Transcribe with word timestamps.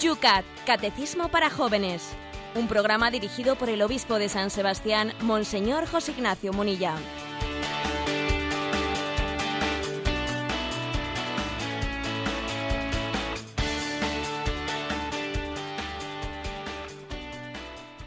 Yucat, 0.00 0.44
Catecismo 0.66 1.28
para 1.28 1.50
Jóvenes. 1.50 2.16
Un 2.54 2.66
programa 2.68 3.10
dirigido 3.10 3.56
por 3.56 3.68
el 3.68 3.82
obispo 3.82 4.18
de 4.18 4.28
San 4.28 4.50
Sebastián, 4.50 5.12
Monseñor 5.22 5.86
José 5.86 6.12
Ignacio 6.12 6.52
Munilla. 6.52 6.94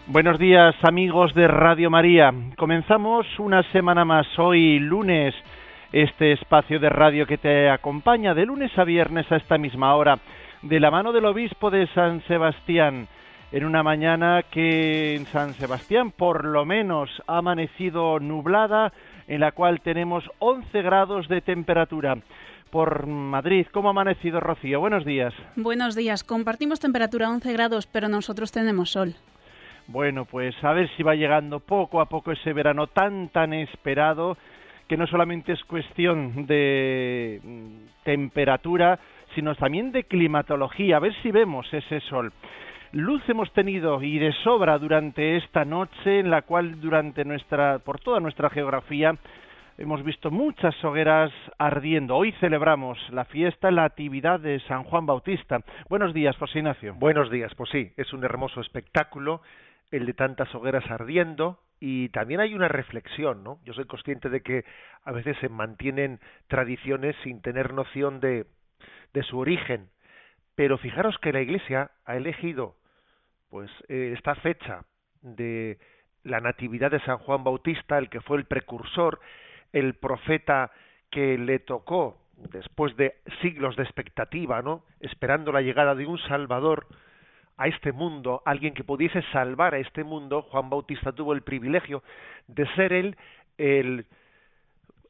Buenos 0.08 0.40
días 0.40 0.76
amigos 0.84 1.34
de 1.34 1.48
Radio 1.48 1.90
María. 1.90 2.34
Comenzamos 2.58 3.26
una 3.40 3.64
semana 3.72 4.04
más 4.04 4.28
hoy 4.38 4.80
lunes 4.80 5.34
este 5.94 6.34
espacio 6.34 6.80
de 6.80 6.90
radio 6.90 7.26
que 7.26 7.38
te 7.38 7.70
acompaña 7.70 8.34
de 8.34 8.46
lunes 8.46 8.78
a 8.78 8.84
viernes 8.84 9.32
a 9.32 9.38
esta 9.38 9.58
misma 9.58 9.96
hora 9.96 10.20
de 10.68 10.82
la 10.82 10.92
mano 10.92 11.14
del 11.14 11.26
obispo 11.26 11.72
de 11.72 11.88
San 11.94 12.22
Sebastián 12.28 13.08
en 13.54 13.64
una 13.64 13.84
mañana 13.84 14.44
que 14.52 15.16
en 15.16 15.26
San 15.28 15.54
Sebastián 15.54 16.12
por 16.12 16.44
lo 16.44 16.66
menos 16.66 17.10
ha 17.26 17.38
amanecido 17.38 18.20
nublada 18.20 18.92
en 19.30 19.40
la 19.40 19.54
cual 19.54 19.80
tenemos 19.80 20.30
11 20.40 20.82
grados 20.82 21.30
de 21.30 21.40
temperatura 21.40 22.18
por 22.70 23.08
Madrid. 23.08 23.66
¿Cómo 23.72 23.88
ha 23.88 23.92
amanecido 23.92 24.42
Rocío? 24.42 24.82
Buenos 24.82 25.06
días. 25.06 25.34
Buenos 25.56 25.96
días. 25.96 26.26
Compartimos 26.26 26.82
temperatura 26.82 27.30
11 27.30 27.54
grados, 27.54 27.88
pero 27.88 28.10
nosotros 28.10 28.52
tenemos 28.52 28.92
sol. 28.92 29.14
Bueno, 29.88 30.26
pues 30.26 30.54
a 30.66 30.74
ver 30.74 30.90
si 30.98 31.04
va 31.04 31.16
llegando 31.16 31.62
poco 31.62 32.02
a 32.02 32.08
poco 32.08 32.34
ese 32.34 32.52
verano 32.52 32.88
tan 32.88 33.30
tan 33.30 33.54
esperado 33.54 34.38
que 34.90 34.98
no 34.98 35.08
solamente 35.08 35.54
es 35.54 35.64
cuestión 35.64 36.46
de 36.46 37.40
mm, 37.42 38.04
temperatura, 38.04 39.00
sino 39.38 39.54
también 39.54 39.92
de 39.92 40.06
climatología. 40.06 40.98
A 40.98 41.00
ver 41.00 41.14
si 41.22 41.30
vemos 41.30 41.72
ese 41.72 42.00
sol. 42.10 42.34
Luz 42.92 43.22
hemos 43.30 43.54
tenido 43.54 44.02
y 44.02 44.18
de 44.18 44.34
sobra 44.44 44.80
durante 44.80 45.38
esta 45.38 45.64
noche, 45.64 46.22
en 46.22 46.32
la 46.32 46.42
cual 46.42 46.82
durante 46.82 47.24
nuestra, 47.24 47.78
por 47.78 48.00
toda 48.00 48.20
nuestra 48.20 48.50
geografía, 48.50 49.16
hemos 49.78 50.04
visto 50.04 50.32
muchas 50.32 50.74
hogueras 50.84 51.32
ardiendo. 51.60 52.16
Hoy 52.16 52.32
celebramos 52.40 52.98
la 53.12 53.26
fiesta, 53.26 53.70
la 53.70 53.84
actividad 53.84 54.40
de 54.40 54.60
San 54.62 54.84
Juan 54.86 55.06
Bautista. 55.06 55.60
Buenos 55.88 56.16
días, 56.16 56.36
José 56.38 56.58
Ignacio. 56.58 56.96
Buenos 56.96 57.30
días, 57.30 57.54
pues 57.54 57.70
sí, 57.70 57.92
es 57.96 58.12
un 58.14 58.24
hermoso 58.24 58.60
espectáculo 58.62 59.42
el 59.92 60.08
de 60.08 60.14
tantas 60.14 60.54
hogueras 60.56 60.90
ardiendo 60.90 61.60
y 61.80 62.10
también 62.10 62.40
hay 62.40 62.56
una 62.56 62.68
reflexión, 62.70 63.44
¿no? 63.44 63.60
Yo 63.66 63.74
soy 63.74 63.86
consciente 63.86 64.30
de 64.30 64.42
que 64.42 64.66
a 65.04 65.12
veces 65.12 65.38
se 65.40 65.48
mantienen 65.48 66.20
tradiciones 66.48 67.16
sin 67.24 67.42
tener 67.42 67.74
noción 67.74 68.20
de, 68.20 68.48
de 69.14 69.24
su 69.24 69.40
origen, 69.40 69.90
pero 70.56 70.78
fijaros 70.78 71.18
que 71.20 71.34
la 71.34 71.42
Iglesia 71.42 71.92
ha 72.06 72.16
elegido 72.16 72.76
pues 73.50 73.70
eh, 73.88 74.14
esta 74.16 74.36
fecha 74.36 74.84
de 75.22 75.78
la 76.24 76.40
natividad 76.42 76.92
de 76.92 77.00
San 77.02 77.18
Juan 77.20 77.44
Bautista, 77.44 77.98
el 77.98 78.10
que 78.10 78.22
fue 78.22 78.38
el 78.38 78.46
precursor, 78.46 79.20
el 79.72 79.94
profeta 79.96 80.72
que 81.10 81.38
le 81.38 81.60
tocó 81.60 82.18
después 82.36 82.96
de 82.98 83.16
siglos 83.42 83.76
de 83.78 83.84
expectativa, 83.84 84.62
¿no? 84.62 84.84
Esperando 85.00 85.52
la 85.52 85.62
llegada 85.62 85.96
de 85.96 86.06
un 86.06 86.20
Salvador, 86.20 86.88
a 87.58 87.68
este 87.68 87.92
mundo, 87.92 88.44
alguien 88.46 88.74
que 88.74 88.84
pudiese 88.84 89.22
salvar 89.34 89.74
a 89.74 89.80
este 89.80 90.04
mundo, 90.04 90.44
Juan 90.44 90.70
Bautista 90.70 91.12
tuvo 91.12 91.34
el 91.34 91.42
privilegio 91.42 92.04
de 92.48 92.68
ser 92.76 92.94
él 92.94 93.18
el, 93.58 94.06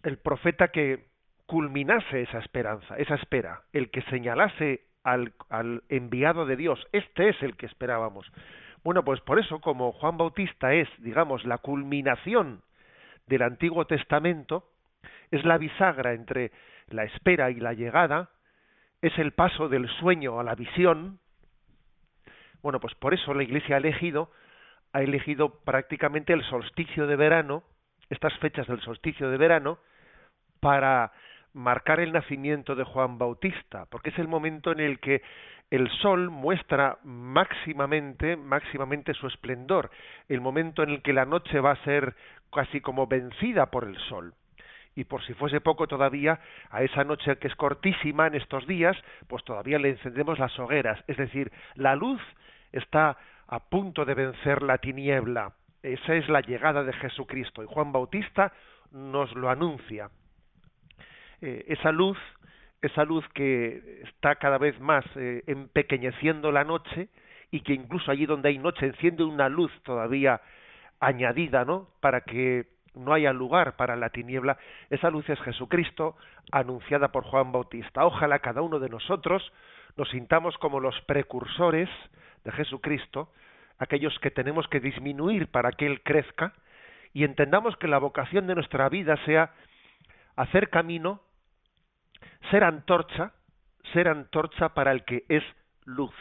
el 0.04 0.18
profeta 0.18 0.70
que 0.70 1.08
culminase 1.48 2.22
esa 2.22 2.40
esperanza, 2.40 2.98
esa 2.98 3.16
espera, 3.16 3.62
el 3.74 3.90
que 3.90 4.02
señalase 4.04 4.82
al, 5.04 5.34
enviado 5.90 6.46
de 6.46 6.58
Dios. 6.58 6.86
Este 6.92 7.30
es 7.30 7.42
el 7.42 7.56
que 7.56 7.66
esperábamos. 7.66 8.30
Bueno, 8.84 9.04
pues 9.04 9.22
por 9.22 9.40
eso, 9.40 9.60
como 9.60 9.94
Juan 9.94 10.18
Bautista 10.18 10.74
es, 10.74 10.90
digamos, 11.00 11.46
la 11.46 11.58
culminación 11.58 12.62
del 13.26 13.42
Antiguo 13.42 13.88
Testamento, 13.88 14.70
es 15.32 15.44
la 15.46 15.58
bisagra 15.58 16.14
entre 16.14 16.52
la 16.90 17.06
espera 17.06 17.50
y 17.50 17.56
la 17.56 17.74
llegada, 17.74 18.30
es 19.02 19.18
el 19.18 19.32
paso 19.32 19.70
del 19.70 19.88
sueño 20.00 20.40
a 20.40 20.44
la 20.44 20.56
visión, 20.56 21.20
bueno, 22.62 22.80
pues 22.80 22.96
por 22.96 23.14
eso 23.14 23.34
la 23.34 23.44
Iglesia 23.44 23.76
ha 23.76 23.80
elegido, 23.80 24.32
ha 24.92 25.02
elegido 25.02 25.60
prácticamente 25.64 26.34
el 26.34 26.44
solsticio 26.44 27.08
de 27.08 27.16
verano, 27.16 27.64
estas 28.10 28.38
fechas 28.40 28.68
del 28.68 28.82
solsticio 28.82 29.30
de 29.30 29.38
verano, 29.38 29.80
para 30.60 31.12
marcar 31.58 32.00
el 32.00 32.14
nacimiento 32.14 32.76
de 32.76 32.84
Juan 32.84 33.18
Bautista, 33.18 33.88
porque 33.90 34.12
es 34.12 34.20
el 34.20 34.28
momento 34.28 34.72
en 34.72 34.80
el 34.80 35.00
que 35.00 35.24
el 35.72 35.90
sol 36.02 36.30
muestra 36.30 37.00
máximamente, 37.04 38.38
máximamente 38.38 39.14
su 39.16 39.28
esplendor, 39.28 39.90
el 40.30 40.40
momento 40.40 40.84
en 40.84 40.92
el 40.92 41.02
que 41.02 41.14
la 41.14 41.26
noche 41.26 41.60
va 41.60 41.72
a 41.72 41.84
ser 41.84 42.16
casi 42.54 42.80
como 42.80 43.08
vencida 43.08 43.66
por 43.66 43.84
el 43.84 43.98
sol. 44.08 44.34
Y 44.96 45.04
por 45.04 45.24
si 45.26 45.34
fuese 45.34 45.60
poco 45.60 45.88
todavía, 45.88 46.40
a 46.70 46.84
esa 46.84 47.04
noche 47.04 47.38
que 47.38 47.48
es 47.48 47.56
cortísima 47.56 48.28
en 48.28 48.36
estos 48.36 48.66
días, 48.66 48.96
pues 49.28 49.44
todavía 49.44 49.80
le 49.80 49.90
encendemos 49.90 50.40
las 50.40 50.58
hogueras, 50.60 51.04
es 51.08 51.18
decir, 51.18 51.52
la 51.76 51.96
luz 51.96 52.22
está 52.72 53.18
a 53.48 53.60
punto 53.60 54.06
de 54.06 54.14
vencer 54.14 54.62
la 54.62 54.78
tiniebla. 54.78 55.54
Esa 55.82 56.16
es 56.16 56.30
la 56.30 56.42
llegada 56.42 56.84
de 56.84 56.94
Jesucristo 56.94 57.64
y 57.64 57.68
Juan 57.68 57.92
Bautista 57.92 58.54
nos 58.92 59.34
lo 59.36 59.50
anuncia. 59.50 60.10
Eh, 61.42 61.66
esa 61.68 61.92
luz, 61.92 62.18
esa 62.82 63.04
luz 63.04 63.28
que 63.34 64.02
está 64.04 64.36
cada 64.36 64.58
vez 64.58 64.80
más 64.80 65.06
eh, 65.16 65.44
empequeñeciendo 65.48 66.52
la 66.52 66.64
noche 66.64 67.10
y 67.52 67.62
que 67.62 67.74
incluso 67.74 68.12
allí 68.12 68.26
donde 68.26 68.50
hay 68.50 68.58
noche 68.58 68.86
enciende 68.86 69.24
una 69.24 69.50
luz 69.50 69.72
todavía 69.84 70.42
añadida, 71.00 71.64
¿no? 71.64 71.88
Para 72.00 72.22
que 72.22 72.66
no 72.96 73.14
haya 73.14 73.32
lugar 73.32 73.76
para 73.76 73.96
la 73.96 74.10
tiniebla. 74.10 74.58
Esa 74.90 75.10
luz 75.10 75.30
es 75.30 75.40
Jesucristo 75.42 76.16
anunciada 76.52 77.10
por 77.12 77.24
Juan 77.24 77.52
Bautista. 77.52 78.06
Ojalá 78.06 78.40
cada 78.40 78.62
uno 78.62 78.80
de 78.80 78.90
nosotros 78.90 79.52
nos 79.96 80.10
sintamos 80.10 80.58
como 80.58 80.80
los 80.80 81.00
precursores 81.02 81.90
de 82.44 82.52
Jesucristo, 82.52 83.30
aquellos 83.80 84.18
que 84.20 84.32
tenemos 84.32 84.68
que 84.68 84.80
disminuir 84.80 85.48
para 85.48 85.72
que 85.72 85.86
Él 85.86 86.02
crezca, 86.02 86.54
y 87.14 87.24
entendamos 87.24 87.76
que 87.78 87.88
la 87.88 87.98
vocación 87.98 88.48
de 88.48 88.56
nuestra 88.56 88.90
vida 88.90 89.18
sea 89.26 89.52
hacer 90.36 90.70
camino, 90.70 91.22
ser 92.52 92.64
antorcha, 92.64 93.34
ser 93.94 94.08
antorcha 94.08 94.70
para 94.70 94.92
el 94.92 95.04
que 95.06 95.24
es 95.30 95.44
luz 95.86 96.14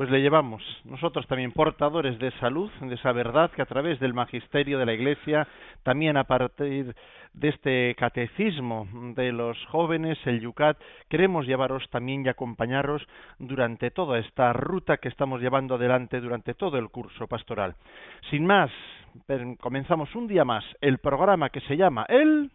pues 0.00 0.08
le 0.08 0.22
llevamos 0.22 0.62
nosotros 0.86 1.26
también 1.26 1.52
portadores 1.52 2.18
de 2.18 2.28
esa 2.28 2.48
luz, 2.48 2.72
de 2.80 2.94
esa 2.94 3.12
verdad 3.12 3.50
que 3.50 3.60
a 3.60 3.66
través 3.66 4.00
del 4.00 4.14
magisterio 4.14 4.78
de 4.78 4.86
la 4.86 4.94
Iglesia, 4.94 5.46
también 5.82 6.16
a 6.16 6.24
partir 6.24 6.96
de 7.34 7.48
este 7.50 7.94
catecismo 7.96 8.88
de 9.14 9.30
los 9.30 9.58
jóvenes, 9.66 10.18
el 10.24 10.40
Yucat, 10.40 10.78
queremos 11.10 11.46
llevaros 11.46 11.86
también 11.90 12.24
y 12.24 12.30
acompañaros 12.30 13.06
durante 13.38 13.90
toda 13.90 14.18
esta 14.18 14.54
ruta 14.54 14.96
que 14.96 15.10
estamos 15.10 15.42
llevando 15.42 15.74
adelante 15.74 16.18
durante 16.22 16.54
todo 16.54 16.78
el 16.78 16.88
curso 16.88 17.26
pastoral. 17.26 17.74
Sin 18.30 18.46
más, 18.46 18.70
comenzamos 19.60 20.14
un 20.14 20.28
día 20.28 20.46
más 20.46 20.64
el 20.80 20.96
programa 20.96 21.50
que 21.50 21.60
se 21.60 21.76
llama 21.76 22.06
El 22.08 22.50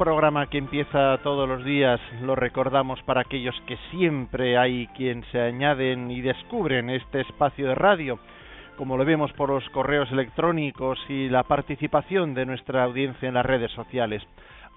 programa 0.00 0.46
que 0.46 0.56
empieza 0.56 1.18
todos 1.18 1.46
los 1.46 1.62
días, 1.62 2.00
lo 2.22 2.34
recordamos 2.34 3.02
para 3.02 3.20
aquellos 3.20 3.54
que 3.66 3.76
siempre 3.90 4.56
hay 4.56 4.86
quien 4.96 5.22
se 5.30 5.38
añaden 5.38 6.10
y 6.10 6.22
descubren 6.22 6.88
este 6.88 7.20
espacio 7.20 7.68
de 7.68 7.74
radio, 7.74 8.18
como 8.78 8.96
lo 8.96 9.04
vemos 9.04 9.30
por 9.34 9.50
los 9.50 9.68
correos 9.68 10.10
electrónicos 10.10 10.98
y 11.10 11.28
la 11.28 11.42
participación 11.42 12.32
de 12.32 12.46
nuestra 12.46 12.82
audiencia 12.84 13.28
en 13.28 13.34
las 13.34 13.44
redes 13.44 13.70
sociales. 13.72 14.22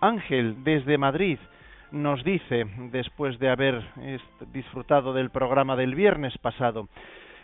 Ángel, 0.02 0.62
desde 0.66 0.98
Madrid, 0.98 1.40
nos 1.94 2.22
dice, 2.26 2.66
después 2.92 3.40
de 3.40 3.50
haber 3.50 3.82
disfrutado 4.52 5.14
del 5.14 5.30
programa 5.30 5.78
del 5.78 5.96
viernes 5.96 6.38
pasado, 6.40 6.90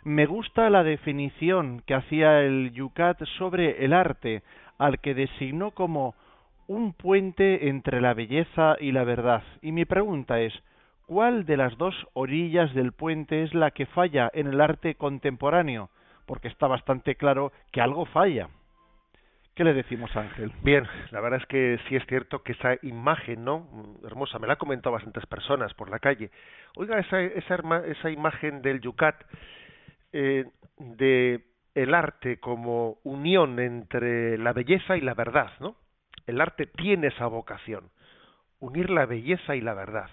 me 0.04 0.26
gusta 0.26 0.70
la 0.70 0.84
definición 0.84 1.82
que 1.86 1.94
hacía 1.94 2.42
el 2.42 2.74
Yucat 2.74 3.24
sobre 3.38 3.86
el 3.86 3.94
arte, 3.94 4.44
al 4.78 5.00
que 5.00 5.14
designó 5.14 5.72
como 5.72 6.14
un 6.70 6.94
puente 6.94 7.68
entre 7.68 8.00
la 8.00 8.14
belleza 8.14 8.76
y 8.80 8.92
la 8.92 9.04
verdad. 9.04 9.42
Y 9.64 9.72
mi 9.72 9.86
pregunta 9.86 10.40
es, 10.40 10.54
¿cuál 11.08 11.48
de 11.48 11.58
las 11.58 11.76
dos 11.80 11.96
orillas 12.14 12.76
del 12.76 12.94
puente 12.94 13.42
es 13.42 13.56
la 13.56 13.72
que 13.72 13.88
falla 13.88 14.30
en 14.34 14.46
el 14.46 14.62
arte 14.62 14.94
contemporáneo? 14.94 15.90
Porque 16.28 16.48
está 16.48 16.68
bastante 16.68 17.16
claro 17.16 17.52
que 17.72 17.82
algo 17.82 18.06
falla, 18.06 18.50
¿Qué 19.56 19.66
le 19.66 19.74
decimos, 19.74 20.16
Ángel? 20.16 20.54
Bien, 20.64 20.88
la 21.12 21.20
verdad 21.20 21.42
es 21.42 21.46
que 21.48 21.78
sí 21.90 21.98
es 21.98 22.06
cierto 22.06 22.44
que 22.44 22.54
esa 22.54 22.78
imagen, 22.82 23.44
¿no? 23.44 23.68
Hermosa, 24.06 24.40
me 24.40 24.48
la 24.48 24.54
han 24.54 24.60
comentado 24.60 24.94
bastantes 24.94 25.26
personas 25.26 25.74
por 25.74 25.90
la 25.90 26.00
calle. 26.00 26.32
Oiga, 26.78 26.98
esa, 26.98 27.20
esa, 27.20 27.56
esa 27.86 28.10
imagen 28.10 28.62
del 28.62 28.80
Yucat, 28.80 29.22
eh, 30.14 30.46
de 30.78 31.44
el 31.76 31.94
arte 31.94 32.40
como 32.40 33.00
unión 33.04 33.60
entre 33.60 34.38
la 34.38 34.54
belleza 34.54 34.96
y 34.96 35.02
la 35.02 35.14
verdad, 35.14 35.52
¿no? 35.60 35.76
El 36.30 36.42
arte 36.42 36.68
tiene 36.68 37.08
esa 37.08 37.28
vocación, 37.28 37.90
unir 38.60 38.90
la 38.90 39.06
belleza 39.06 39.56
y 39.56 39.62
la 39.62 39.74
verdad. 39.74 40.10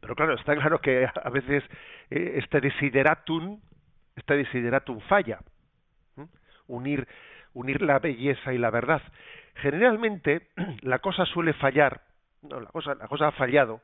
Pero 0.00 0.14
claro, 0.14 0.34
está 0.34 0.54
claro 0.54 0.80
que 0.80 1.06
a 1.06 1.30
veces 1.30 1.64
eh, 2.10 2.34
este 2.36 2.60
desideratum, 2.60 3.60
este 4.16 4.36
desideratum 4.36 5.00
falla. 5.00 5.40
Unir 6.66 7.06
unir 7.54 7.82
la 7.82 7.98
belleza 7.98 8.52
y 8.52 8.58
la 8.58 8.70
verdad. 8.70 9.02
Generalmente 9.56 10.48
la 10.82 10.98
cosa 10.98 11.24
suele 11.26 11.52
fallar, 11.54 12.02
no, 12.42 12.60
la 12.60 12.70
cosa, 12.70 12.94
la 12.94 13.08
cosa 13.08 13.28
ha 13.28 13.32
fallado 13.32 13.80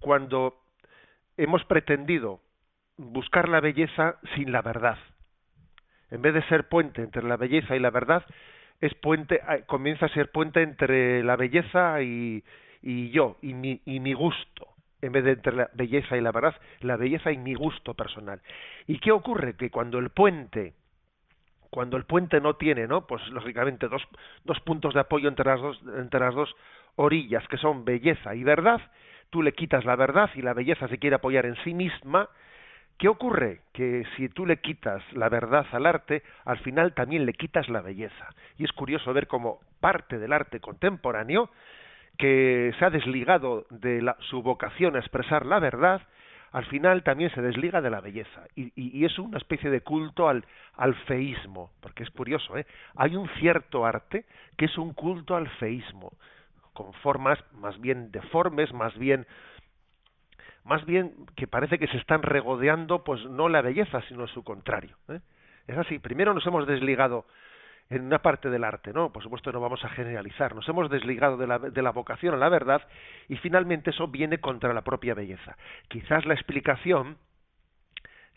cuando 0.00 0.60
hemos 1.36 1.64
pretendido 1.64 2.40
buscar 2.96 3.48
la 3.48 3.60
belleza 3.60 4.16
sin 4.34 4.52
la 4.52 4.62
verdad. 4.62 4.98
En 6.10 6.22
vez 6.22 6.34
de 6.34 6.42
ser 6.44 6.68
puente 6.68 7.02
entre 7.02 7.22
la 7.22 7.36
belleza 7.36 7.74
y 7.76 7.80
la 7.80 7.90
verdad, 7.90 8.24
es 8.80 8.94
puente, 8.94 9.36
eh, 9.36 9.64
comienza 9.66 10.06
a 10.06 10.10
ser 10.10 10.30
puente 10.30 10.62
entre 10.62 11.22
la 11.22 11.36
belleza 11.36 12.02
y, 12.02 12.44
y 12.82 13.10
yo, 13.10 13.36
y 13.42 13.54
mi, 13.54 13.80
y 13.84 14.00
mi 14.00 14.12
gusto. 14.12 14.68
En 15.02 15.12
vez 15.12 15.24
de 15.24 15.32
entre 15.32 15.54
la 15.54 15.70
belleza 15.74 16.16
y 16.16 16.20
la 16.20 16.32
verdad, 16.32 16.54
la 16.80 16.96
belleza 16.96 17.30
y 17.30 17.36
mi 17.36 17.54
gusto 17.54 17.94
personal. 17.94 18.40
¿Y 18.86 18.98
qué 18.98 19.12
ocurre? 19.12 19.54
Que 19.56 19.70
cuando 19.70 19.98
el 19.98 20.10
puente 20.10 20.74
cuando 21.70 21.96
el 21.96 22.04
puente 22.04 22.40
no 22.40 22.54
tiene, 22.54 22.86
¿no? 22.86 23.06
Pues 23.06 23.26
lógicamente 23.28 23.88
dos, 23.88 24.02
dos 24.44 24.58
puntos 24.60 24.94
de 24.94 25.00
apoyo 25.00 25.28
entre 25.28 25.44
las 25.44 25.60
dos, 25.60 25.78
entre 25.98 26.20
las 26.20 26.34
dos 26.34 26.54
orillas, 26.94 27.46
que 27.48 27.58
son 27.58 27.84
belleza 27.84 28.34
y 28.34 28.44
verdad, 28.44 28.80
tú 29.30 29.42
le 29.42 29.52
quitas 29.52 29.84
la 29.84 29.96
verdad 29.96 30.30
y 30.34 30.42
la 30.42 30.54
belleza 30.54 30.88
se 30.88 30.98
quiere 30.98 31.16
apoyar 31.16 31.44
en 31.44 31.56
sí 31.64 31.74
misma, 31.74 32.30
¿qué 32.98 33.08
ocurre? 33.08 33.60
Que 33.72 34.04
si 34.16 34.28
tú 34.28 34.46
le 34.46 34.60
quitas 34.60 35.02
la 35.12 35.28
verdad 35.28 35.66
al 35.72 35.86
arte, 35.86 36.22
al 36.44 36.58
final 36.58 36.94
también 36.94 37.26
le 37.26 37.32
quitas 37.32 37.68
la 37.68 37.80
belleza. 37.80 38.28
Y 38.58 38.64
es 38.64 38.72
curioso 38.72 39.12
ver 39.12 39.26
cómo 39.26 39.60
parte 39.80 40.18
del 40.18 40.32
arte 40.32 40.60
contemporáneo, 40.60 41.50
que 42.18 42.72
se 42.78 42.84
ha 42.84 42.90
desligado 42.90 43.66
de 43.70 44.00
la, 44.02 44.16
su 44.30 44.42
vocación 44.42 44.96
a 44.96 45.00
expresar 45.00 45.44
la 45.44 45.58
verdad, 45.58 46.02
al 46.52 46.64
final 46.66 47.02
también 47.02 47.30
se 47.34 47.42
desliga 47.42 47.82
de 47.82 47.90
la 47.90 48.00
belleza 48.00 48.44
y, 48.54 49.04
es 49.04 49.18
una 49.18 49.36
especie 49.36 49.68
de 49.68 49.82
culto 49.82 50.28
al, 50.28 50.44
al, 50.76 50.94
feísmo, 51.04 51.70
porque 51.80 52.02
es 52.02 52.10
curioso, 52.10 52.56
¿eh? 52.56 52.66
hay 52.94 53.14
un 53.14 53.28
cierto 53.40 53.84
arte 53.84 54.24
que 54.56 54.64
es 54.64 54.78
un 54.78 54.94
culto 54.94 55.36
al 55.36 55.48
feísmo, 55.58 56.12
con 56.72 56.92
formas 56.94 57.38
más 57.54 57.78
bien 57.80 58.10
deformes, 58.10 58.72
más 58.72 58.96
bien 58.96 59.26
más 60.66 60.84
bien 60.84 61.14
que 61.36 61.46
parece 61.46 61.78
que 61.78 61.86
se 61.86 61.96
están 61.96 62.22
regodeando 62.22 63.04
pues 63.04 63.24
no 63.24 63.48
la 63.48 63.62
belleza 63.62 64.02
sino 64.08 64.26
su 64.26 64.44
contrario 64.44 64.96
¿eh? 65.08 65.20
es 65.66 65.78
así 65.78 65.98
primero 65.98 66.34
nos 66.34 66.46
hemos 66.46 66.66
desligado 66.66 67.24
en 67.88 68.02
una 68.02 68.18
parte 68.18 68.50
del 68.50 68.64
arte, 68.64 68.92
¿no? 68.92 69.12
Por 69.12 69.22
supuesto 69.22 69.52
no 69.52 69.60
vamos 69.60 69.84
a 69.84 69.88
generalizar, 69.90 70.54
nos 70.54 70.68
hemos 70.68 70.90
desligado 70.90 71.36
de 71.36 71.46
la, 71.46 71.58
de 71.58 71.82
la 71.82 71.92
vocación 71.92 72.34
a 72.34 72.36
la 72.36 72.48
verdad 72.48 72.82
y 73.28 73.36
finalmente 73.36 73.90
eso 73.90 74.08
viene 74.08 74.38
contra 74.38 74.74
la 74.74 74.82
propia 74.82 75.14
belleza. 75.14 75.56
Quizás 75.88 76.26
la 76.26 76.34
explicación 76.34 77.16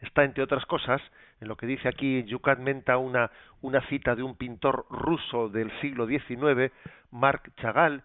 está, 0.02 0.24
entre 0.24 0.44
otras 0.44 0.66
cosas, 0.66 1.02
en 1.42 1.48
lo 1.48 1.56
que 1.56 1.66
dice 1.66 1.88
aquí 1.88 2.24
Yucat 2.26 2.60
Menta 2.60 2.98
una, 2.98 3.32
una 3.62 3.82
cita 3.88 4.16
de 4.16 4.24
un 4.24 4.36
pintor 4.36 4.86
ruso 4.90 5.50
del 5.50 5.72
siglo 5.82 6.06
XIX, 6.06 6.72
Marc 7.12 7.52
Chagall, 7.56 8.04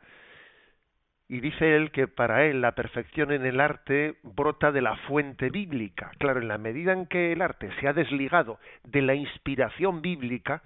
y 1.28 1.40
dice 1.40 1.76
él 1.76 1.90
que 1.90 2.06
para 2.06 2.44
él 2.44 2.60
la 2.60 2.72
perfección 2.72 3.32
en 3.32 3.46
el 3.46 3.60
arte 3.60 4.16
brota 4.22 4.72
de 4.72 4.82
la 4.82 4.96
fuente 5.08 5.48
bíblica. 5.50 6.12
Claro, 6.18 6.40
en 6.40 6.48
la 6.48 6.58
medida 6.58 6.92
en 6.92 7.06
que 7.06 7.32
el 7.32 7.40
arte 7.40 7.70
se 7.80 7.88
ha 7.88 7.92
desligado 7.92 8.58
de 8.84 9.00
la 9.00 9.14
inspiración 9.14 10.02
bíblica, 10.02 10.62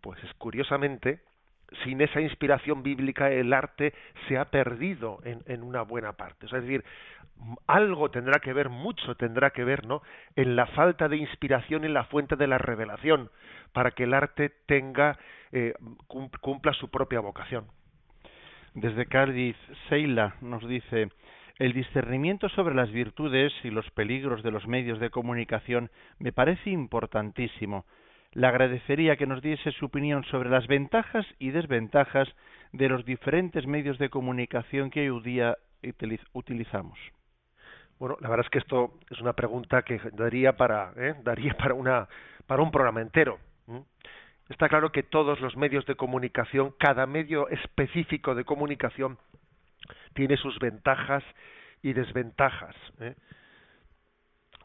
pues 0.00 0.22
es 0.24 0.32
curiosamente, 0.34 1.20
sin 1.84 2.00
esa 2.00 2.20
inspiración 2.20 2.82
bíblica 2.82 3.30
el 3.30 3.52
arte 3.52 3.92
se 4.26 4.38
ha 4.38 4.46
perdido 4.46 5.20
en, 5.24 5.62
una 5.62 5.82
buena 5.82 6.14
parte. 6.14 6.46
es 6.46 6.52
decir, 6.52 6.82
algo 7.66 8.10
tendrá 8.10 8.40
que 8.40 8.52
ver, 8.52 8.70
mucho 8.70 9.14
tendrá 9.14 9.50
que 9.50 9.64
ver, 9.64 9.86
¿no? 9.86 10.02
En 10.34 10.56
la 10.56 10.66
falta 10.66 11.08
de 11.08 11.16
inspiración 11.16 11.84
en 11.84 11.94
la 11.94 12.04
fuente 12.04 12.36
de 12.36 12.46
la 12.46 12.58
revelación, 12.58 13.30
para 13.72 13.92
que 13.92 14.04
el 14.04 14.14
arte 14.14 14.50
tenga, 14.66 15.18
eh, 15.52 15.74
cumpla 16.40 16.72
su 16.72 16.90
propia 16.90 17.20
vocación. 17.20 17.66
Desde 18.74 19.06
Cádiz, 19.06 19.56
Seila 19.88 20.36
nos 20.40 20.66
dice, 20.66 21.08
el 21.58 21.72
discernimiento 21.72 22.48
sobre 22.48 22.74
las 22.74 22.90
virtudes 22.90 23.52
y 23.64 23.70
los 23.70 23.90
peligros 23.90 24.42
de 24.42 24.50
los 24.50 24.66
medios 24.66 25.00
de 25.00 25.10
comunicación 25.10 25.90
me 26.18 26.32
parece 26.32 26.70
importantísimo 26.70 27.84
le 28.32 28.46
agradecería 28.46 29.16
que 29.16 29.26
nos 29.26 29.42
diese 29.42 29.72
su 29.72 29.86
opinión 29.86 30.24
sobre 30.24 30.50
las 30.50 30.66
ventajas 30.66 31.26
y 31.38 31.50
desventajas 31.50 32.28
de 32.72 32.88
los 32.88 33.04
diferentes 33.04 33.66
medios 33.66 33.98
de 33.98 34.08
comunicación 34.08 34.90
que 34.90 35.10
hoy 35.10 35.22
día 35.22 35.56
utilizamos. 36.32 36.98
Bueno, 37.98 38.16
la 38.20 38.28
verdad 38.28 38.46
es 38.46 38.50
que 38.50 38.58
esto 38.58 38.94
es 39.10 39.20
una 39.20 39.32
pregunta 39.32 39.82
que 39.82 40.00
daría 40.12 40.56
para, 40.56 40.92
¿eh? 40.96 41.14
daría 41.22 41.54
para, 41.54 41.74
una, 41.74 42.08
para 42.46 42.62
un 42.62 42.70
programa 42.70 43.02
entero. 43.02 43.38
Está 44.50 44.68
claro 44.68 44.90
que 44.90 45.04
todos 45.04 45.40
los 45.40 45.56
medios 45.56 45.86
de 45.86 45.94
comunicación, 45.94 46.74
cada 46.76 47.06
medio 47.06 47.48
específico 47.48 48.34
de 48.34 48.44
comunicación, 48.44 49.16
tiene 50.12 50.36
sus 50.36 50.58
ventajas 50.58 51.22
y 51.82 51.92
desventajas. 51.92 52.74
¿eh? 52.98 53.14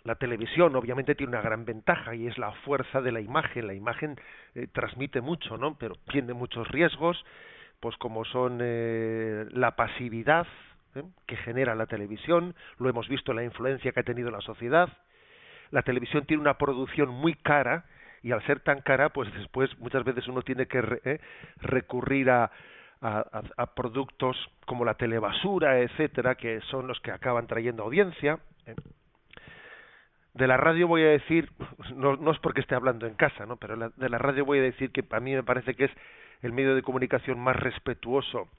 La 0.03 0.15
televisión 0.15 0.75
obviamente 0.75 1.13
tiene 1.13 1.33
una 1.33 1.41
gran 1.43 1.65
ventaja 1.65 2.15
y 2.15 2.25
es 2.25 2.35
la 2.39 2.51
fuerza 2.51 2.99
de 2.99 3.11
la 3.11 3.21
imagen. 3.21 3.67
La 3.67 3.75
imagen 3.75 4.19
eh, 4.55 4.65
transmite 4.73 5.21
mucho, 5.21 5.55
¿no? 5.55 5.77
Pero 5.77 5.95
tiene 6.11 6.33
muchos 6.33 6.67
riesgos, 6.69 7.23
pues 7.79 7.95
como 7.97 8.25
son 8.25 8.57
eh, 8.61 9.45
la 9.51 9.75
pasividad 9.75 10.47
que 11.27 11.35
genera 11.37 11.75
la 11.75 11.85
televisión, 11.85 12.55
lo 12.79 12.89
hemos 12.89 13.07
visto 13.07 13.33
en 13.33 13.35
la 13.35 13.43
influencia 13.43 13.91
que 13.91 13.99
ha 13.99 14.03
tenido 14.03 14.31
la 14.31 14.41
sociedad. 14.41 14.89
La 15.69 15.83
televisión 15.83 16.25
tiene 16.25 16.41
una 16.41 16.57
producción 16.57 17.09
muy 17.09 17.35
cara 17.35 17.85
y 18.25 18.31
al 18.31 18.43
ser 18.47 18.59
tan 18.61 18.81
cara, 18.81 19.09
pues 19.09 19.31
después 19.35 19.69
muchas 19.77 20.03
veces 20.03 20.27
uno 20.27 20.41
tiene 20.41 20.65
que 20.65 20.81
recurrir 21.61 22.31
a, 22.31 22.49
a, 22.99 23.75
productos 23.75 24.35
como 24.65 24.83
la 24.83 24.95
telebasura, 24.95 25.79
etcétera, 25.79 26.33
que 26.33 26.59
son 26.71 26.87
los 26.87 26.99
que 27.01 27.11
acaban 27.11 27.45
trayendo 27.45 27.83
audiencia. 27.83 28.39
De 30.33 30.47
la 30.47 30.57
radio 30.57 30.87
voy 30.87 31.03
a 31.03 31.09
decir, 31.09 31.51
no, 31.93 32.15
no 32.15 32.31
es 32.31 32.39
porque 32.39 32.61
esté 32.61 32.73
hablando 32.73 33.05
en 33.05 33.13
casa, 33.13 33.45
¿no? 33.45 33.57
pero 33.57 33.91
de 33.95 34.09
la 34.09 34.17
radio 34.17 34.43
voy 34.43 34.57
a 34.57 34.63
decir 34.63 34.89
que 34.89 35.03
a 35.11 35.19
mí 35.19 35.35
me 35.35 35.43
parece 35.43 35.75
que 35.75 35.85
es 35.85 35.91
el 36.41 36.51
medio 36.51 36.73
de 36.73 36.81
comunicación 36.81 37.39
más 37.39 37.55
respetuoso 37.55 38.49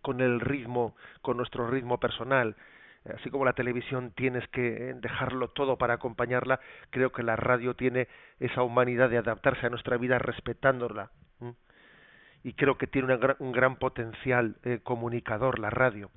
con 0.00 0.22
el 0.22 0.40
ritmo, 0.40 0.96
con 1.20 1.36
nuestro 1.36 1.68
ritmo 1.68 2.00
personal. 2.00 2.56
Así 3.14 3.30
como 3.30 3.44
la 3.44 3.52
televisión 3.52 4.12
tienes 4.14 4.46
que 4.48 4.94
dejarlo 5.00 5.48
todo 5.48 5.76
para 5.76 5.94
acompañarla, 5.94 6.60
creo 6.90 7.10
que 7.12 7.22
la 7.22 7.36
radio 7.36 7.74
tiene 7.74 8.08
esa 8.38 8.62
humanidad 8.62 9.10
de 9.10 9.18
adaptarse 9.18 9.66
a 9.66 9.70
nuestra 9.70 9.96
vida 9.96 10.18
respetándola. 10.18 11.10
Y 12.44 12.52
creo 12.52 12.78
que 12.78 12.86
tiene 12.86 13.18
un 13.40 13.52
gran 13.52 13.76
potencial 13.76 14.56
eh, 14.62 14.80
comunicador 14.82 15.58
la 15.58 15.70
radio. 15.70 16.10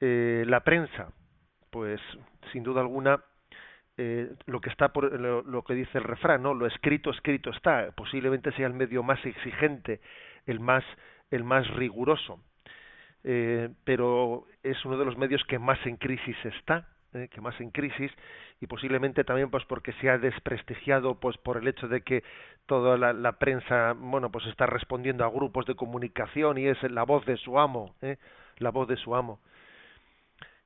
Eh, 0.00 0.44
la 0.46 0.60
prensa, 0.60 1.12
pues 1.70 2.00
sin 2.52 2.62
duda 2.62 2.80
alguna 2.80 3.22
eh, 3.98 4.34
lo 4.46 4.60
que 4.60 4.70
está 4.70 4.88
por 4.88 5.12
lo, 5.20 5.64
que 5.64 5.74
dice 5.74 5.98
el 5.98 6.04
refrán 6.04 6.42
no 6.42 6.54
lo 6.54 6.66
escrito 6.66 7.10
escrito 7.10 7.50
está 7.50 7.90
posiblemente 7.92 8.50
sea 8.52 8.66
el 8.66 8.72
medio 8.72 9.02
más 9.02 9.22
exigente 9.26 10.00
el 10.46 10.60
más 10.60 10.82
el 11.30 11.44
más 11.44 11.68
riguroso 11.68 12.40
eh, 13.24 13.68
pero 13.84 14.46
es 14.62 14.84
uno 14.84 14.98
de 14.98 15.04
los 15.04 15.16
medios 15.16 15.42
que 15.44 15.58
más 15.58 15.78
en 15.86 15.96
crisis 15.96 16.36
está 16.44 16.88
eh, 17.14 17.28
que 17.30 17.40
más 17.40 17.60
en 17.60 17.70
crisis 17.70 18.10
y 18.60 18.66
posiblemente 18.66 19.24
también 19.24 19.50
pues 19.50 19.64
porque 19.66 19.92
se 19.94 20.08
ha 20.08 20.18
desprestigiado 20.18 21.20
pues 21.20 21.36
por 21.38 21.56
el 21.56 21.68
hecho 21.68 21.88
de 21.88 22.00
que 22.00 22.24
toda 22.66 22.96
la, 22.96 23.12
la 23.12 23.32
prensa 23.32 23.94
bueno 23.94 24.30
pues 24.30 24.46
está 24.46 24.66
respondiendo 24.66 25.24
a 25.24 25.30
grupos 25.30 25.66
de 25.66 25.74
comunicación 25.74 26.58
y 26.58 26.66
es 26.66 26.82
la 26.84 27.04
voz 27.04 27.24
de 27.26 27.36
su 27.36 27.58
amo 27.58 27.94
eh, 28.02 28.16
la 28.58 28.70
voz 28.70 28.88
de 28.88 28.96
su 28.96 29.14
amo 29.14 29.40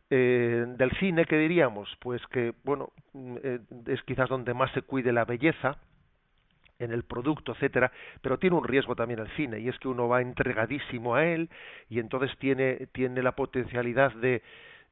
eh, 0.08 0.64
del 0.78 0.90
cine, 0.98 1.25
¿qué 1.25 1.36
diríamos? 1.36 1.88
Pues 1.98 2.25
que, 2.28 2.54
bueno, 2.62 2.90
mm, 3.12 3.36
eh, 3.42 3.60
es 3.86 4.02
quizás 4.02 4.28
donde 4.28 4.54
más 4.54 4.70
se 4.72 4.82
cuide 4.82 5.12
la 5.12 5.25
belleza 5.25 5.78
en 6.78 6.92
el 6.92 7.04
producto, 7.04 7.52
etcétera, 7.52 7.90
pero 8.21 8.38
tiene 8.38 8.56
un 8.56 8.64
riesgo 8.64 8.95
también 8.95 9.21
el 9.21 9.28
cine 9.37 9.61
y 9.61 9.68
es 9.68 9.78
que 9.78 9.88
uno 9.88 10.09
va 10.09 10.21
entregadísimo 10.21 11.14
a 11.14 11.25
él 11.25 11.49
y 11.88 11.99
entonces 11.99 12.37
tiene 12.38 12.88
tiene 12.92 13.23
la 13.23 13.33
potencialidad 13.33 14.12
de 14.14 14.42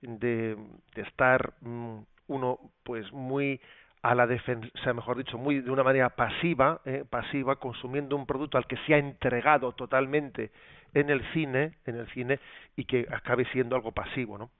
de, 0.00 0.57
de 0.95 1.03
estar 1.03 1.55
mm, 1.61 1.99
uno 2.29 2.59
pues 2.83 3.11
muy 3.12 3.61
a 4.05 4.14
la 4.14 4.26
defensa, 4.26 4.93
mejor 4.93 5.17
dicho, 5.17 5.38
muy 5.38 5.61
de 5.62 5.71
una 5.71 5.83
manera 5.83 6.11
pasiva, 6.11 6.83
eh, 6.85 7.05
pasiva, 7.09 7.57
consumiendo 7.57 8.17
un 8.17 8.26
producto 8.26 8.59
al 8.59 8.67
que 8.67 8.76
se 8.87 8.93
ha 8.93 8.99
entregado 8.99 9.73
totalmente 9.73 10.50
en 10.93 11.09
el 11.09 11.25
cine, 11.33 11.79
en 11.87 11.97
el 11.97 12.07
cine, 12.09 12.38
y 12.76 12.85
que 12.85 13.07
acabe 13.11 13.47
siendo 13.47 13.76
algo 13.76 13.93
pasivo, 13.93 14.37
¿no? 14.37 14.50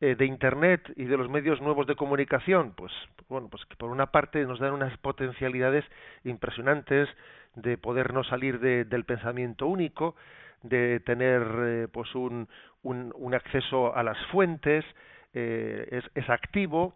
Eh, 0.00 0.16
de 0.16 0.26
internet 0.26 0.92
y 0.96 1.04
de 1.04 1.16
los 1.16 1.30
medios 1.30 1.60
nuevos 1.60 1.86
de 1.86 1.94
comunicación, 1.94 2.72
pues 2.76 2.92
bueno, 3.28 3.48
pues 3.48 3.64
por 3.78 3.90
una 3.90 4.06
parte 4.06 4.44
nos 4.44 4.58
dan 4.58 4.72
unas 4.72 4.96
potencialidades 4.98 5.84
impresionantes 6.24 7.08
de 7.54 7.78
podernos 7.78 8.26
salir 8.26 8.58
del 8.58 9.04
pensamiento 9.04 9.68
único, 9.68 10.16
de 10.62 10.98
tener 11.00 11.42
eh, 11.42 11.88
pues 11.92 12.12
un, 12.16 12.48
un, 12.82 13.14
un, 13.16 13.34
acceso 13.34 13.94
a 13.96 14.02
las 14.02 14.18
fuentes, 14.26 14.84
es, 15.32 16.04
es 16.14 16.30
activo, 16.30 16.94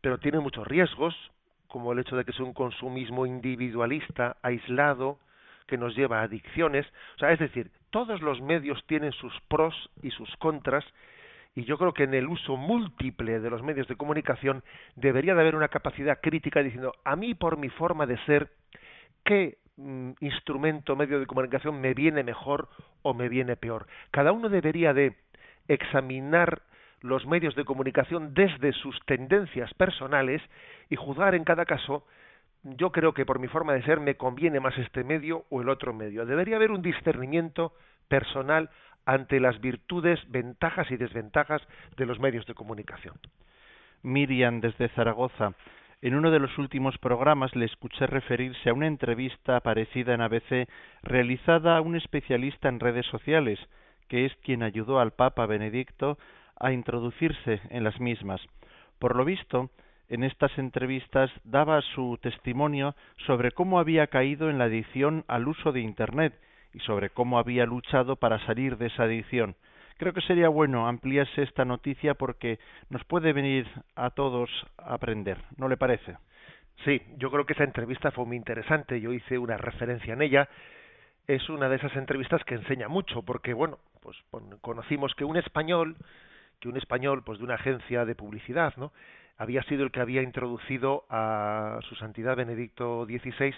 pero 0.00 0.18
tiene 0.18 0.40
muchos 0.40 0.66
riesgos, 0.66 1.14
como 1.68 1.92
el 1.92 1.98
hecho 1.98 2.16
de 2.16 2.24
que 2.24 2.30
es 2.30 2.40
un 2.40 2.54
consumismo 2.54 3.26
individualista, 3.26 4.36
aislado, 4.42 5.18
que 5.66 5.78
nos 5.78 5.96
lleva 5.96 6.20
a 6.20 6.24
adicciones. 6.24 6.86
O 7.16 7.18
sea, 7.18 7.32
es 7.32 7.38
decir, 7.38 7.70
todos 7.90 8.20
los 8.22 8.40
medios 8.40 8.82
tienen 8.86 9.12
sus 9.12 9.32
pros 9.48 9.74
y 10.02 10.10
sus 10.10 10.34
contras, 10.36 10.84
y 11.54 11.64
yo 11.64 11.78
creo 11.78 11.92
que 11.92 12.04
en 12.04 12.14
el 12.14 12.26
uso 12.26 12.56
múltiple 12.56 13.40
de 13.40 13.50
los 13.50 13.62
medios 13.62 13.86
de 13.86 13.96
comunicación 13.96 14.62
debería 14.96 15.34
de 15.34 15.40
haber 15.40 15.54
una 15.54 15.68
capacidad 15.68 16.20
crítica 16.20 16.62
diciendo, 16.62 16.94
a 17.04 17.14
mí 17.16 17.34
por 17.34 17.56
mi 17.56 17.68
forma 17.68 18.06
de 18.06 18.18
ser, 18.24 18.50
¿qué 19.24 19.58
mm, 19.76 20.12
instrumento, 20.20 20.96
medio 20.96 21.20
de 21.20 21.26
comunicación 21.26 21.80
me 21.80 21.94
viene 21.94 22.24
mejor 22.24 22.68
o 23.02 23.14
me 23.14 23.28
viene 23.28 23.56
peor? 23.56 23.86
Cada 24.10 24.32
uno 24.32 24.48
debería 24.48 24.92
de 24.92 25.16
examinar 25.68 26.62
los 27.00 27.26
medios 27.26 27.54
de 27.54 27.64
comunicación 27.64 28.34
desde 28.34 28.72
sus 28.72 28.98
tendencias 29.06 29.72
personales 29.74 30.42
y 30.88 30.96
juzgar 30.96 31.34
en 31.34 31.44
cada 31.44 31.66
caso 31.66 32.04
yo 32.64 32.90
creo 32.92 33.12
que 33.12 33.26
por 33.26 33.38
mi 33.38 33.46
forma 33.46 33.74
de 33.74 33.82
ser 33.82 34.00
me 34.00 34.16
conviene 34.16 34.58
más 34.58 34.76
este 34.78 35.04
medio 35.04 35.44
o 35.50 35.60
el 35.60 35.68
otro 35.68 35.92
medio. 35.92 36.24
Debería 36.24 36.56
haber 36.56 36.70
un 36.70 36.80
discernimiento 36.80 37.74
personal 38.08 38.70
ante 39.06 39.40
las 39.40 39.60
virtudes, 39.60 40.20
ventajas 40.30 40.90
y 40.90 40.96
desventajas 40.96 41.62
de 41.96 42.06
los 42.06 42.18
medios 42.18 42.46
de 42.46 42.54
comunicación. 42.54 43.14
Miriam 44.02 44.60
desde 44.60 44.88
Zaragoza. 44.90 45.54
En 46.02 46.14
uno 46.14 46.30
de 46.30 46.38
los 46.38 46.58
últimos 46.58 46.98
programas 46.98 47.56
le 47.56 47.64
escuché 47.64 48.06
referirse 48.06 48.68
a 48.68 48.74
una 48.74 48.86
entrevista 48.86 49.56
aparecida 49.56 50.12
en 50.12 50.20
ABC 50.20 50.68
realizada 51.02 51.78
a 51.78 51.80
un 51.80 51.96
especialista 51.96 52.68
en 52.68 52.80
redes 52.80 53.06
sociales, 53.06 53.58
que 54.08 54.26
es 54.26 54.36
quien 54.42 54.62
ayudó 54.62 55.00
al 55.00 55.12
Papa 55.12 55.46
Benedicto 55.46 56.18
a 56.60 56.72
introducirse 56.72 57.60
en 57.70 57.84
las 57.84 57.98
mismas. 58.00 58.42
Por 58.98 59.16
lo 59.16 59.24
visto, 59.24 59.70
en 60.08 60.24
estas 60.24 60.56
entrevistas 60.58 61.30
daba 61.44 61.80
su 61.80 62.18
testimonio 62.20 62.94
sobre 63.26 63.52
cómo 63.52 63.78
había 63.78 64.06
caído 64.08 64.50
en 64.50 64.58
la 64.58 64.64
adicción 64.64 65.24
al 65.26 65.48
uso 65.48 65.72
de 65.72 65.80
Internet 65.80 66.34
y 66.74 66.80
sobre 66.80 67.10
cómo 67.10 67.38
había 67.38 67.64
luchado 67.64 68.16
para 68.16 68.44
salir 68.46 68.76
de 68.76 68.86
esa 68.86 69.04
adicción. 69.04 69.56
Creo 69.96 70.12
que 70.12 70.20
sería 70.22 70.48
bueno 70.48 70.88
ampliarse 70.88 71.42
esta 71.42 71.64
noticia 71.64 72.14
porque 72.14 72.58
nos 72.90 73.04
puede 73.04 73.32
venir 73.32 73.66
a 73.94 74.10
todos 74.10 74.50
a 74.76 74.94
aprender, 74.94 75.38
¿no 75.56 75.68
le 75.68 75.76
parece? 75.76 76.16
Sí, 76.84 77.00
yo 77.16 77.30
creo 77.30 77.46
que 77.46 77.52
esa 77.52 77.64
entrevista 77.64 78.10
fue 78.10 78.26
muy 78.26 78.36
interesante, 78.36 79.00
yo 79.00 79.12
hice 79.12 79.38
una 79.38 79.56
referencia 79.56 80.12
en 80.12 80.22
ella. 80.22 80.48
Es 81.26 81.48
una 81.48 81.68
de 81.68 81.76
esas 81.76 81.94
entrevistas 81.96 82.44
que 82.44 82.56
enseña 82.56 82.88
mucho 82.88 83.22
porque, 83.22 83.54
bueno, 83.54 83.78
pues 84.02 84.16
conocimos 84.60 85.14
que 85.14 85.24
un 85.24 85.36
español 85.36 85.96
que 86.60 86.68
un 86.68 86.76
español, 86.76 87.22
pues 87.24 87.38
de 87.38 87.44
una 87.44 87.56
agencia 87.56 88.04
de 88.04 88.14
publicidad, 88.14 88.74
¿no? 88.76 88.92
había 89.36 89.62
sido 89.64 89.84
el 89.84 89.90
que 89.90 90.00
había 90.00 90.22
introducido 90.22 91.04
a 91.10 91.78
su 91.88 91.94
santidad 91.96 92.36
Benedicto 92.36 93.04
XVI, 93.04 93.54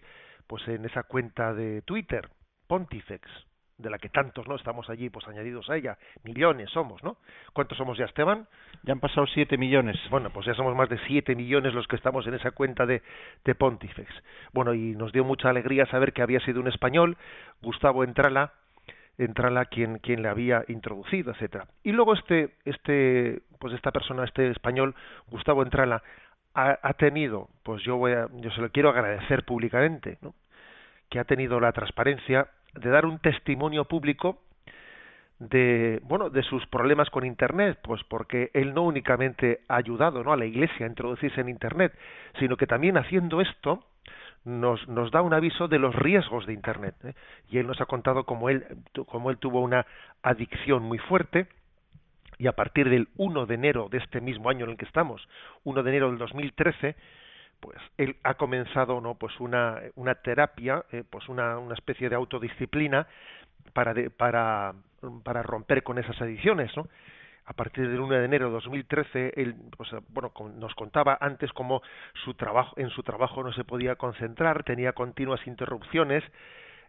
pues 0.46 0.66
en 0.68 0.84
esa 0.84 1.02
cuenta 1.02 1.52
de 1.54 1.82
Twitter, 1.82 2.28
Pontifex, 2.66 3.28
de 3.78 3.90
la 3.90 3.98
que 3.98 4.08
tantos 4.08 4.48
no 4.48 4.56
estamos 4.56 4.88
allí 4.88 5.10
pues 5.10 5.26
añadidos 5.28 5.68
a 5.68 5.76
ella. 5.76 5.98
Millones 6.24 6.70
somos 6.70 7.02
no 7.02 7.18
cuántos 7.52 7.76
somos 7.76 7.98
ya 7.98 8.06
Esteban 8.06 8.46
ya 8.84 8.92
han 8.92 9.00
pasado 9.00 9.26
siete 9.26 9.58
millones. 9.58 9.96
Bueno 10.10 10.30
pues 10.30 10.46
ya 10.46 10.54
somos 10.54 10.74
más 10.74 10.88
de 10.88 10.98
siete 11.06 11.34
millones 11.34 11.74
los 11.74 11.86
que 11.86 11.96
estamos 11.96 12.26
en 12.26 12.34
esa 12.34 12.52
cuenta 12.52 12.86
de, 12.86 13.02
de 13.44 13.54
Pontifex 13.54 14.08
bueno 14.52 14.72
y 14.72 14.94
nos 14.94 15.12
dio 15.12 15.24
mucha 15.24 15.50
alegría 15.50 15.86
saber 15.86 16.12
que 16.12 16.22
había 16.22 16.40
sido 16.40 16.60
un 16.60 16.68
español 16.68 17.16
Gustavo 17.60 18.02
Entrala 18.02 18.54
Entrala 19.18 19.64
quien 19.66 19.98
quien 19.98 20.22
le 20.22 20.28
había 20.28 20.62
introducido, 20.68 21.32
etcétera. 21.32 21.66
Y 21.82 21.92
luego 21.92 22.12
este 22.12 22.56
este 22.64 23.42
pues 23.58 23.72
esta 23.72 23.90
persona, 23.90 24.24
este 24.24 24.50
español, 24.50 24.94
Gustavo 25.28 25.62
Entrala, 25.62 26.02
ha, 26.54 26.78
ha 26.82 26.92
tenido, 26.94 27.48
pues 27.62 27.82
yo 27.82 27.96
voy 27.96 28.12
a, 28.12 28.28
yo 28.34 28.50
se 28.50 28.60
lo 28.60 28.70
quiero 28.70 28.90
agradecer 28.90 29.44
públicamente, 29.44 30.18
¿no? 30.20 30.34
que 31.08 31.18
ha 31.18 31.24
tenido 31.24 31.60
la 31.60 31.72
transparencia 31.72 32.48
de 32.76 32.90
dar 32.90 33.06
un 33.06 33.18
testimonio 33.18 33.84
público 33.84 34.40
de 35.38 36.00
bueno 36.04 36.30
de 36.30 36.42
sus 36.42 36.66
problemas 36.66 37.10
con 37.10 37.26
internet 37.26 37.78
pues 37.82 38.02
porque 38.04 38.50
él 38.54 38.72
no 38.72 38.84
únicamente 38.84 39.60
ha 39.68 39.76
ayudado 39.76 40.24
no 40.24 40.32
a 40.32 40.36
la 40.36 40.46
iglesia 40.46 40.86
a 40.86 40.88
introducirse 40.88 41.40
en 41.42 41.50
internet 41.50 41.92
sino 42.38 42.56
que 42.56 42.66
también 42.66 42.96
haciendo 42.96 43.42
esto 43.42 43.84
nos, 44.46 44.86
nos 44.88 45.10
da 45.10 45.22
un 45.22 45.34
aviso 45.34 45.68
de 45.68 45.78
los 45.78 45.94
riesgos 45.94 46.46
de 46.46 46.52
Internet. 46.52 46.94
¿eh? 47.04 47.14
Y 47.50 47.58
él 47.58 47.66
nos 47.66 47.80
ha 47.80 47.86
contado 47.86 48.24
cómo 48.24 48.48
él, 48.48 48.64
cómo 49.06 49.30
él 49.30 49.38
tuvo 49.38 49.60
una 49.60 49.84
adicción 50.22 50.84
muy 50.84 50.98
fuerte 50.98 51.48
y 52.38 52.46
a 52.46 52.52
partir 52.52 52.88
del 52.88 53.08
1 53.16 53.46
de 53.46 53.54
enero 53.54 53.88
de 53.90 53.98
este 53.98 54.20
mismo 54.20 54.48
año 54.48 54.64
en 54.64 54.72
el 54.72 54.76
que 54.76 54.84
estamos, 54.84 55.28
1 55.64 55.82
de 55.82 55.90
enero 55.90 56.08
del 56.08 56.18
2013, 56.18 56.94
pues 57.60 57.78
él 57.96 58.16
ha 58.22 58.34
comenzado 58.34 59.00
no 59.00 59.14
pues 59.14 59.38
una, 59.40 59.80
una 59.94 60.14
terapia 60.16 60.84
eh, 60.92 61.04
pues 61.08 61.28
una, 61.28 61.58
una 61.58 61.74
especie 61.74 62.08
de 62.08 62.16
autodisciplina 62.16 63.06
para 63.72 63.94
de, 63.94 64.10
para 64.10 64.74
para 65.22 65.42
romper 65.42 65.82
con 65.82 65.98
esas 65.98 66.20
adicciones 66.20 66.74
no 66.76 66.88
a 67.46 67.52
partir 67.52 67.88
del 67.88 68.00
1 68.00 68.18
de 68.18 68.24
enero 68.24 68.46
de 68.46 68.52
2013, 68.54 69.34
él 69.36 69.54
pues, 69.76 69.88
bueno, 70.08 70.32
nos 70.56 70.74
contaba 70.74 71.16
antes 71.20 71.52
cómo 71.52 71.80
su 72.24 72.34
trabajo, 72.34 72.74
en 72.76 72.90
su 72.90 73.04
trabajo 73.04 73.42
no 73.44 73.52
se 73.52 73.62
podía 73.62 73.94
concentrar, 73.94 74.64
tenía 74.64 74.92
continuas 74.94 75.46
interrupciones, 75.46 76.24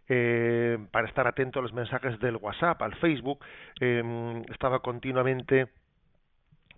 eh, 0.08 0.78
para 0.90 1.06
estar 1.06 1.26
atento 1.26 1.58
a 1.58 1.62
los 1.62 1.72
mensajes 1.72 2.18
del 2.18 2.36
WhatsApp, 2.36 2.80
al 2.82 2.94
Facebook, 2.96 3.38
eh, 3.80 4.42
estaba 4.50 4.80
continuamente 4.80 5.68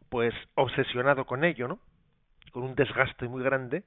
pues 0.08 0.34
obsesionado 0.56 1.24
con 1.24 1.44
ello, 1.44 1.68
¿no? 1.68 1.78
Con 2.50 2.62
un 2.62 2.74
desgaste 2.74 3.28
muy 3.28 3.42
grande 3.42 3.84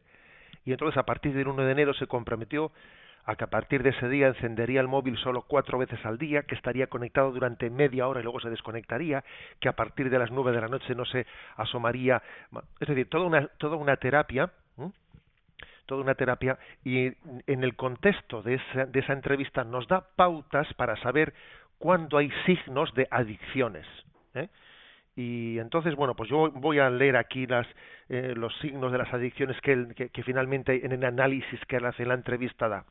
y 0.65 0.71
entonces 0.71 0.97
a 0.97 1.03
partir 1.03 1.33
del 1.33 1.47
1 1.47 1.63
de 1.63 1.71
enero 1.71 1.93
se 1.93 2.07
comprometió 2.07 2.71
a 3.25 3.35
que 3.35 3.43
a 3.45 3.47
partir 3.47 3.83
de 3.83 3.91
ese 3.91 4.09
día 4.09 4.27
encendería 4.27 4.81
el 4.81 4.87
móvil 4.87 5.17
solo 5.17 5.43
cuatro 5.43 5.77
veces 5.77 6.05
al 6.05 6.17
día, 6.17 6.43
que 6.43 6.55
estaría 6.55 6.87
conectado 6.87 7.31
durante 7.31 7.69
media 7.69 8.07
hora 8.07 8.19
y 8.19 8.23
luego 8.23 8.41
se 8.41 8.49
desconectaría, 8.49 9.23
que 9.59 9.69
a 9.69 9.73
partir 9.73 10.09
de 10.09 10.19
las 10.19 10.29
nueve 10.31 10.51
de 10.51 10.61
la 10.61 10.67
noche 10.67 10.93
no 10.93 11.05
se 11.05 11.25
asomaría, 11.55 12.21
es 12.79 12.87
decir, 12.87 13.09
toda 13.09 13.25
una, 13.25 13.47
toda 13.57 13.77
una 13.77 13.95
terapia, 13.95 14.51
toda 15.85 16.01
una 16.01 16.15
terapia, 16.15 16.57
y 16.83 17.13
en 17.47 17.63
el 17.63 17.75
contexto 17.75 18.41
de 18.41 18.55
esa, 18.55 18.85
de 18.85 18.99
esa 18.99 19.13
entrevista 19.13 19.63
nos 19.63 19.87
da 19.87 20.05
pautas 20.15 20.73
para 20.73 20.97
saber 20.97 21.33
cuándo 21.77 22.17
hay 22.17 22.29
signos 22.45 22.93
de 22.93 23.07
adicciones. 23.09 23.85
¿eh? 24.33 24.49
Y 25.15 25.59
entonces 25.59 25.95
bueno 25.95 26.15
pues 26.15 26.29
yo 26.29 26.51
voy 26.51 26.79
a 26.79 26.89
leer 26.89 27.17
aquí 27.17 27.45
las 27.45 27.67
eh, 28.09 28.33
los 28.35 28.55
signos 28.59 28.91
de 28.91 28.97
las 28.97 29.13
adicciones 29.13 29.59
que, 29.61 29.87
que, 29.95 30.09
que, 30.09 30.23
finalmente 30.23 30.85
en 30.85 30.91
el 30.91 31.03
análisis 31.03 31.59
que 31.67 31.77
él 31.77 31.85
hace 31.85 32.03
en 32.03 32.09
la 32.09 32.15
entrevista 32.15 32.67
da 32.67 32.85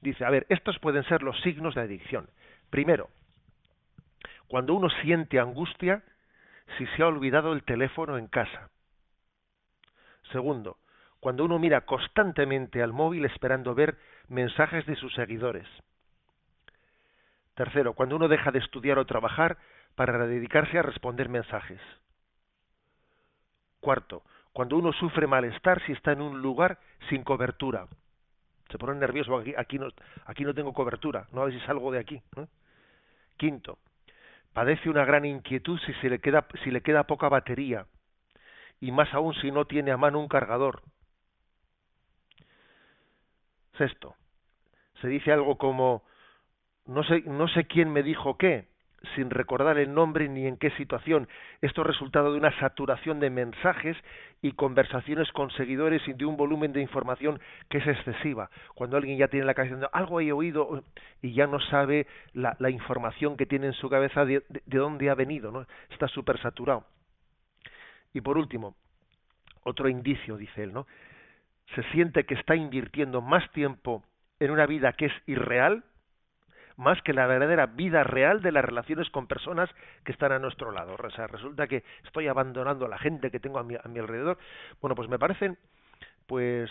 Dice, 0.00 0.24
a 0.24 0.30
ver, 0.30 0.46
estos 0.48 0.78
pueden 0.78 1.04
ser 1.04 1.22
los 1.22 1.40
signos 1.40 1.74
de 1.74 1.80
adicción. 1.80 2.28
Primero, 2.70 3.08
cuando 4.48 4.74
uno 4.74 4.88
siente 5.02 5.40
angustia 5.40 6.02
si 6.76 6.86
se 6.88 7.02
ha 7.02 7.06
olvidado 7.06 7.52
el 7.52 7.62
teléfono 7.62 8.18
en 8.18 8.26
casa. 8.26 8.70
Segundo, 10.32 10.78
cuando 11.20 11.44
uno 11.44 11.58
mira 11.58 11.82
constantemente 11.82 12.82
al 12.82 12.92
móvil 12.92 13.24
esperando 13.24 13.74
ver 13.74 13.96
mensajes 14.28 14.84
de 14.86 14.96
sus 14.96 15.14
seguidores. 15.14 15.66
Tercero, 17.54 17.94
cuando 17.94 18.16
uno 18.16 18.28
deja 18.28 18.50
de 18.50 18.58
estudiar 18.58 18.98
o 18.98 19.06
trabajar 19.06 19.56
para 19.96 20.26
dedicarse 20.26 20.78
a 20.78 20.82
responder 20.82 21.28
mensajes. 21.28 21.80
Cuarto, 23.80 24.22
cuando 24.52 24.76
uno 24.76 24.92
sufre 24.92 25.26
malestar 25.26 25.84
si 25.84 25.92
está 25.92 26.12
en 26.12 26.20
un 26.20 26.40
lugar 26.40 26.78
sin 27.08 27.24
cobertura 27.24 27.88
se 28.70 28.78
pone 28.78 28.94
nervioso, 28.98 29.36
aquí, 29.56 29.78
no, 29.78 29.88
aquí 30.24 30.44
no 30.44 30.54
tengo 30.54 30.72
cobertura, 30.72 31.26
no 31.32 31.42
a 31.42 31.44
ver 31.46 31.54
si 31.54 31.66
salgo 31.66 31.92
de 31.92 32.00
aquí. 32.00 32.20
Quinto, 33.36 33.78
padece 34.52 34.90
una 34.90 35.04
gran 35.04 35.24
inquietud 35.24 35.78
si, 35.86 35.92
se 35.94 36.08
le 36.08 36.18
queda, 36.18 36.46
si 36.64 36.70
le 36.70 36.80
queda 36.80 37.04
poca 37.04 37.28
batería, 37.28 37.86
y 38.80 38.90
más 38.90 39.12
aún 39.14 39.34
si 39.34 39.50
no 39.50 39.66
tiene 39.66 39.92
a 39.92 39.96
mano 39.96 40.18
un 40.18 40.28
cargador. 40.28 40.82
Sexto, 43.78 44.16
se 45.00 45.08
dice 45.08 45.30
algo 45.30 45.58
como, 45.58 46.02
no 46.86 47.04
sé 47.04 47.66
quién 47.66 47.92
me 47.92 48.02
dijo 48.02 48.36
qué, 48.36 48.68
sin 49.14 49.30
recordar 49.30 49.78
el 49.78 49.92
nombre 49.92 50.28
ni 50.28 50.46
en 50.46 50.56
qué 50.56 50.70
situación. 50.72 51.28
Esto 51.60 51.82
es 51.82 51.86
resultado 51.86 52.32
de 52.32 52.38
una 52.38 52.58
saturación 52.58 53.20
de 53.20 53.30
mensajes 53.30 53.96
y 54.42 54.52
conversaciones 54.52 55.30
con 55.32 55.50
seguidores 55.50 56.06
y 56.08 56.12
de 56.12 56.24
un 56.24 56.36
volumen 56.36 56.72
de 56.72 56.80
información 56.80 57.40
que 57.68 57.78
es 57.78 57.86
excesiva. 57.86 58.50
Cuando 58.74 58.96
alguien 58.96 59.18
ya 59.18 59.28
tiene 59.28 59.46
la 59.46 59.54
cabeza 59.54 59.74
diciendo 59.74 59.90
algo 59.92 60.20
he 60.20 60.32
oído 60.32 60.82
y 61.22 61.32
ya 61.32 61.46
no 61.46 61.60
sabe 61.60 62.06
la, 62.32 62.56
información 62.70 63.36
que 63.36 63.46
tiene 63.46 63.68
en 63.68 63.72
su 63.74 63.88
cabeza 63.88 64.24
de, 64.24 64.42
de 64.48 64.78
dónde 64.78 65.10
ha 65.10 65.14
venido, 65.14 65.50
¿no? 65.50 65.66
Está 65.90 66.08
súper 66.08 66.40
saturado. 66.40 66.84
Y 68.12 68.20
por 68.20 68.38
último, 68.38 68.76
otro 69.62 69.88
indicio, 69.88 70.36
dice 70.36 70.62
él, 70.62 70.72
¿no? 70.72 70.86
Se 71.74 71.82
siente 71.90 72.24
que 72.24 72.34
está 72.34 72.54
invirtiendo 72.54 73.20
más 73.20 73.50
tiempo 73.52 74.04
en 74.38 74.50
una 74.50 74.66
vida 74.66 74.92
que 74.92 75.06
es 75.06 75.12
irreal 75.26 75.84
más 76.76 77.00
que 77.02 77.12
la 77.12 77.26
verdadera 77.26 77.66
vida 77.66 78.04
real 78.04 78.42
de 78.42 78.52
las 78.52 78.64
relaciones 78.64 79.10
con 79.10 79.26
personas 79.26 79.70
que 80.04 80.12
están 80.12 80.32
a 80.32 80.38
nuestro 80.38 80.72
lado. 80.72 80.96
O 81.02 81.10
sea, 81.10 81.26
resulta 81.26 81.66
que 81.66 81.84
estoy 82.04 82.28
abandonando 82.28 82.86
a 82.86 82.88
la 82.88 82.98
gente 82.98 83.30
que 83.30 83.40
tengo 83.40 83.58
a 83.58 83.64
mi, 83.64 83.74
a 83.74 83.88
mi 83.88 83.98
alrededor. 83.98 84.38
Bueno, 84.80 84.94
pues 84.94 85.08
me 85.08 85.18
parecen 85.18 85.58
pues 86.26 86.70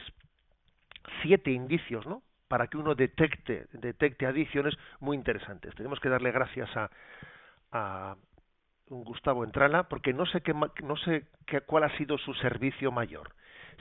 siete 1.21 1.51
indicios, 1.51 2.05
¿no? 2.05 2.21
Para 2.47 2.67
que 2.67 2.77
uno 2.77 2.93
detecte, 2.93 3.67
detecte 3.73 4.27
adicciones 4.27 4.75
muy 4.99 5.17
interesantes. 5.17 5.73
Tenemos 5.75 5.99
que 5.99 6.09
darle 6.09 6.31
gracias 6.31 6.69
a, 6.77 6.89
a 7.71 8.15
Gustavo 8.87 9.43
Entrala 9.43 9.89
porque 9.89 10.13
no 10.13 10.25
sé 10.27 10.41
qué, 10.41 10.53
no 10.53 10.97
sé 10.97 11.25
qué, 11.47 11.61
cuál 11.61 11.83
ha 11.83 11.97
sido 11.97 12.17
su 12.17 12.33
servicio 12.35 12.91
mayor. 12.91 13.33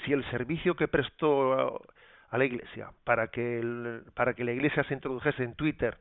Si 0.04 0.12
el 0.12 0.28
servicio 0.30 0.74
que 0.74 0.88
prestó 0.88 1.82
a 2.34 2.38
la 2.38 2.46
Iglesia 2.46 2.90
para 3.04 3.28
que, 3.28 4.00
para 4.14 4.34
que 4.34 4.42
la 4.42 4.50
Iglesia 4.50 4.82
se 4.84 4.94
introdujese 4.94 5.44
en 5.44 5.54
Twitter 5.54 5.96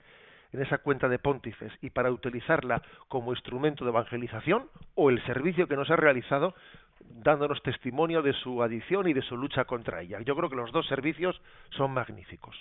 en 0.51 0.63
esa 0.63 0.79
cuenta 0.79 1.07
de 1.07 1.19
Pontífes 1.19 1.71
y 1.79 1.91
para 1.91 2.11
utilizarla 2.11 2.81
como 3.07 3.33
instrumento 3.33 3.85
de 3.85 3.91
evangelización 3.91 4.67
o 4.95 5.11
el 5.11 5.23
servicio 5.25 5.67
que 5.67 5.75
nos 5.75 5.91
ha 5.91 5.95
realizado 5.95 6.55
dándonos 6.99 7.61
testimonio 7.61 8.23
de 8.23 8.33
su 8.33 8.63
adicción 8.63 9.07
y 9.07 9.13
de 9.13 9.21
su 9.21 9.37
lucha 9.37 9.65
contra 9.65 10.01
ella. 10.01 10.21
Yo 10.21 10.35
creo 10.35 10.49
que 10.49 10.55
los 10.55 10.71
dos 10.71 10.87
servicios 10.87 11.39
son 11.69 11.91
magníficos. 11.91 12.59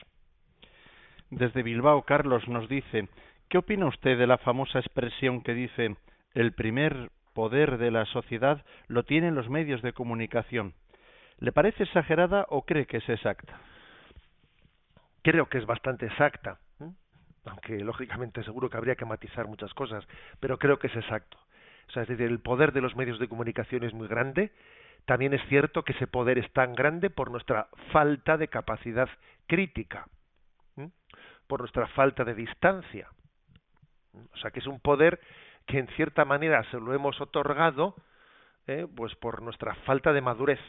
Desde 1.30 1.62
Bilbao, 1.62 2.02
Carlos 2.02 2.46
nos 2.48 2.68
dice, 2.68 3.08
¿qué 3.48 3.56
opina 3.56 3.86
usted 3.86 4.18
de 4.18 4.26
la 4.26 4.36
famosa 4.36 4.80
expresión 4.80 5.42
que 5.42 5.54
dice 5.54 5.96
el 6.34 6.52
primer 6.52 7.10
poder 7.32 7.78
de 7.78 7.90
la 7.90 8.04
sociedad 8.04 8.62
lo 8.88 9.04
tienen 9.04 9.34
los 9.34 9.48
medios 9.48 9.80
de 9.80 9.94
comunicación? 9.94 10.74
¿Le 11.42 11.50
parece 11.50 11.82
exagerada 11.82 12.46
o 12.50 12.62
cree 12.62 12.86
que 12.86 12.98
es 12.98 13.08
exacta? 13.08 13.58
Creo 15.22 15.48
que 15.48 15.58
es 15.58 15.66
bastante 15.66 16.06
exacta, 16.06 16.60
aunque 17.46 17.80
lógicamente 17.80 18.44
seguro 18.44 18.70
que 18.70 18.76
habría 18.76 18.94
que 18.94 19.04
matizar 19.04 19.48
muchas 19.48 19.74
cosas, 19.74 20.06
pero 20.38 20.56
creo 20.56 20.78
que 20.78 20.86
es 20.86 20.94
exacto. 20.94 21.36
O 21.88 21.90
sea, 21.90 22.04
es 22.04 22.08
decir, 22.08 22.28
el 22.28 22.38
poder 22.38 22.70
de 22.70 22.80
los 22.80 22.94
medios 22.94 23.18
de 23.18 23.26
comunicación 23.26 23.82
es 23.82 23.92
muy 23.92 24.06
grande. 24.06 24.52
También 25.04 25.34
es 25.34 25.44
cierto 25.48 25.82
que 25.82 25.94
ese 25.94 26.06
poder 26.06 26.38
es 26.38 26.48
tan 26.52 26.74
grande 26.74 27.10
por 27.10 27.32
nuestra 27.32 27.66
falta 27.90 28.36
de 28.36 28.46
capacidad 28.46 29.08
crítica, 29.48 30.06
por 31.48 31.58
nuestra 31.58 31.88
falta 31.88 32.22
de 32.22 32.34
distancia. 32.34 33.08
O 34.32 34.36
sea, 34.36 34.52
que 34.52 34.60
es 34.60 34.66
un 34.68 34.78
poder 34.78 35.18
que 35.66 35.80
en 35.80 35.88
cierta 35.96 36.24
manera 36.24 36.62
se 36.70 36.78
lo 36.78 36.94
hemos 36.94 37.20
otorgado, 37.20 37.96
¿eh? 38.68 38.86
pues 38.94 39.16
por 39.16 39.42
nuestra 39.42 39.74
falta 39.86 40.12
de 40.12 40.20
madurez 40.20 40.60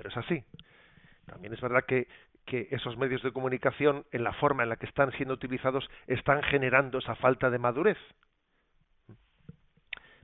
pero 0.00 0.08
es 0.08 0.16
así. 0.16 0.42
También 1.26 1.52
es 1.52 1.60
verdad 1.60 1.84
que, 1.86 2.08
esos 2.46 2.96
medios 2.96 3.22
de 3.22 3.32
comunicación, 3.32 4.06
en 4.10 4.24
la 4.24 4.32
forma 4.32 4.62
en 4.62 4.70
la 4.70 4.76
que 4.76 4.86
están 4.86 5.12
siendo 5.12 5.34
utilizados, 5.34 5.88
están 6.06 6.42
generando 6.42 6.98
esa 6.98 7.14
falta 7.16 7.50
de 7.50 7.58
madurez. 7.58 7.98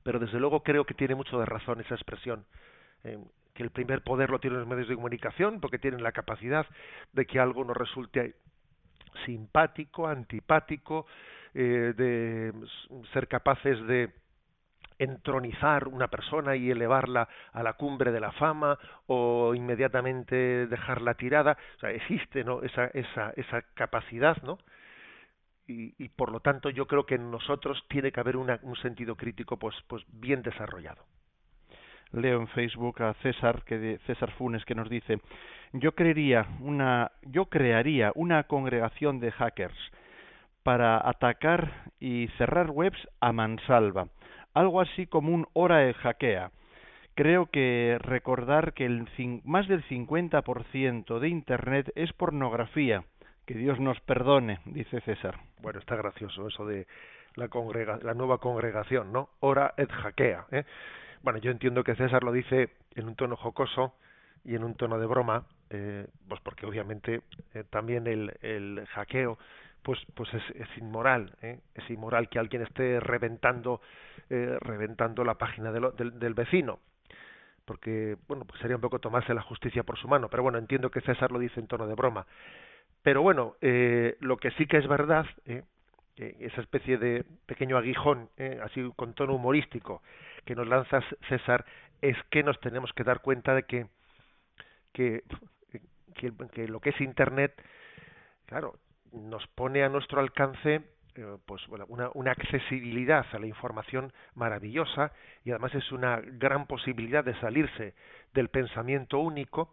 Pero 0.02 0.18
desde 0.18 0.40
luego 0.40 0.62
creo 0.62 0.84
que 0.86 0.94
tiene 0.94 1.14
mucho 1.14 1.38
de 1.38 1.44
razón 1.44 1.80
esa 1.80 1.94
expresión. 1.94 2.46
Eh, 3.04 3.18
que 3.54 3.62
el 3.62 3.70
primer 3.70 4.02
poder 4.02 4.30
lo 4.30 4.40
tienen 4.40 4.60
los 4.60 4.68
medios 4.68 4.88
de 4.88 4.94
comunicación 4.94 5.60
porque 5.60 5.78
tienen 5.78 6.02
la 6.02 6.12
capacidad 6.12 6.66
de 7.12 7.26
que 7.26 7.38
algo 7.38 7.64
nos 7.64 7.76
resulte 7.76 8.34
simpático, 9.26 10.08
antipático, 10.08 11.06
eh, 11.54 11.92
de 11.96 12.52
ser 13.12 13.28
capaces 13.28 13.86
de 13.86 14.10
entronizar 14.98 15.88
una 15.88 16.08
persona 16.08 16.56
y 16.56 16.70
elevarla 16.70 17.28
a 17.52 17.62
la 17.62 17.74
cumbre 17.74 18.12
de 18.12 18.20
la 18.20 18.32
fama 18.32 18.78
o 19.06 19.54
inmediatamente 19.54 20.66
dejarla 20.66 21.14
tirada. 21.14 21.56
O 21.76 21.80
sea 21.80 21.90
existe 21.90 22.44
no 22.44 22.62
esa 22.62 22.86
esa 22.86 23.32
esa 23.36 23.62
capacidad 23.74 24.36
no 24.42 24.58
y, 25.68 26.08
por 26.10 26.30
lo 26.30 26.38
tanto 26.38 26.70
yo 26.70 26.86
creo 26.86 27.06
que 27.06 27.16
en 27.16 27.28
nosotros 27.30 27.82
tiene 27.88 28.12
que 28.12 28.20
haber 28.20 28.36
una, 28.36 28.60
un 28.62 28.76
sentido 28.76 29.16
crítico 29.16 29.58
pues 29.58 29.74
pues 29.88 30.04
bien 30.12 30.42
desarrollado. 30.42 31.02
Leo 32.12 32.40
en 32.40 32.46
Facebook 32.48 33.02
a 33.02 33.14
César 33.14 33.64
que 33.64 33.78
de, 33.78 33.98
César 34.06 34.30
Funes 34.32 34.64
que 34.64 34.76
nos 34.76 34.88
dice 34.88 35.20
yo 35.72 35.90
una 36.60 37.10
yo 37.22 37.46
crearía 37.46 38.12
una 38.14 38.44
congregación 38.44 39.18
de 39.18 39.32
hackers 39.32 39.76
para 40.62 41.08
atacar 41.08 41.90
y 42.00 42.28
cerrar 42.38 42.70
webs 42.70 43.08
a 43.20 43.32
mansalva 43.32 44.08
algo 44.56 44.80
así 44.80 45.06
como 45.06 45.34
un 45.34 45.46
hora 45.52 45.78
de 45.78 45.92
hackea. 45.92 46.50
Creo 47.14 47.46
que 47.46 47.98
recordar 48.00 48.72
que 48.72 48.86
el 48.86 49.06
más 49.44 49.68
del 49.68 49.84
50% 49.84 51.18
de 51.18 51.28
Internet 51.28 51.92
es 51.94 52.12
pornografía. 52.14 53.04
Que 53.44 53.52
Dios 53.52 53.78
nos 53.78 54.00
perdone, 54.00 54.60
dice 54.64 55.02
César. 55.02 55.38
Bueno, 55.60 55.78
está 55.78 55.94
gracioso 55.94 56.48
eso 56.48 56.64
de 56.64 56.86
la, 57.34 57.48
la 58.02 58.14
nueva 58.14 58.38
congregación, 58.38 59.12
¿no? 59.12 59.28
Hora 59.40 59.74
et 59.76 59.92
hackea. 59.92 60.46
¿eh? 60.50 60.64
Bueno, 61.22 61.38
yo 61.38 61.50
entiendo 61.50 61.84
que 61.84 61.94
César 61.94 62.24
lo 62.24 62.32
dice 62.32 62.70
en 62.94 63.08
un 63.08 63.14
tono 63.14 63.36
jocoso 63.36 63.94
y 64.42 64.54
en 64.54 64.64
un 64.64 64.74
tono 64.74 64.98
de 64.98 65.06
broma, 65.06 65.44
eh, 65.68 66.06
pues 66.28 66.40
porque 66.40 66.64
obviamente 66.64 67.20
eh, 67.52 67.64
también 67.68 68.06
el, 68.06 68.32
el 68.40 68.86
hackeo 68.86 69.36
pues 69.82 70.00
pues 70.14 70.32
es, 70.34 70.42
es 70.56 70.78
inmoral 70.78 71.32
es 71.40 71.90
inmoral 71.90 72.28
que 72.28 72.40
alguien 72.40 72.62
esté 72.62 72.98
reventando 72.98 73.80
eh, 74.30 74.56
reventando 74.60 75.24
la 75.24 75.34
página 75.34 75.70
del, 75.72 75.92
del, 76.18 76.34
vecino 76.34 76.80
porque 77.64 78.16
bueno 78.26 78.44
pues 78.44 78.60
sería 78.60 78.76
un 78.76 78.82
poco 78.82 78.98
tomarse 78.98 79.34
la 79.34 79.42
justicia 79.42 79.82
por 79.82 79.98
su 79.98 80.08
mano 80.08 80.28
pero 80.28 80.42
bueno 80.42 80.58
entiendo 80.58 80.90
que 80.90 81.00
César 81.00 81.30
lo 81.30 81.38
dice 81.38 81.60
en 81.60 81.66
tono 81.66 81.86
de 81.86 81.94
broma 81.94 82.26
pero 83.02 83.22
bueno 83.22 83.56
eh, 83.60 84.16
lo 84.20 84.36
que 84.36 84.50
sí 84.52 84.66
que 84.66 84.78
es 84.78 84.88
verdad 84.88 85.26
¿eh? 85.44 85.62
esa 86.16 86.60
especie 86.60 86.98
de 86.98 87.24
pequeño 87.46 87.76
aguijón 87.76 88.30
¿eh? 88.36 88.60
así 88.64 88.90
con 88.96 89.14
tono 89.14 89.34
humorístico 89.34 90.02
que 90.44 90.54
nos 90.54 90.66
lanza 90.66 91.00
César 91.28 91.64
es 92.00 92.16
que 92.30 92.42
nos 92.42 92.58
tenemos 92.60 92.92
que 92.92 93.04
dar 93.04 93.20
cuenta 93.20 93.54
de 93.54 93.62
que 93.64 93.86
que, 94.92 95.22
que, 96.14 96.32
que 96.52 96.68
lo 96.68 96.80
que 96.80 96.90
es 96.90 97.00
internet 97.00 97.52
claro 98.46 98.74
nos 99.12 99.46
pone 99.48 99.82
a 99.82 99.88
nuestro 99.88 100.20
alcance 100.20 100.82
eh, 101.16 101.36
pues 101.46 101.62
una, 101.68 102.30
accesibilidad 102.30 103.24
a 103.32 103.38
la 103.38 103.46
información 103.46 104.12
maravillosa 104.34 105.12
y 105.44 105.50
además 105.50 105.74
es 105.74 105.90
una 105.90 106.20
gran 106.20 106.66
posibilidad 106.66 107.24
de 107.24 107.38
salirse 107.40 107.94
del 108.34 108.48
pensamiento 108.48 109.18
único 109.18 109.72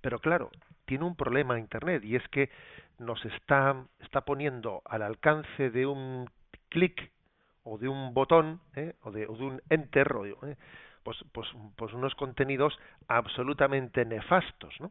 pero 0.00 0.18
claro 0.18 0.50
tiene 0.86 1.04
un 1.04 1.14
problema 1.14 1.58
internet 1.58 2.04
y 2.04 2.16
es 2.16 2.26
que 2.28 2.50
nos 2.98 3.22
está 3.24 3.84
está 4.00 4.22
poniendo 4.22 4.82
al 4.86 5.02
alcance 5.02 5.70
de 5.70 5.86
un 5.86 6.30
clic 6.70 7.10
o 7.62 7.76
de 7.76 7.88
un 7.88 8.14
botón 8.14 8.60
¿eh? 8.76 8.94
o, 9.02 9.10
de, 9.10 9.26
o, 9.26 9.36
de, 9.36 9.44
un 9.44 9.62
enter 9.68 10.10
o 10.14 10.24
¿eh? 10.26 10.56
pues, 11.02 11.18
pues, 11.32 11.48
pues 11.76 11.92
unos 11.92 12.14
contenidos 12.14 12.78
absolutamente 13.08 14.04
nefastos 14.04 14.74
¿no? 14.80 14.90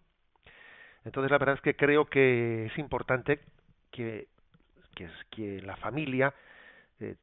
Entonces 1.05 1.31
la 1.31 1.37
verdad 1.37 1.55
es 1.55 1.61
que 1.61 1.75
creo 1.75 2.05
que 2.05 2.67
es 2.67 2.77
importante 2.77 3.39
que, 3.91 4.27
que, 4.93 5.09
que 5.29 5.61
la 5.61 5.75
familia 5.77 6.33
eh, 6.99 7.15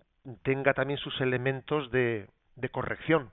tenga 0.42 0.74
también 0.74 0.98
sus 0.98 1.20
elementos 1.20 1.90
de, 1.90 2.28
de 2.56 2.68
corrección 2.68 3.30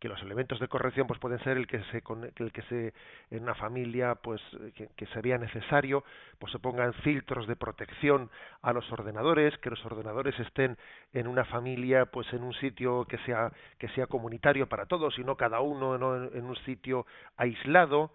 que 0.00 0.08
los 0.08 0.22
elementos 0.22 0.58
de 0.58 0.68
corrección 0.68 1.06
pues 1.06 1.20
pueden 1.20 1.38
ser 1.40 1.58
el 1.58 1.66
que 1.66 1.82
se 1.84 2.02
el 2.36 2.52
que 2.52 2.62
se 2.62 2.94
en 3.30 3.42
una 3.42 3.54
familia 3.54 4.14
pues 4.14 4.40
que, 4.74 4.88
que 4.96 5.06
sería 5.08 5.36
necesario 5.36 6.04
pues 6.38 6.52
se 6.52 6.58
pongan 6.58 6.94
filtros 6.94 7.46
de 7.46 7.54
protección 7.54 8.30
a 8.62 8.72
los 8.72 8.90
ordenadores 8.90 9.56
que 9.58 9.68
los 9.68 9.84
ordenadores 9.84 10.38
estén 10.40 10.78
en 11.12 11.26
una 11.26 11.44
familia 11.44 12.06
pues 12.06 12.32
en 12.32 12.42
un 12.42 12.54
sitio 12.54 13.04
que 13.04 13.18
sea 13.18 13.52
que 13.78 13.88
sea 13.90 14.06
comunitario 14.06 14.70
para 14.70 14.86
todos 14.86 15.18
y 15.18 15.22
no 15.22 15.36
cada 15.36 15.60
uno 15.60 15.94
en 15.94 16.44
un 16.44 16.56
sitio 16.64 17.04
aislado 17.36 18.10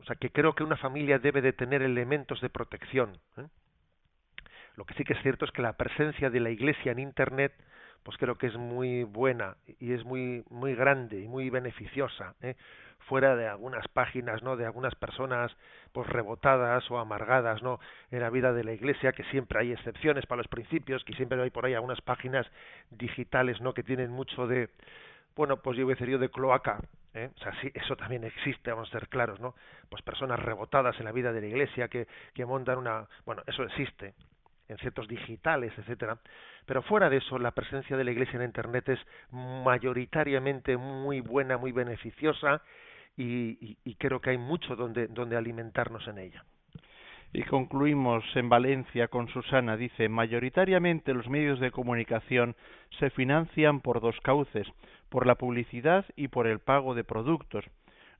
o 0.00 0.04
sea 0.04 0.16
que 0.16 0.30
creo 0.30 0.54
que 0.54 0.64
una 0.64 0.76
familia 0.76 1.18
debe 1.18 1.40
de 1.40 1.52
tener 1.52 1.82
elementos 1.82 2.40
de 2.40 2.50
protección. 2.50 3.18
¿eh? 3.36 3.46
Lo 4.76 4.84
que 4.84 4.94
sí 4.94 5.04
que 5.04 5.12
es 5.12 5.22
cierto 5.22 5.44
es 5.44 5.50
que 5.50 5.62
la 5.62 5.74
presencia 5.74 6.30
de 6.30 6.40
la 6.40 6.50
Iglesia 6.50 6.92
en 6.92 6.98
Internet 6.98 7.52
pues 8.02 8.16
creo 8.18 8.36
que 8.36 8.48
es 8.48 8.56
muy 8.56 9.04
buena 9.04 9.56
y 9.78 9.92
es 9.92 10.04
muy 10.04 10.44
muy 10.50 10.74
grande 10.74 11.20
y 11.20 11.28
muy 11.28 11.50
beneficiosa 11.50 12.34
¿eh? 12.42 12.56
fuera 13.00 13.36
de 13.36 13.46
algunas 13.46 13.86
páginas 13.88 14.42
no 14.42 14.56
de 14.56 14.66
algunas 14.66 14.94
personas 14.94 15.52
pues 15.92 16.08
rebotadas 16.08 16.88
o 16.90 16.98
amargadas 16.98 17.62
no 17.62 17.80
en 18.10 18.20
la 18.20 18.30
vida 18.30 18.52
de 18.52 18.64
la 18.64 18.72
iglesia 18.72 19.12
que 19.12 19.24
siempre 19.24 19.60
hay 19.60 19.72
excepciones 19.72 20.26
para 20.26 20.38
los 20.38 20.48
principios 20.48 21.04
que 21.04 21.14
siempre 21.14 21.40
hay 21.40 21.50
por 21.50 21.66
ahí 21.66 21.74
algunas 21.74 22.00
páginas 22.00 22.46
digitales 22.90 23.60
no 23.60 23.72
que 23.72 23.82
tienen 23.82 24.10
mucho 24.10 24.46
de 24.46 24.68
bueno 25.36 25.58
pues 25.58 25.78
yo 25.78 25.84
voy 25.84 25.94
a 25.98 26.18
de 26.18 26.28
cloaca 26.28 26.80
¿eh? 27.14 27.30
o 27.36 27.38
sea 27.38 27.52
sí 27.60 27.70
eso 27.74 27.96
también 27.96 28.24
existe 28.24 28.72
vamos 28.72 28.88
a 28.88 28.98
ser 28.98 29.08
claros 29.08 29.38
no 29.38 29.54
pues 29.88 30.02
personas 30.02 30.40
rebotadas 30.40 30.98
en 30.98 31.04
la 31.04 31.12
vida 31.12 31.32
de 31.32 31.40
la 31.40 31.46
iglesia 31.46 31.88
que 31.88 32.08
que 32.34 32.44
montan 32.44 32.78
una 32.78 33.06
bueno 33.24 33.42
eso 33.46 33.62
existe 33.62 34.14
en 34.72 34.78
ciertos 34.78 35.08
digitales, 35.08 35.72
etcétera. 35.78 36.18
Pero 36.66 36.82
fuera 36.82 37.08
de 37.08 37.18
eso, 37.18 37.38
la 37.38 37.52
presencia 37.52 37.96
de 37.96 38.04
la 38.04 38.10
Iglesia 38.10 38.36
en 38.36 38.44
Internet 38.44 38.88
es 38.88 39.00
mayoritariamente 39.30 40.76
muy 40.76 41.20
buena, 41.20 41.56
muy 41.56 41.72
beneficiosa 41.72 42.62
y, 43.16 43.76
y, 43.84 43.94
creo 43.96 44.20
que 44.20 44.30
hay 44.30 44.38
mucho 44.38 44.74
donde, 44.74 45.06
donde 45.08 45.36
alimentarnos 45.36 46.06
en 46.08 46.18
ella. 46.18 46.44
Y 47.34 47.42
concluimos 47.44 48.24
en 48.34 48.48
Valencia 48.48 49.08
con 49.08 49.28
Susana. 49.28 49.76
Dice, 49.76 50.08
mayoritariamente 50.08 51.14
los 51.14 51.28
medios 51.28 51.60
de 51.60 51.70
comunicación 51.70 52.56
se 52.98 53.10
financian 53.10 53.80
por 53.80 54.00
dos 54.00 54.18
cauces, 54.22 54.66
por 55.08 55.26
la 55.26 55.34
publicidad 55.34 56.04
y 56.16 56.28
por 56.28 56.46
el 56.46 56.58
pago 56.58 56.94
de 56.94 57.04
productos. 57.04 57.64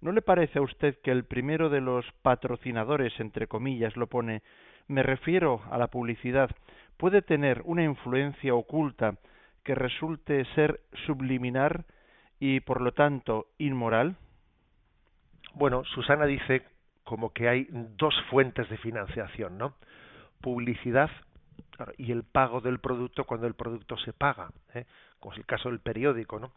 ¿No 0.01 0.13
le 0.13 0.21
parece 0.21 0.59
a 0.59 0.63
usted 0.63 0.99
que 1.03 1.13
el 1.13 1.25
primero 1.25 1.71
de 1.71 1.81
los 1.81 2.05
patrocinadores, 2.23 3.19
entre 3.21 3.47
comillas, 3.47 3.97
lo 3.97 4.09
pone 4.09 4.43
me 4.89 5.03
refiero 5.03 5.63
a 5.71 5.79
la 5.79 5.89
publicidad, 5.89 6.51
puede 6.97 7.23
tener 7.23 7.63
una 7.65 7.83
influencia 7.83 8.55
oculta 8.55 9.17
que 9.65 9.75
resulte 9.75 10.45
ser 10.55 10.81
subliminar 11.07 11.85
y 12.39 12.61
por 12.61 12.81
lo 12.81 12.93
tanto 12.93 13.47
inmoral? 13.59 14.17
Bueno, 15.55 15.85
Susana 15.85 16.27
dice 16.27 16.63
como 17.05 17.33
que 17.33 17.49
hay 17.49 17.67
dos 17.71 18.15
fuentes 18.31 18.69
de 18.69 18.79
financiación, 18.79 19.59
¿no? 19.59 19.75
Publicidad 20.41 21.11
y 21.97 22.13
el 22.13 22.23
pago 22.23 22.61
del 22.61 22.79
producto 22.79 23.25
cuando 23.25 23.47
el 23.47 23.55
producto 23.55 23.97
se 23.99 24.13
paga, 24.13 24.51
¿eh? 24.75 24.87
como 25.21 25.33
es 25.33 25.39
el 25.39 25.47
caso 25.47 25.69
del 25.69 25.81
periódico, 25.81 26.39
¿no? 26.39 26.53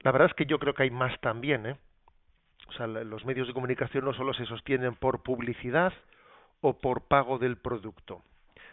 La 0.00 0.12
verdad 0.12 0.28
es 0.28 0.34
que 0.34 0.46
yo 0.46 0.58
creo 0.58 0.74
que 0.74 0.84
hay 0.84 0.90
más 0.90 1.18
también, 1.20 1.66
¿eh? 1.66 1.76
O 2.68 2.72
sea, 2.72 2.86
los 2.86 3.24
medios 3.24 3.48
de 3.48 3.54
comunicación 3.54 4.04
no 4.04 4.14
solo 4.14 4.32
se 4.32 4.46
sostienen 4.46 4.94
por 4.94 5.22
publicidad 5.22 5.92
o 6.60 6.78
por 6.78 7.08
pago 7.08 7.38
del 7.38 7.56
producto. 7.56 8.22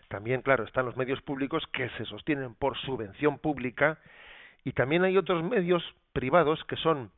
También, 0.08 0.42
claro, 0.42 0.64
están 0.64 0.86
los 0.86 0.98
medios 0.98 1.22
públicos 1.22 1.64
que 1.74 1.90
se 1.98 2.06
sostienen 2.06 2.56
por 2.56 2.78
subvención 2.78 3.40
pública 3.40 4.00
y 4.64 4.72
también 4.72 5.04
hay 5.04 5.18
otros 5.18 5.44
medios 5.44 5.84
privados 6.14 6.64
que 6.66 6.78
son 6.78 7.12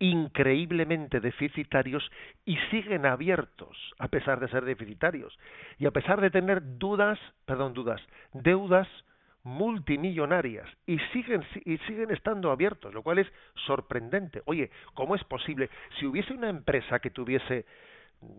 increíblemente 0.00 1.20
deficitarios 1.20 2.10
y 2.44 2.56
siguen 2.70 3.04
abiertos 3.06 3.76
a 3.98 4.08
pesar 4.08 4.40
de 4.40 4.48
ser 4.48 4.64
deficitarios 4.64 5.38
y 5.78 5.86
a 5.86 5.90
pesar 5.90 6.20
de 6.20 6.30
tener 6.30 6.78
dudas, 6.78 7.18
perdón, 7.44 7.74
dudas, 7.74 8.00
deudas 8.32 8.88
multimillonarias 9.42 10.68
y 10.86 10.98
siguen 11.12 11.44
y 11.64 11.78
siguen 11.78 12.10
estando 12.10 12.50
abiertos, 12.50 12.92
lo 12.92 13.02
cual 13.02 13.18
es 13.18 13.28
sorprendente. 13.66 14.42
Oye, 14.46 14.70
¿cómo 14.94 15.14
es 15.14 15.24
posible 15.24 15.70
si 15.98 16.06
hubiese 16.06 16.32
una 16.32 16.48
empresa 16.48 16.98
que 16.98 17.10
tuviese 17.10 17.66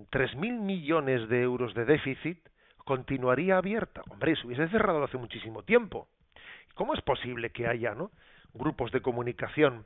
tres 0.10 0.36
mil 0.36 0.60
millones 0.60 1.28
de 1.30 1.42
euros 1.42 1.74
de 1.74 1.86
déficit 1.86 2.40
continuaría 2.86 3.58
abierta. 3.58 4.02
Hombre, 4.10 4.36
se 4.36 4.46
hubiese 4.48 4.68
cerrado 4.70 5.04
hace 5.04 5.18
muchísimo 5.18 5.64
tiempo. 5.64 6.08
¿Cómo 6.76 6.94
es 6.94 7.02
posible 7.02 7.52
que 7.52 7.68
haya 7.68 7.94
¿no? 7.94 8.12
grupos 8.54 8.92
de 8.92 9.02
comunicación, 9.02 9.86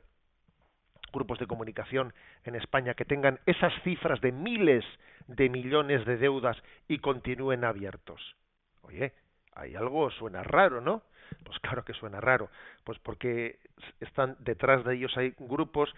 grupos 1.12 1.38
de 1.38 1.46
comunicación 1.46 2.14
en 2.44 2.54
España 2.56 2.94
que 2.94 3.04
tengan 3.04 3.40
esas 3.46 3.72
cifras 3.82 4.20
de 4.20 4.32
miles 4.32 4.84
de 5.26 5.48
millones 5.48 6.04
de 6.04 6.16
deudas 6.16 6.56
y 6.88 6.98
continúen 6.98 7.64
abiertos? 7.64 8.36
Oye, 8.82 9.12
hay 9.54 9.74
algo 9.74 10.10
suena 10.10 10.42
raro, 10.42 10.80
¿no? 10.80 11.02
Pues 11.44 11.58
claro 11.60 11.84
que 11.84 11.92
suena 11.94 12.20
raro, 12.20 12.50
pues 12.84 12.98
porque 13.00 13.58
están 14.00 14.36
detrás 14.40 14.84
de 14.84 14.94
ellos 14.94 15.16
hay 15.16 15.34
grupos 15.38 15.92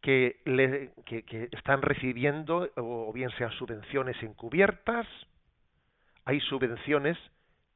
que, 0.00 0.40
le, 0.44 0.92
que, 1.04 1.48
están 1.52 1.82
recibiendo 1.82 2.70
o 2.76 3.12
bien 3.12 3.30
sean 3.36 3.50
subvenciones 3.52 4.20
encubiertas, 4.22 5.06
hay 6.24 6.40
subvenciones 6.40 7.18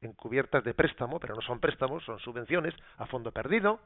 encubiertas 0.01 0.63
de 0.63 0.73
préstamo, 0.73 1.19
pero 1.19 1.35
no 1.35 1.41
son 1.41 1.59
préstamos, 1.59 2.03
son 2.03 2.19
subvenciones 2.19 2.73
a 2.97 3.05
fondo 3.05 3.31
perdido. 3.31 3.79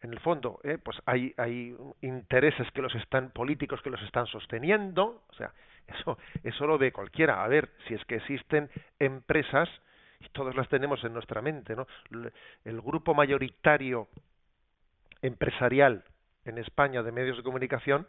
En 0.00 0.12
el 0.12 0.20
fondo, 0.20 0.60
eh, 0.62 0.78
pues 0.78 0.96
hay, 1.06 1.34
hay 1.36 1.76
intereses 2.02 2.70
que 2.70 2.82
los 2.82 2.94
están 2.94 3.30
políticos 3.30 3.82
que 3.82 3.90
los 3.90 4.02
están 4.02 4.26
sosteniendo, 4.26 5.24
o 5.28 5.34
sea, 5.34 5.52
eso 5.88 6.18
eso 6.44 6.66
lo 6.66 6.78
ve 6.78 6.92
cualquiera. 6.92 7.42
A 7.42 7.48
ver, 7.48 7.70
si 7.86 7.94
es 7.94 8.04
que 8.04 8.16
existen 8.16 8.70
empresas 9.00 9.68
y 10.20 10.28
todas 10.28 10.54
las 10.54 10.68
tenemos 10.68 11.02
en 11.02 11.14
nuestra 11.14 11.42
mente, 11.42 11.74
¿no? 11.74 11.86
El 12.64 12.80
grupo 12.80 13.12
mayoritario 13.12 14.08
empresarial 15.20 16.04
en 16.50 16.58
España 16.58 17.02
de 17.02 17.12
medios 17.12 17.36
de 17.36 17.42
comunicación 17.42 18.06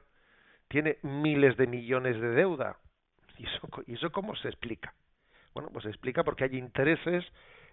tiene 0.67 0.97
miles 1.02 1.58
de 1.58 1.67
millones 1.67 2.19
de 2.19 2.30
deuda. 2.30 2.78
¿Y 3.38 3.45
eso, 3.45 3.67
y 3.88 3.93
eso 3.93 4.12
cómo 4.12 4.36
se 4.36 4.49
explica? 4.49 4.93
Bueno, 5.54 5.69
pues 5.71 5.84
se 5.84 5.89
explica 5.89 6.23
porque 6.23 6.43
hay 6.43 6.58
intereses, 6.58 7.25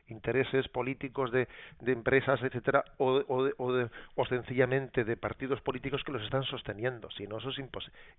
intereses 0.08 0.68
políticos 0.68 1.30
de, 1.30 1.48
de 1.80 1.92
empresas, 1.92 2.42
etcétera, 2.42 2.84
o, 2.98 3.22
o, 3.28 3.50
o, 3.58 3.88
o, 4.14 4.26
sencillamente 4.26 5.04
de 5.04 5.16
partidos 5.16 5.60
políticos 5.60 6.02
que 6.04 6.12
los 6.12 6.22
están 6.22 6.44
sosteniendo. 6.44 7.10
Si 7.10 7.26
no, 7.26 7.38
eso 7.38 7.50
es 7.50 7.58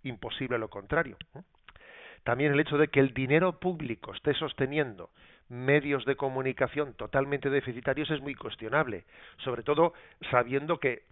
imposible 0.03 0.57
lo 0.57 0.69
contrario. 0.69 1.17
También 2.23 2.51
el 2.51 2.59
hecho 2.59 2.77
de 2.77 2.89
que 2.89 2.99
el 2.99 3.13
dinero 3.13 3.59
público 3.59 4.13
esté 4.13 4.33
sosteniendo 4.33 5.11
medios 5.49 6.03
de 6.05 6.17
comunicación 6.17 6.93
totalmente 6.93 7.49
deficitarios 7.49 8.11
es 8.11 8.21
muy 8.21 8.35
cuestionable, 8.35 9.05
sobre 9.37 9.63
todo 9.63 9.93
sabiendo 10.29 10.77
que 10.79 11.03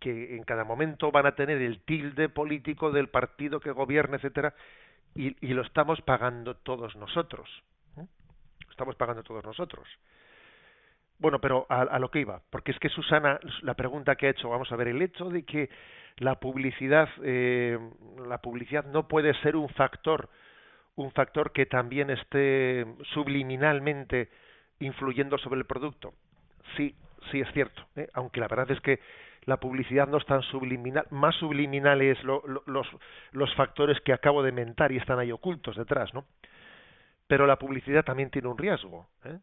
que 0.00 0.36
en 0.36 0.44
cada 0.44 0.64
momento 0.64 1.10
van 1.10 1.26
a 1.26 1.34
tener 1.34 1.60
el 1.62 1.80
tilde 1.80 2.28
político 2.28 2.90
del 2.90 3.08
partido 3.08 3.60
que 3.60 3.70
gobierna, 3.70 4.16
etcétera, 4.16 4.54
y, 5.14 5.30
lo 5.54 5.62
estamos 5.62 6.00
pagando 6.02 6.56
todos 6.56 6.94
nosotros. 6.96 7.48
¿eh? 7.96 8.04
Estamos 8.70 8.96
pagando 8.96 9.22
todos 9.22 9.44
nosotros. 9.44 9.88
Bueno, 11.18 11.40
pero 11.40 11.66
a, 11.70 11.80
a, 11.80 11.98
lo 11.98 12.10
que 12.10 12.20
iba, 12.20 12.42
porque 12.50 12.72
es 12.72 12.78
que 12.78 12.90
Susana, 12.90 13.40
la 13.62 13.72
pregunta 13.72 14.16
que 14.16 14.26
ha 14.26 14.30
hecho, 14.30 14.50
vamos 14.50 14.70
a 14.70 14.76
ver, 14.76 14.88
el 14.88 15.00
hecho 15.00 15.30
de 15.30 15.44
que 15.44 15.70
la 16.18 16.36
publicidad, 16.36 17.08
eh, 17.22 17.78
la 18.26 18.38
publicidad 18.38 18.84
no 18.86 19.06
puede 19.08 19.34
ser 19.40 19.56
un 19.56 19.68
factor, 19.70 20.28
un 20.94 21.10
factor 21.12 21.52
que 21.52 21.66
también 21.66 22.10
esté 22.10 22.86
subliminalmente 23.12 24.30
influyendo 24.80 25.38
sobre 25.38 25.60
el 25.60 25.66
producto. 25.66 26.14
Sí, 26.76 26.94
sí 27.30 27.40
es 27.40 27.52
cierto, 27.52 27.86
¿eh? 27.96 28.08
aunque 28.14 28.40
la 28.40 28.48
verdad 28.48 28.70
es 28.70 28.80
que 28.80 29.00
la 29.46 29.58
publicidad 29.58 30.08
no 30.08 30.18
es 30.18 30.26
tan 30.26 30.42
subliminal, 30.42 31.06
más 31.10 31.34
subliminales 31.36 32.22
lo, 32.24 32.42
los, 32.66 32.86
los 33.32 33.54
factores 33.54 34.00
que 34.00 34.12
acabo 34.12 34.42
de 34.42 34.52
mentar 34.52 34.92
y 34.92 34.96
están 34.96 35.18
ahí 35.18 35.32
ocultos 35.32 35.76
detrás, 35.76 36.12
¿no? 36.12 36.24
Pero 37.26 37.46
la 37.46 37.56
publicidad 37.56 38.04
también 38.04 38.30
tiene 38.30 38.48
un 38.48 38.58
riesgo, 38.58 39.08
¿eh? 39.24 39.38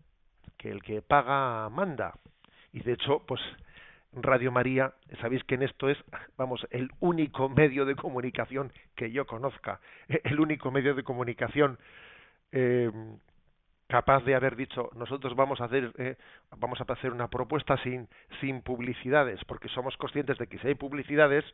que 0.57 0.71
el 0.71 0.81
que 0.81 1.01
paga 1.01 1.69
manda. 1.69 2.13
Y 2.71 2.81
de 2.81 2.93
hecho, 2.93 3.23
pues 3.25 3.41
Radio 4.13 4.51
María, 4.51 4.93
sabéis 5.21 5.43
que 5.45 5.55
en 5.55 5.63
esto 5.63 5.89
es, 5.89 5.97
vamos, 6.37 6.65
el 6.69 6.89
único 6.99 7.49
medio 7.49 7.85
de 7.85 7.95
comunicación 7.95 8.71
que 8.95 9.11
yo 9.11 9.25
conozca, 9.25 9.79
el 10.07 10.39
único 10.39 10.71
medio 10.71 10.95
de 10.95 11.03
comunicación 11.03 11.79
eh, 12.51 12.91
capaz 13.93 14.23
de 14.23 14.33
haber 14.33 14.55
dicho 14.55 14.89
nosotros 14.95 15.35
vamos 15.35 15.61
a 15.61 15.65
hacer 15.65 15.93
eh, 15.99 16.15
vamos 16.57 16.81
a 16.81 16.91
hacer 16.91 17.11
una 17.11 17.27
propuesta 17.27 17.77
sin 17.83 18.09
sin 18.41 18.63
publicidades 18.63 19.39
porque 19.45 19.69
somos 19.69 19.95
conscientes 19.97 20.39
de 20.39 20.47
que 20.47 20.57
si 20.57 20.69
hay 20.69 20.73
publicidades 20.73 21.45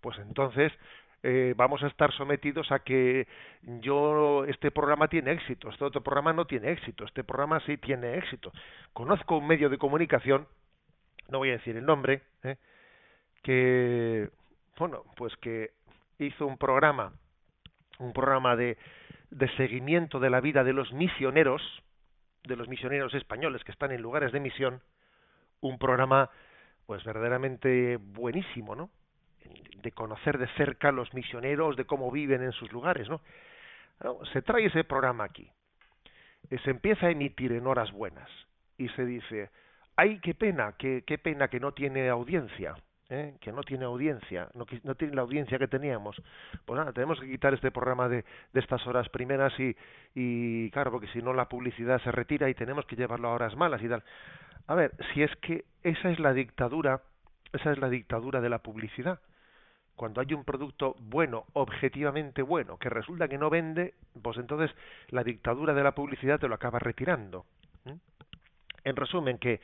pues 0.00 0.18
entonces 0.18 0.72
eh, 1.22 1.54
vamos 1.56 1.80
a 1.84 1.86
estar 1.86 2.10
sometidos 2.14 2.72
a 2.72 2.80
que 2.80 3.28
yo 3.62 4.44
este 4.46 4.72
programa 4.72 5.06
tiene 5.06 5.30
éxito 5.30 5.68
este 5.68 5.84
otro 5.84 6.02
programa 6.02 6.32
no 6.32 6.46
tiene 6.46 6.72
éxito 6.72 7.04
este 7.04 7.22
programa 7.22 7.60
sí 7.60 7.76
tiene 7.76 8.18
éxito 8.18 8.50
conozco 8.92 9.38
un 9.38 9.46
medio 9.46 9.70
de 9.70 9.78
comunicación 9.78 10.48
no 11.28 11.38
voy 11.38 11.50
a 11.50 11.58
decir 11.58 11.76
el 11.76 11.86
nombre 11.86 12.22
eh, 12.42 12.56
que 13.44 14.30
bueno 14.80 15.04
pues 15.16 15.32
que 15.36 15.70
hizo 16.18 16.44
un 16.44 16.58
programa 16.58 17.12
un 18.00 18.12
programa 18.12 18.56
de 18.56 18.76
de 19.30 19.48
seguimiento 19.56 20.20
de 20.20 20.30
la 20.30 20.40
vida 20.40 20.64
de 20.64 20.72
los 20.72 20.92
misioneros, 20.92 21.62
de 22.44 22.56
los 22.56 22.68
misioneros 22.68 23.14
españoles 23.14 23.62
que 23.64 23.72
están 23.72 23.92
en 23.92 24.02
lugares 24.02 24.32
de 24.32 24.40
misión, 24.40 24.80
un 25.60 25.78
programa 25.78 26.30
pues 26.86 27.04
verdaderamente 27.04 27.98
buenísimo, 27.98 28.74
¿no? 28.74 28.90
De 29.82 29.92
conocer 29.92 30.38
de 30.38 30.48
cerca 30.56 30.88
a 30.88 30.92
los 30.92 31.12
misioneros, 31.12 31.76
de 31.76 31.84
cómo 31.84 32.10
viven 32.10 32.42
en 32.42 32.52
sus 32.52 32.72
lugares, 32.72 33.08
¿no? 33.08 33.20
Se 34.32 34.42
trae 34.42 34.66
ese 34.66 34.84
programa 34.84 35.24
aquí. 35.24 35.50
Se 36.64 36.70
empieza 36.70 37.06
a 37.06 37.10
emitir 37.10 37.52
en 37.52 37.66
horas 37.66 37.92
buenas. 37.92 38.28
y 38.78 38.88
se 38.90 39.04
dice, 39.04 39.50
ay, 39.96 40.20
qué 40.20 40.34
pena, 40.34 40.74
qué, 40.78 41.02
qué 41.04 41.18
pena 41.18 41.48
que 41.48 41.58
no 41.58 41.72
tiene 41.72 42.08
audiencia, 42.08 42.76
¿eh? 43.10 43.36
que 43.40 43.52
no 43.52 43.62
tiene 43.62 43.84
audiencia, 43.84 44.48
no, 44.54 44.66
no, 44.84 44.94
tiene 44.94 45.14
la 45.14 45.22
audiencia 45.22 45.58
que 45.58 45.68
teníamos. 45.68 46.20
Pues 46.64 46.78
nada, 46.78 46.92
tenemos 46.92 47.20
que 47.20 47.28
quitar 47.28 47.54
este 47.54 47.70
programa 47.70 48.08
de, 48.08 48.24
de 48.52 48.60
estas 48.60 48.86
horas 48.86 49.08
primeras 49.08 49.52
y, 50.14 50.70
claro, 50.70 50.90
porque 50.90 51.08
si 51.08 51.22
no 51.22 51.32
la 51.32 51.48
publicidad 51.48 52.00
se 52.02 52.12
retira 52.12 52.48
y 52.48 52.54
tenemos 52.54 52.86
que 52.86 52.96
llevarlo 52.96 53.28
a 53.28 53.34
horas 53.34 53.56
malas 53.56 53.82
y 53.82 53.88
tal. 53.88 54.02
A 54.66 54.74
ver, 54.74 54.92
si 55.12 55.22
es 55.22 55.34
que 55.36 55.64
esa 55.82 56.10
es 56.10 56.18
la 56.18 56.32
dictadura, 56.32 57.02
esa 57.52 57.72
es 57.72 57.78
la 57.78 57.88
dictadura 57.88 58.40
de 58.40 58.50
la 58.50 58.58
publicidad. 58.58 59.20
Cuando 59.96 60.20
hay 60.20 60.32
un 60.32 60.44
producto 60.44 60.94
bueno, 61.00 61.46
objetivamente 61.54 62.42
bueno, 62.42 62.78
que 62.78 62.88
resulta 62.88 63.26
que 63.26 63.38
no 63.38 63.50
vende, 63.50 63.94
pues 64.22 64.36
entonces 64.36 64.70
la 65.08 65.24
dictadura 65.24 65.74
de 65.74 65.82
la 65.82 65.92
publicidad 65.92 66.38
te 66.38 66.46
lo 66.46 66.54
acaba 66.54 66.78
retirando. 66.78 67.46
En 68.84 68.94
resumen, 68.94 69.38
que, 69.38 69.60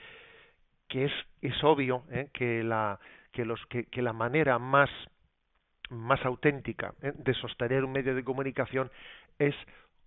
que 0.88 1.04
es, 1.04 1.12
es 1.40 1.62
obvio 1.62 2.02
¿eh? 2.10 2.30
que 2.32 2.64
la 2.64 2.98
que, 3.34 3.44
los, 3.44 3.60
que, 3.66 4.02
la 4.02 4.12
manera 4.12 4.58
más, 4.58 4.88
más 5.90 6.24
auténtica 6.24 6.94
¿eh? 7.02 7.12
de 7.14 7.34
sostener 7.34 7.84
un 7.84 7.92
medio 7.92 8.14
de 8.14 8.24
comunicación 8.24 8.90
es 9.38 9.54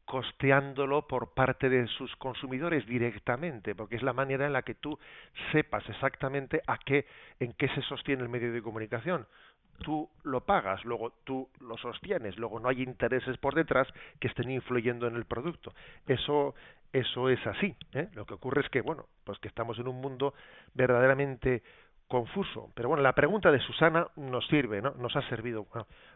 costeándolo 0.05 1.05
por 1.05 1.33
parte 1.33 1.67
de 1.69 1.85
sus 1.87 2.15
consumidores 2.15 2.87
directamente, 2.87 3.75
porque 3.75 3.97
es 3.97 4.03
la 4.03 4.13
manera 4.13 4.47
en 4.47 4.53
la 4.53 4.61
que 4.61 4.75
tú 4.75 4.97
sepas 5.51 5.87
exactamente 5.89 6.61
a 6.65 6.77
qué, 6.77 7.05
en 7.41 7.51
qué 7.53 7.67
se 7.69 7.81
sostiene 7.81 8.23
el 8.23 8.29
medio 8.29 8.53
de 8.53 8.61
comunicación. 8.61 9.27
Tú 9.79 10.09
lo 10.23 10.45
pagas, 10.45 10.83
luego 10.85 11.11
tú 11.25 11.49
lo 11.59 11.77
sostienes, 11.77 12.37
luego 12.37 12.59
no 12.59 12.69
hay 12.69 12.81
intereses 12.81 13.37
por 13.37 13.53
detrás 13.53 13.87
que 14.19 14.29
estén 14.29 14.49
influyendo 14.49 15.07
en 15.07 15.15
el 15.15 15.25
producto. 15.25 15.73
Eso, 16.07 16.55
eso 16.93 17.29
es 17.29 17.45
así. 17.45 17.75
¿eh? 17.91 18.07
Lo 18.13 18.25
que 18.25 18.35
ocurre 18.35 18.61
es 18.61 18.69
que, 18.69 18.79
bueno, 18.79 19.07
pues 19.25 19.37
que 19.39 19.49
estamos 19.49 19.77
en 19.77 19.89
un 19.89 19.99
mundo 19.99 20.33
verdaderamente 20.73 21.63
confuso. 22.07 22.71
Pero 22.73 22.89
bueno, 22.89 23.03
la 23.03 23.13
pregunta 23.13 23.51
de 23.51 23.59
Susana 23.59 24.07
nos 24.15 24.47
sirve, 24.47 24.81
¿no? 24.81 24.91
Nos 24.95 25.15
ha 25.15 25.21
servido 25.29 25.67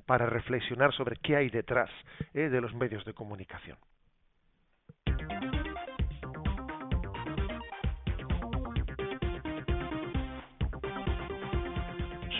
para 0.06 0.26
reflexionar 0.26 0.94
sobre 0.94 1.18
qué 1.18 1.36
hay 1.36 1.50
detrás 1.50 1.90
¿eh? 2.34 2.50
de 2.50 2.62
los 2.62 2.74
medios 2.74 3.06
de 3.06 3.14
comunicación. 3.14 3.78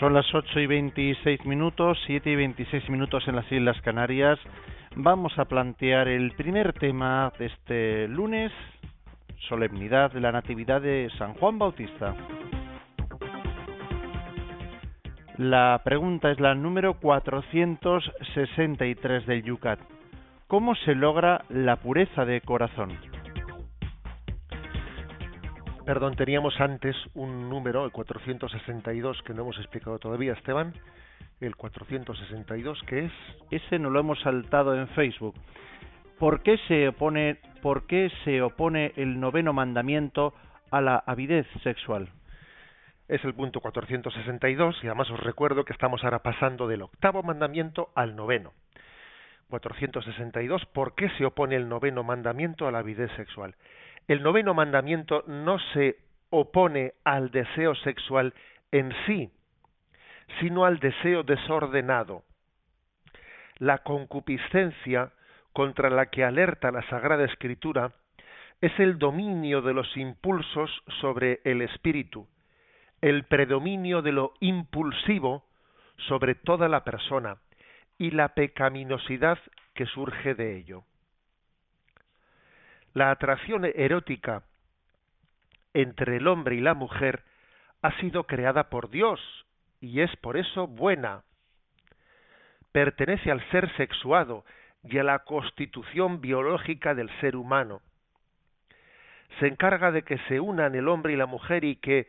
Son 0.00 0.14
las 0.14 0.26
8 0.34 0.58
y 0.58 0.66
26 0.66 1.44
minutos, 1.44 1.96
7 2.06 2.28
y 2.28 2.34
26 2.34 2.90
minutos 2.90 3.22
en 3.28 3.36
las 3.36 3.50
Islas 3.52 3.80
Canarias. 3.82 4.36
Vamos 4.96 5.38
a 5.38 5.44
plantear 5.44 6.08
el 6.08 6.32
primer 6.32 6.72
tema 6.72 7.32
de 7.38 7.46
este 7.46 8.08
lunes, 8.08 8.50
solemnidad 9.48 10.10
de 10.10 10.20
la 10.20 10.32
Natividad 10.32 10.82
de 10.82 11.08
San 11.18 11.34
Juan 11.34 11.56
Bautista. 11.56 12.16
La 15.38 15.80
pregunta 15.82 16.30
es 16.30 16.38
la 16.40 16.54
número 16.54 17.00
463 17.00 19.26
del 19.26 19.42
Yucat. 19.42 19.78
¿Cómo 20.46 20.74
se 20.74 20.94
logra 20.94 21.46
la 21.48 21.76
pureza 21.76 22.26
de 22.26 22.42
corazón? 22.42 22.90
Perdón, 25.86 26.16
teníamos 26.16 26.60
antes 26.60 26.94
un 27.14 27.48
número, 27.48 27.86
el 27.86 27.92
462, 27.92 29.22
que 29.22 29.32
no 29.32 29.40
hemos 29.42 29.56
explicado 29.56 29.98
todavía, 29.98 30.34
Esteban. 30.34 30.74
El 31.40 31.56
462, 31.56 32.82
¿qué 32.86 33.06
es? 33.06 33.12
Ese 33.50 33.78
no 33.78 33.88
lo 33.88 34.00
hemos 34.00 34.20
saltado 34.20 34.78
en 34.78 34.86
Facebook. 34.88 35.34
¿Por 36.18 36.42
qué 36.42 36.58
se 36.68 36.88
opone, 36.88 37.38
por 37.62 37.86
qué 37.86 38.12
se 38.24 38.42
opone 38.42 38.92
el 38.96 39.18
noveno 39.18 39.54
mandamiento 39.54 40.34
a 40.70 40.82
la 40.82 41.02
avidez 41.06 41.46
sexual? 41.62 42.10
Es 43.12 43.22
el 43.24 43.34
punto 43.34 43.60
462 43.60 44.82
y 44.82 44.86
además 44.86 45.10
os 45.10 45.20
recuerdo 45.20 45.66
que 45.66 45.74
estamos 45.74 46.02
ahora 46.02 46.20
pasando 46.20 46.66
del 46.66 46.80
octavo 46.80 47.22
mandamiento 47.22 47.90
al 47.94 48.16
noveno. 48.16 48.54
462, 49.50 50.64
¿por 50.72 50.94
qué 50.94 51.10
se 51.18 51.26
opone 51.26 51.56
el 51.56 51.68
noveno 51.68 52.04
mandamiento 52.04 52.66
a 52.66 52.72
la 52.72 52.78
avidez 52.78 53.10
sexual? 53.16 53.54
El 54.08 54.22
noveno 54.22 54.54
mandamiento 54.54 55.24
no 55.26 55.58
se 55.74 55.98
opone 56.30 56.94
al 57.04 57.30
deseo 57.30 57.74
sexual 57.74 58.32
en 58.70 58.90
sí, 59.04 59.30
sino 60.40 60.64
al 60.64 60.78
deseo 60.78 61.22
desordenado. 61.22 62.22
La 63.58 63.78
concupiscencia 63.78 65.12
contra 65.52 65.90
la 65.90 66.06
que 66.06 66.24
alerta 66.24 66.70
la 66.70 66.82
Sagrada 66.88 67.24
Escritura 67.24 67.92
es 68.62 68.72
el 68.80 68.98
dominio 68.98 69.60
de 69.60 69.74
los 69.74 69.94
impulsos 69.98 70.70
sobre 71.02 71.42
el 71.44 71.60
espíritu, 71.60 72.26
el 73.02 73.24
predominio 73.24 74.00
de 74.00 74.12
lo 74.12 74.32
impulsivo 74.40 75.44
sobre 76.08 76.34
toda 76.34 76.68
la 76.68 76.84
persona 76.84 77.36
y 77.98 78.12
la 78.12 78.28
pecaminosidad 78.28 79.38
que 79.74 79.86
surge 79.86 80.34
de 80.34 80.56
ello. 80.56 80.84
La 82.94 83.10
atracción 83.10 83.64
erótica 83.64 84.44
entre 85.74 86.18
el 86.18 86.28
hombre 86.28 86.54
y 86.56 86.60
la 86.60 86.74
mujer 86.74 87.24
ha 87.82 87.92
sido 87.98 88.24
creada 88.24 88.70
por 88.70 88.88
Dios 88.88 89.20
y 89.80 90.00
es 90.00 90.14
por 90.16 90.36
eso 90.36 90.68
buena. 90.68 91.22
Pertenece 92.70 93.30
al 93.32 93.42
ser 93.50 93.74
sexuado 93.76 94.44
y 94.84 94.98
a 94.98 95.02
la 95.02 95.20
constitución 95.20 96.20
biológica 96.20 96.94
del 96.94 97.10
ser 97.20 97.34
humano. 97.34 97.82
Se 99.40 99.48
encarga 99.48 99.90
de 99.90 100.02
que 100.02 100.18
se 100.28 100.38
unan 100.38 100.74
el 100.74 100.88
hombre 100.88 101.14
y 101.14 101.16
la 101.16 101.26
mujer 101.26 101.64
y 101.64 101.76
que 101.76 102.06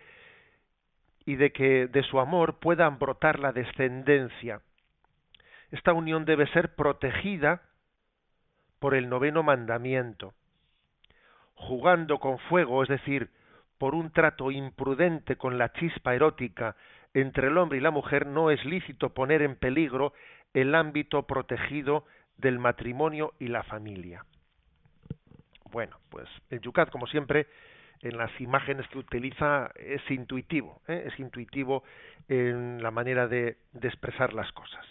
y 1.25 1.35
de 1.35 1.51
que 1.51 1.87
de 1.87 2.03
su 2.03 2.19
amor 2.19 2.59
puedan 2.59 2.99
brotar 2.99 3.39
la 3.39 3.51
descendencia. 3.51 4.61
Esta 5.71 5.93
unión 5.93 6.25
debe 6.25 6.47
ser 6.47 6.75
protegida 6.75 7.61
por 8.79 8.93
el 8.95 9.09
noveno 9.09 9.43
mandamiento. 9.43 10.33
Jugando 11.55 12.19
con 12.19 12.37
fuego, 12.39 12.83
es 12.83 12.89
decir, 12.89 13.29
por 13.77 13.95
un 13.95 14.11
trato 14.11 14.51
imprudente 14.51 15.35
con 15.35 15.57
la 15.57 15.71
chispa 15.73 16.15
erótica 16.15 16.75
entre 17.13 17.47
el 17.47 17.57
hombre 17.57 17.77
y 17.77 17.81
la 17.81 17.91
mujer, 17.91 18.27
no 18.27 18.51
es 18.51 18.63
lícito 18.65 19.13
poner 19.13 19.41
en 19.41 19.55
peligro 19.55 20.13
el 20.53 20.75
ámbito 20.75 21.23
protegido 21.23 22.05
del 22.37 22.59
matrimonio 22.59 23.33
y 23.39 23.47
la 23.47 23.63
familia. 23.63 24.25
Bueno, 25.71 25.97
pues 26.09 26.27
el 26.49 26.61
Yucat, 26.61 26.89
como 26.91 27.07
siempre, 27.07 27.47
en 28.03 28.17
las 28.17 28.29
imágenes 28.41 28.87
que 28.89 28.99
utiliza 28.99 29.71
es 29.75 30.01
intuitivo, 30.11 30.81
¿eh? 30.87 31.05
es 31.07 31.17
intuitivo 31.19 31.83
en 32.27 32.83
la 32.83 32.91
manera 32.91 33.27
de, 33.27 33.57
expresar 33.81 34.33
las 34.33 34.51
cosas. 34.51 34.85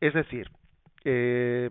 Es 0.00 0.14
decir, 0.14 0.48
eh, 1.04 1.68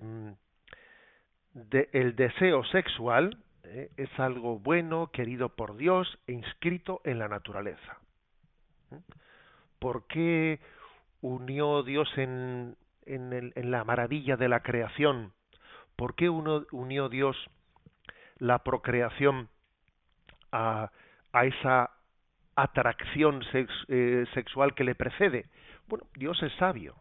el 1.93 2.15
deseo 2.17 2.65
sexual 2.65 3.37
¿eh? 3.63 3.89
es 3.95 4.09
algo 4.19 4.59
bueno, 4.59 5.11
querido 5.13 5.49
por 5.49 5.77
Dios 5.77 6.19
e 6.27 6.33
inscrito 6.33 6.99
en 7.05 7.19
la 7.19 7.29
naturaleza. 7.29 7.97
¿Por 9.79 10.07
qué 10.07 10.59
unió 11.21 11.83
Dios 11.83 12.09
en, 12.17 12.75
en, 13.05 13.53
en 13.55 13.71
la 13.71 13.85
maravilla 13.85 14.35
de 14.35 14.49
la 14.49 14.59
creación? 14.59 15.31
¿Por 15.95 16.15
qué 16.15 16.29
uno, 16.29 16.65
unió 16.71 17.07
Dios 17.07 17.37
la 18.39 18.59
procreación 18.59 19.47
a, 20.51 20.89
esa 21.43 21.91
atracción 22.55 23.43
eh, 23.53 24.25
sexual 24.33 24.73
que 24.73 24.83
le 24.83 24.95
precede. 24.95 25.45
Bueno, 25.87 26.05
Dios 26.15 26.41
es 26.41 26.51
sabio, 26.53 26.95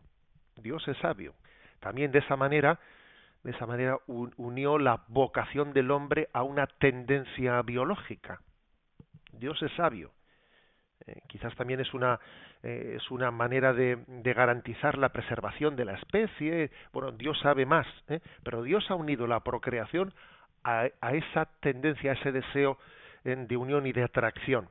Dios 0.56 0.86
es 0.88 0.96
sabio. 0.98 1.34
También 1.80 2.12
de 2.12 2.18
esa 2.18 2.36
manera, 2.36 2.78
de 3.42 3.52
esa 3.52 3.66
manera 3.66 3.98
unió 4.06 4.78
la 4.78 5.04
vocación 5.08 5.72
del 5.72 5.90
hombre 5.90 6.28
a 6.32 6.42
una 6.42 6.66
tendencia 6.66 7.62
biológica. 7.62 8.40
Dios 9.32 9.60
es 9.62 9.72
sabio. 9.72 10.12
Eh, 11.06 11.20
quizás 11.28 11.54
también 11.56 11.80
es 11.80 11.92
una 11.94 12.18
eh, 12.62 12.94
es 12.96 13.10
una 13.10 13.30
manera 13.30 13.72
de, 13.72 13.98
de, 14.06 14.32
garantizar 14.32 14.96
la 14.98 15.10
preservación 15.10 15.76
de 15.76 15.84
la 15.84 15.94
especie. 15.94 16.70
Bueno, 16.92 17.12
Dios 17.12 17.38
sabe 17.40 17.66
más, 17.66 17.86
pero 18.42 18.62
Dios 18.62 18.90
ha 18.90 18.94
unido 18.94 19.26
la 19.26 19.40
procreación 19.40 20.12
a, 20.64 20.88
a 21.00 21.12
esa 21.12 21.44
tendencia, 21.60 22.12
a 22.12 22.14
ese 22.14 22.32
deseo 22.32 22.78
de 23.34 23.56
unión 23.56 23.86
y 23.86 23.92
de 23.92 24.04
atracción 24.04 24.68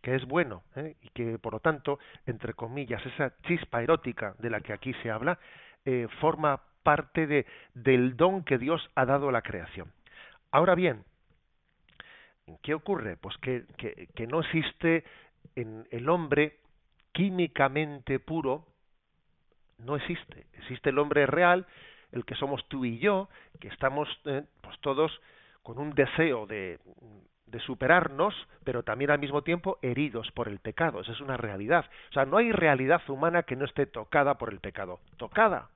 que 0.00 0.14
es 0.14 0.24
bueno 0.24 0.62
¿eh? 0.76 0.96
y 1.02 1.08
que 1.10 1.38
por 1.38 1.54
lo 1.54 1.60
tanto 1.60 1.98
entre 2.26 2.54
comillas 2.54 3.04
esa 3.04 3.34
chispa 3.42 3.82
erótica 3.82 4.34
de 4.38 4.50
la 4.50 4.60
que 4.60 4.72
aquí 4.72 4.94
se 5.02 5.10
habla 5.10 5.38
eh, 5.84 6.08
forma 6.20 6.60
parte 6.82 7.26
de, 7.26 7.46
del 7.74 8.16
don 8.16 8.44
que 8.44 8.58
Dios 8.58 8.90
ha 8.96 9.04
dado 9.04 9.28
a 9.28 9.32
la 9.32 9.42
creación. 9.42 9.92
Ahora 10.50 10.74
bien 10.74 11.04
qué 12.62 12.74
ocurre 12.74 13.16
pues 13.16 13.36
que, 13.38 13.64
que, 13.76 14.26
no 14.26 14.40
existe 14.40 15.04
en 15.54 15.86
el 15.90 16.08
hombre 16.08 16.58
químicamente 17.12 18.18
puro 18.18 18.66
no 19.78 19.96
existe. 19.96 20.46
Existe 20.54 20.90
el 20.90 20.98
hombre 20.98 21.26
real 21.26 21.66
el 22.12 22.24
que 22.24 22.34
somos 22.34 22.66
tú 22.68 22.84
y 22.84 22.98
yo 22.98 23.28
que 23.60 23.68
estamos 23.68 24.08
eh, 24.24 24.42
pues 24.60 24.78
todos 24.80 25.12
con 25.62 25.78
un 25.78 25.94
deseo 25.94 26.46
de 26.46 26.78
de 27.52 27.60
superarnos, 27.60 28.34
pero 28.64 28.82
también 28.82 29.10
al 29.10 29.18
mismo 29.18 29.42
tiempo 29.42 29.78
heridos 29.82 30.32
por 30.32 30.48
el 30.48 30.58
pecado. 30.58 31.00
Esa 31.00 31.12
es 31.12 31.20
una 31.20 31.36
realidad. 31.36 31.84
O 32.10 32.12
sea, 32.14 32.24
no 32.24 32.38
hay 32.38 32.50
realidad 32.50 33.02
humana 33.08 33.42
que 33.44 33.56
no 33.56 33.66
esté 33.66 33.86
tocada 33.86 34.38
por 34.38 34.50
el 34.52 34.58
pecado. 34.58 35.00
Tocada. 35.18 35.68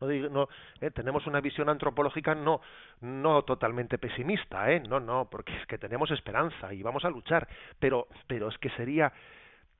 No, 0.00 0.06
no 0.06 0.48
eh, 0.80 0.90
tenemos 0.90 1.26
una 1.26 1.40
visión 1.40 1.68
antropológica 1.68 2.34
no 2.34 2.60
no 3.00 3.42
totalmente 3.42 3.98
pesimista, 3.98 4.70
¿eh? 4.70 4.80
No, 4.80 5.00
no, 5.00 5.28
porque 5.30 5.56
es 5.56 5.66
que 5.66 5.78
tenemos 5.78 6.10
esperanza 6.10 6.72
y 6.72 6.82
vamos 6.82 7.04
a 7.04 7.10
luchar, 7.10 7.48
pero 7.78 8.06
pero 8.26 8.48
es 8.48 8.58
que 8.58 8.70
sería 8.70 9.12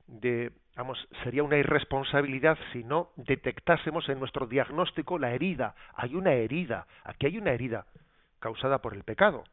de 0.07 0.51
vamos, 0.75 0.97
sería 1.23 1.43
una 1.43 1.57
irresponsabilidad 1.57 2.57
si 2.73 2.83
no 2.83 3.11
detectásemos 3.15 4.09
en 4.09 4.19
nuestro 4.19 4.47
diagnóstico 4.47 5.17
la 5.19 5.31
herida. 5.31 5.75
Hay 5.93 6.15
una 6.15 6.33
herida, 6.33 6.87
aquí 7.03 7.27
hay 7.27 7.37
una 7.37 7.51
herida 7.51 7.85
causada 8.39 8.79
por 8.79 8.95
el 8.95 9.03
pecado. 9.03 9.43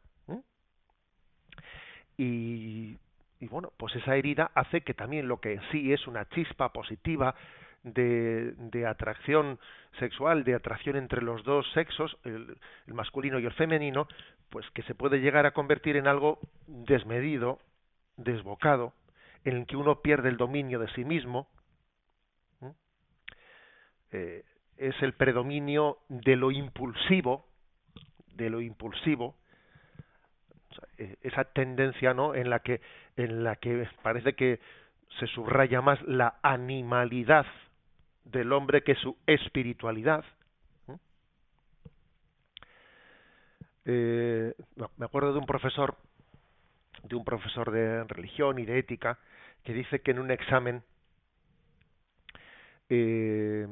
Y, 2.17 2.97
bueno, 3.49 3.71
pues 3.77 3.95
esa 3.95 4.15
herida 4.15 4.51
hace 4.55 4.81
que 4.81 4.93
también 4.93 5.27
lo 5.27 5.39
que 5.39 5.53
en 5.53 5.61
sí 5.71 5.93
es 5.93 6.07
una 6.07 6.27
chispa 6.29 6.69
positiva 6.69 7.35
de, 7.83 8.53
de 8.57 8.87
atracción 8.87 9.59
sexual, 9.99 10.43
de 10.43 10.55
atracción 10.55 10.95
entre 10.95 11.21
los 11.21 11.43
dos 11.43 11.65
sexos, 11.73 12.17
el, 12.23 12.57
masculino 12.87 13.39
y 13.39 13.45
el 13.45 13.53
femenino, 13.53 14.07
pues 14.49 14.65
que 14.71 14.83
se 14.83 14.95
puede 14.95 15.19
llegar 15.19 15.45
a 15.45 15.51
convertir 15.51 15.97
en 15.97 16.07
algo 16.07 16.39
desmedido, 16.67 17.59
desbocado, 18.17 18.93
en 19.43 19.57
el 19.57 19.65
que 19.67 19.77
uno 19.77 20.01
pierde 20.01 20.29
el 20.29 20.37
dominio 20.37 20.79
de 20.79 20.87
sí 20.93 21.05
mismo, 21.05 21.47
eh, 24.11 24.43
es 24.77 24.95
el 25.01 25.13
predominio 25.13 25.99
de 26.09 26.35
lo 26.35 26.51
impulsivo, 26.51 27.45
de 28.33 28.49
lo 28.49 28.61
impulsivo, 28.61 29.35
esa 31.21 31.43
tendencia 31.45 32.13
no 32.13 32.35
en 32.35 32.49
la 32.49 32.59
que 32.59 32.81
en 33.17 33.43
la 33.43 33.55
que 33.55 33.87
parece 34.01 34.33
que 34.33 34.59
se 35.19 35.27
subraya 35.27 35.81
más 35.81 36.01
la 36.03 36.39
animalidad 36.41 37.45
del 38.25 38.51
hombre 38.53 38.83
que 38.83 38.95
su 38.95 39.17
espiritualidad. 39.27 40.25
Eh, 43.85 44.53
me 44.97 45.05
acuerdo 45.05 45.31
de 45.31 45.39
un 45.39 45.45
profesor, 45.45 45.95
de 47.03 47.15
un 47.15 47.23
profesor 47.23 47.71
de 47.71 48.03
religión 48.05 48.57
y 48.57 48.65
de 48.65 48.79
ética, 48.79 49.19
que 49.63 49.73
dice 49.73 50.01
que 50.01 50.11
en 50.11 50.19
un 50.19 50.31
examen 50.31 50.83
eh, 52.89 53.67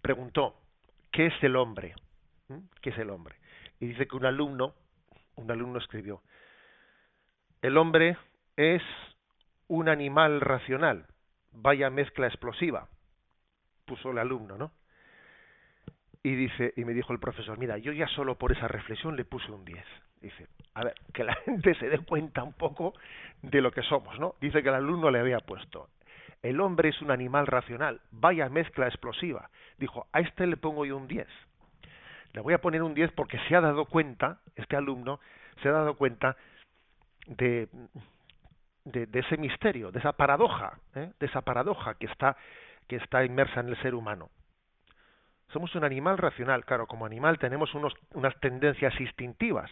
preguntó 0.00 0.54
¿qué 1.10 1.26
es 1.26 1.34
el 1.42 1.56
hombre? 1.56 1.94
¿Qué 2.80 2.90
es 2.90 2.98
el 2.98 3.10
hombre? 3.10 3.36
Y 3.80 3.86
dice 3.86 4.06
que 4.06 4.16
un 4.16 4.26
alumno, 4.26 4.74
un 5.36 5.50
alumno 5.50 5.78
escribió, 5.78 6.22
el 7.62 7.76
hombre 7.76 8.16
es 8.56 8.82
un 9.68 9.88
animal 9.88 10.40
racional 10.40 11.06
vaya 11.54 11.90
mezcla 11.90 12.26
explosiva, 12.26 12.88
puso 13.84 14.10
el 14.10 14.18
alumno, 14.18 14.58
¿no? 14.58 14.72
Y 16.22 16.34
dice, 16.34 16.72
y 16.76 16.84
me 16.84 16.94
dijo 16.94 17.12
el 17.12 17.20
profesor, 17.20 17.58
mira, 17.58 17.76
yo 17.78 17.92
ya 17.92 18.08
solo 18.08 18.36
por 18.36 18.52
esa 18.52 18.66
reflexión 18.66 19.14
le 19.14 19.24
puse 19.24 19.50
un 19.50 19.64
10. 19.64 19.84
Dice, 20.22 20.48
a 20.72 20.84
ver, 20.84 20.94
que 21.12 21.22
la 21.22 21.34
gente 21.44 21.74
se 21.74 21.88
dé 21.88 21.98
cuenta 21.98 22.42
un 22.42 22.54
poco 22.54 22.94
de 23.42 23.60
lo 23.60 23.70
que 23.70 23.82
somos, 23.82 24.18
¿no? 24.18 24.34
Dice 24.40 24.62
que 24.62 24.70
el 24.70 24.74
alumno 24.74 25.10
le 25.10 25.20
había 25.20 25.40
puesto, 25.40 25.90
el 26.42 26.60
hombre 26.60 26.90
es 26.90 27.00
un 27.02 27.10
animal 27.10 27.46
racional, 27.46 28.00
vaya 28.10 28.48
mezcla 28.48 28.86
explosiva. 28.86 29.50
Dijo, 29.78 30.06
a 30.12 30.20
este 30.20 30.46
le 30.46 30.56
pongo 30.56 30.84
yo 30.84 30.96
un 30.96 31.08
10. 31.08 31.26
Le 32.34 32.40
voy 32.40 32.52
a 32.52 32.60
poner 32.60 32.82
un 32.82 32.94
10 32.94 33.12
porque 33.12 33.38
se 33.48 33.54
ha 33.54 33.60
dado 33.60 33.86
cuenta, 33.86 34.40
este 34.56 34.76
alumno, 34.76 35.20
se 35.62 35.68
ha 35.68 35.72
dado 35.72 35.94
cuenta 35.96 36.36
de, 37.26 37.68
de, 38.84 39.20
ese 39.20 39.36
misterio, 39.36 39.92
de 39.92 40.00
esa 40.00 40.12
paradoja, 40.12 40.78
¿eh? 40.96 41.12
de 41.18 41.26
esa 41.26 41.42
paradoja 41.42 41.94
que 41.94 42.06
está, 42.06 42.36
que 42.88 42.96
está 42.96 43.24
inmersa 43.24 43.60
en 43.60 43.68
el 43.68 43.80
ser 43.80 43.94
humano. 43.94 44.30
Somos 45.52 45.72
un 45.76 45.84
animal 45.84 46.18
racional, 46.18 46.64
claro, 46.64 46.88
como 46.88 47.06
animal 47.06 47.38
tenemos 47.38 47.72
unos, 47.74 47.94
unas 48.14 48.34
tendencias 48.40 48.98
instintivas, 49.00 49.70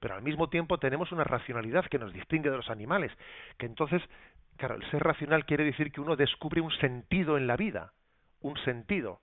pero 0.00 0.14
al 0.14 0.22
mismo 0.22 0.48
tiempo 0.48 0.78
tenemos 0.78 1.12
una 1.12 1.24
racionalidad 1.24 1.84
que 1.84 1.98
nos 1.98 2.14
distingue 2.14 2.50
de 2.50 2.56
los 2.56 2.70
animales, 2.70 3.12
que 3.58 3.66
entonces, 3.66 4.02
claro, 4.56 4.76
el 4.76 4.90
ser 4.90 5.02
racional 5.02 5.44
quiere 5.44 5.64
decir 5.64 5.92
que 5.92 6.00
uno 6.00 6.16
descubre 6.16 6.62
un 6.62 6.72
sentido 6.78 7.36
en 7.36 7.46
la 7.46 7.56
vida, 7.56 7.92
un 8.40 8.56
sentido. 8.64 9.20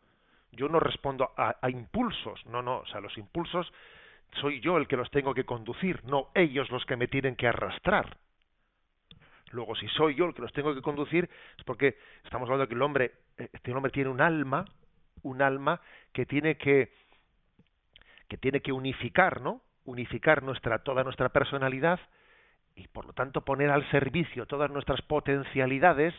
Yo 0.58 0.68
no 0.68 0.80
respondo 0.80 1.32
a, 1.38 1.56
a 1.62 1.70
impulsos, 1.70 2.46
no, 2.48 2.62
no, 2.62 2.80
o 2.80 2.86
sea, 2.88 3.00
los 3.00 3.18
impulsos 3.18 3.72
soy 4.42 4.60
yo 4.60 4.78
el 4.78 4.88
que 4.88 4.98
los 4.98 5.10
tengo 5.12 5.34
que 5.34 5.46
conducir, 5.46 6.04
no 6.04 6.30
ellos 6.36 6.70
los 6.70 6.86
que 6.86 6.98
me 6.98 7.08
tienen 7.08 7.36
que 7.36 7.48
arrastrar. 7.48 8.18
Luego, 9.52 9.76
si 9.76 9.88
soy 9.90 10.16
yo 10.16 10.26
el 10.26 10.34
que 10.34 10.42
los 10.42 10.52
tengo 10.52 10.76
que 10.76 10.82
conducir, 10.82 11.30
es 11.58 11.64
porque 11.64 11.98
estamos 12.24 12.48
hablando 12.48 12.66
de 12.66 12.68
que 12.68 12.76
el 12.76 12.82
hombre, 12.82 13.12
este 13.38 13.74
hombre 13.74 13.92
tiene 13.92 14.10
un 14.10 14.20
alma, 14.20 14.66
un 15.24 15.42
alma 15.42 15.80
que 16.12 16.26
tiene 16.26 16.58
que, 16.58 16.92
que 18.28 18.38
tiene 18.38 18.62
que 18.62 18.74
unificar, 18.74 19.42
¿no? 19.42 19.62
Unificar 19.86 20.44
nuestra, 20.44 20.80
toda 20.80 21.04
nuestra 21.04 21.30
personalidad 21.30 22.00
y 22.76 22.88
por 22.90 23.06
lo 23.06 23.14
tanto 23.14 23.42
poner 23.42 23.72
al 23.72 23.90
servicio 23.90 24.46
todas 24.46 24.70
nuestras 24.70 25.02
potencialidades, 25.02 26.14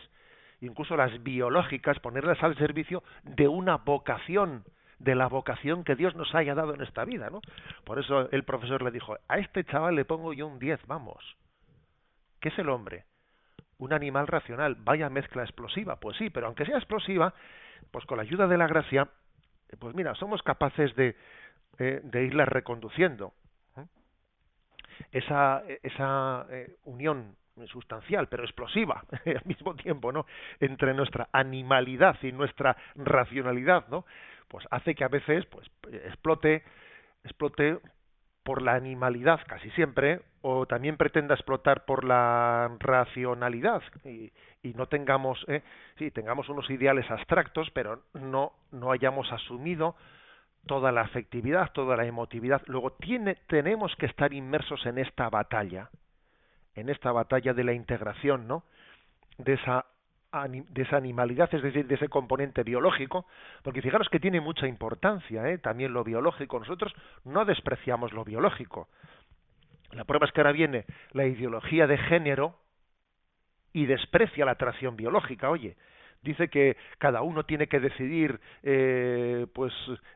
incluso 0.61 0.95
las 0.95 1.23
biológicas, 1.23 1.99
ponerlas 1.99 2.41
al 2.43 2.57
servicio 2.57 3.03
de 3.23 3.47
una 3.47 3.77
vocación, 3.77 4.63
de 4.99 5.15
la 5.15 5.27
vocación 5.27 5.83
que 5.83 5.95
Dios 5.95 6.15
nos 6.15 6.35
haya 6.35 6.55
dado 6.55 6.73
en 6.73 6.81
esta 6.81 7.05
vida, 7.05 7.29
¿no? 7.29 7.41
Por 7.85 7.99
eso 7.99 8.29
el 8.31 8.43
profesor 8.43 8.81
le 8.81 8.91
dijo, 8.91 9.17
a 9.27 9.37
este 9.37 9.63
chaval 9.63 9.95
le 9.95 10.05
pongo 10.05 10.33
yo 10.33 10.47
un 10.47 10.59
10, 10.59 10.87
vamos. 10.87 11.37
¿Qué 12.41 12.49
es 12.49 12.59
el 12.59 12.69
hombre? 12.69 13.05
un 13.79 13.93
animal 13.93 14.27
racional. 14.27 14.75
Vaya 14.75 15.09
mezcla 15.09 15.43
explosiva. 15.43 15.95
Pues 15.95 16.17
sí, 16.17 16.29
pero 16.29 16.47
aunque 16.47 16.65
sea 16.65 16.77
explosiva, 16.77 17.33
pues 17.91 18.05
con 18.05 18.17
la 18.17 18.23
ayuda 18.23 18.47
de 18.47 18.57
la 18.57 18.67
gracia, 18.67 19.07
eh, 19.69 19.77
pues 19.79 19.95
mira, 19.95 20.13
somos 20.15 20.43
capaces 20.43 20.95
de, 20.95 21.15
eh, 21.79 22.01
de 22.03 22.23
irla 22.23 22.45
reconduciendo. 22.45 23.33
¿eh? 23.77 23.85
Esa, 25.11 25.63
esa 25.81 26.45
unión 26.83 27.35
sustancial, 27.67 28.27
pero 28.27 28.43
explosiva 28.43 29.03
al 29.25 29.41
mismo 29.45 29.75
tiempo, 29.75 30.11
¿no? 30.11 30.25
Entre 30.59 30.93
nuestra 30.93 31.29
animalidad 31.31 32.17
y 32.21 32.31
nuestra 32.31 32.75
racionalidad, 32.95 33.87
¿no? 33.89 34.05
Pues 34.47 34.65
hace 34.71 34.95
que 34.95 35.03
a 35.03 35.09
veces, 35.09 35.45
pues, 35.45 35.69
explote, 36.05 36.63
explote 37.23 37.79
por 38.43 38.61
la 38.61 38.73
animalidad 38.73 39.39
casi 39.47 39.69
siempre 39.71 40.21
o 40.41 40.65
también 40.65 40.97
pretenda 40.97 41.35
explotar 41.35 41.85
por 41.85 42.03
la 42.03 42.75
racionalidad 42.79 43.83
y, 44.05 44.31
y 44.63 44.73
no 44.73 44.87
tengamos 44.87 45.43
eh, 45.47 45.61
sí 45.97 46.09
tengamos 46.11 46.49
unos 46.49 46.69
ideales 46.69 47.09
abstractos 47.11 47.69
pero 47.71 48.01
no 48.13 48.53
no 48.71 48.91
hayamos 48.91 49.31
asumido 49.31 49.95
toda 50.65 50.91
la 50.91 51.01
afectividad 51.01 51.71
toda 51.73 51.97
la 51.97 52.05
emotividad 52.05 52.61
luego 52.65 52.93
tiene 52.93 53.35
tenemos 53.47 53.95
que 53.97 54.05
estar 54.05 54.33
inmersos 54.33 54.85
en 54.85 54.97
esta 54.97 55.29
batalla 55.29 55.89
en 56.79 56.89
esta 56.89 57.11
batalla 57.11 57.53
de 57.53 57.63
la 57.63 57.73
integración 57.73 58.47
no 58.47 58.63
de 59.37 59.53
esa 59.53 59.85
de 60.31 60.83
esa 60.83 60.97
animalidad, 60.97 61.49
es 61.55 61.63
decir, 61.63 61.87
de 61.87 61.95
ese 61.95 62.07
componente 62.07 62.61
biológico, 62.61 63.25
porque 63.63 63.81
fijaros 63.81 64.09
que 64.09 64.19
tiene 64.19 64.39
mucha 64.39 64.67
importancia 64.67 65.49
¿eh? 65.49 65.57
también 65.57 65.91
lo 65.91 66.03
biológico. 66.03 66.59
Nosotros 66.59 66.93
no 67.25 67.45
despreciamos 67.45 68.13
lo 68.13 68.23
biológico. 68.23 68.89
La 69.91 70.03
prueba 70.03 70.27
es 70.27 70.31
que 70.31 70.41
ahora 70.41 70.51
viene 70.51 70.85
la 71.13 71.25
ideología 71.25 71.87
de 71.87 71.97
género 71.97 72.55
y 73.73 73.87
desprecia 73.87 74.45
la 74.45 74.51
atracción 74.51 74.95
biológica. 74.95 75.49
Oye, 75.49 75.77
dice 76.21 76.47
que 76.49 76.77
cada 76.99 77.21
uno 77.21 77.43
tiene 77.45 77.67
que 77.67 77.79
decidir, 77.79 78.39
eh, 78.61 79.47
pues, 79.53 79.73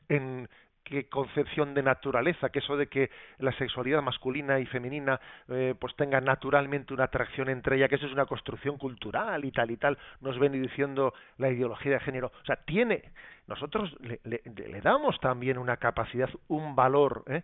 en 0.09 0.47
qué 0.83 1.07
concepción 1.07 1.73
de 1.73 1.83
naturaleza, 1.83 2.49
que 2.49 2.59
eso 2.59 2.77
de 2.77 2.87
que 2.87 3.09
la 3.39 3.51
sexualidad 3.53 4.01
masculina 4.01 4.59
y 4.59 4.65
femenina 4.65 5.19
eh, 5.47 5.75
pues 5.79 5.95
tenga 5.95 6.19
naturalmente 6.21 6.93
una 6.93 7.05
atracción 7.05 7.49
entre 7.49 7.77
ellas, 7.77 7.89
que 7.89 7.95
eso 7.95 8.05
es 8.05 8.13
una 8.13 8.25
construcción 8.25 8.77
cultural 8.77 9.45
y 9.45 9.51
tal 9.51 9.71
y 9.71 9.77
tal, 9.77 9.97
nos 10.21 10.37
ven 10.39 10.51
diciendo 10.51 11.13
la 11.37 11.49
ideología 11.49 11.93
de 11.93 11.99
género. 12.01 12.31
O 12.41 12.45
sea, 12.45 12.57
tiene, 12.57 13.11
nosotros 13.47 13.95
le, 14.01 14.19
le, 14.23 14.81
damos 14.81 15.19
también 15.19 15.57
una 15.57 15.77
capacidad, 15.77 16.29
un 16.47 16.75
valor, 16.75 17.23
¿eh? 17.27 17.43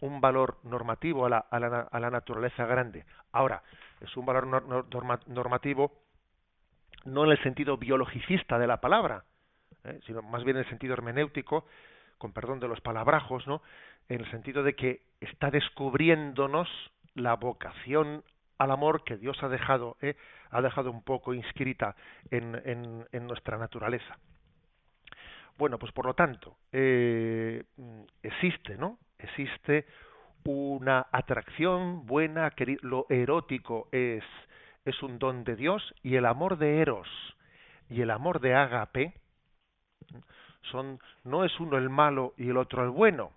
un 0.00 0.20
valor 0.20 0.58
normativo 0.64 1.26
a 1.26 1.30
la, 1.30 1.38
a 1.38 1.58
la, 1.58 1.80
a 1.90 2.00
la 2.00 2.10
naturaleza 2.10 2.66
grande. 2.66 3.04
Ahora, 3.32 3.62
es 4.00 4.16
un 4.16 4.26
valor 4.26 4.46
normativo 5.26 5.92
no 7.04 7.24
en 7.24 7.30
el 7.30 7.42
sentido 7.42 7.76
biologicista 7.76 8.58
de 8.58 8.66
la 8.66 8.80
palabra, 8.80 9.24
¿eh? 9.84 10.00
sino 10.06 10.22
más 10.22 10.44
bien 10.44 10.56
en 10.56 10.64
el 10.64 10.68
sentido 10.68 10.94
hermenéutico, 10.94 11.66
con 12.18 12.32
perdón 12.32 12.60
de 12.60 12.68
los 12.68 12.80
palabrajos, 12.80 13.46
¿no? 13.46 13.62
En 14.08 14.20
el 14.20 14.30
sentido 14.30 14.62
de 14.62 14.74
que 14.74 15.02
está 15.20 15.50
descubriéndonos 15.50 16.68
la 17.14 17.34
vocación 17.34 18.24
al 18.58 18.70
amor 18.72 19.04
que 19.04 19.16
Dios 19.16 19.40
ha 19.42 19.48
dejado, 19.48 19.96
¿eh? 20.02 20.16
ha 20.50 20.60
dejado 20.60 20.90
un 20.90 21.02
poco 21.02 21.32
inscrita 21.32 21.94
en, 22.30 23.06
en, 23.12 23.26
nuestra 23.26 23.56
naturaleza. 23.56 24.18
Bueno, 25.56 25.78
pues 25.78 25.92
por 25.92 26.06
lo 26.06 26.14
tanto, 26.14 26.56
eh, 26.72 27.64
existe, 28.22 28.76
¿no? 28.76 28.98
Existe 29.18 29.86
una 30.44 31.06
atracción 31.12 32.06
buena, 32.06 32.52
lo 32.82 33.06
erótico 33.10 33.88
es, 33.92 34.24
es 34.84 35.02
un 35.02 35.18
don 35.18 35.44
de 35.44 35.56
Dios 35.56 35.94
y 36.02 36.16
el 36.16 36.24
amor 36.24 36.58
de 36.58 36.80
Eros 36.80 37.08
y 37.90 38.00
el 38.00 38.10
amor 38.10 38.40
de 38.40 38.54
Ágape 38.54 39.14
son 40.70 41.00
no 41.24 41.44
es 41.44 41.60
uno 41.60 41.76
el 41.76 41.90
malo 41.90 42.34
y 42.36 42.50
el 42.50 42.56
otro 42.56 42.82
el 42.84 42.90
bueno. 42.90 43.32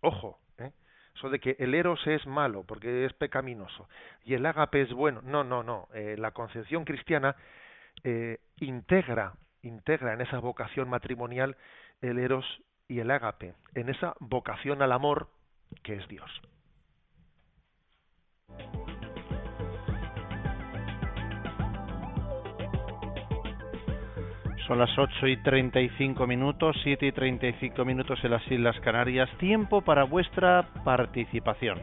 Ojo, 0.00 0.38
¿eh? 0.58 0.72
eso 1.14 1.30
de 1.30 1.38
que 1.38 1.56
el 1.58 1.74
Eros 1.74 2.06
es 2.06 2.26
malo 2.26 2.64
porque 2.64 3.04
es 3.04 3.12
pecaminoso 3.12 3.88
y 4.24 4.34
el 4.34 4.46
Ágape 4.46 4.82
es 4.82 4.92
bueno. 4.92 5.20
No, 5.22 5.44
no, 5.44 5.62
no. 5.62 5.88
Eh, 5.94 6.16
la 6.18 6.32
concepción 6.32 6.84
cristiana 6.84 7.36
eh, 8.04 8.38
integra 8.60 9.34
integra 9.62 10.12
en 10.12 10.20
esa 10.20 10.38
vocación 10.38 10.88
matrimonial 10.88 11.56
el 12.00 12.18
Eros 12.18 12.44
y 12.88 13.00
el 13.00 13.10
Ágape, 13.10 13.54
en 13.74 13.88
esa 13.88 14.14
vocación 14.20 14.82
al 14.82 14.92
amor 14.92 15.28
que 15.82 15.94
es 15.94 16.06
Dios. 16.08 16.30
Son 24.66 24.80
las 24.80 24.98
8 24.98 25.28
y 25.28 25.36
35 25.36 26.26
minutos, 26.26 26.76
7 26.82 27.06
y 27.06 27.12
35 27.12 27.84
minutos 27.84 28.18
en 28.24 28.32
las 28.32 28.50
Islas 28.50 28.78
Canarias. 28.80 29.30
Tiempo 29.38 29.80
para 29.82 30.02
vuestra 30.02 30.66
participación. 30.84 31.80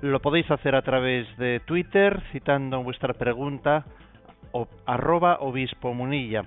Lo 0.00 0.20
podéis 0.20 0.50
hacer 0.50 0.74
a 0.74 0.82
través 0.82 1.24
de 1.36 1.60
Twitter, 1.60 2.20
citando 2.32 2.82
vuestra 2.82 3.14
pregunta, 3.14 3.84
arroba 4.86 5.38
obispo 5.40 5.94
munilla 5.94 6.46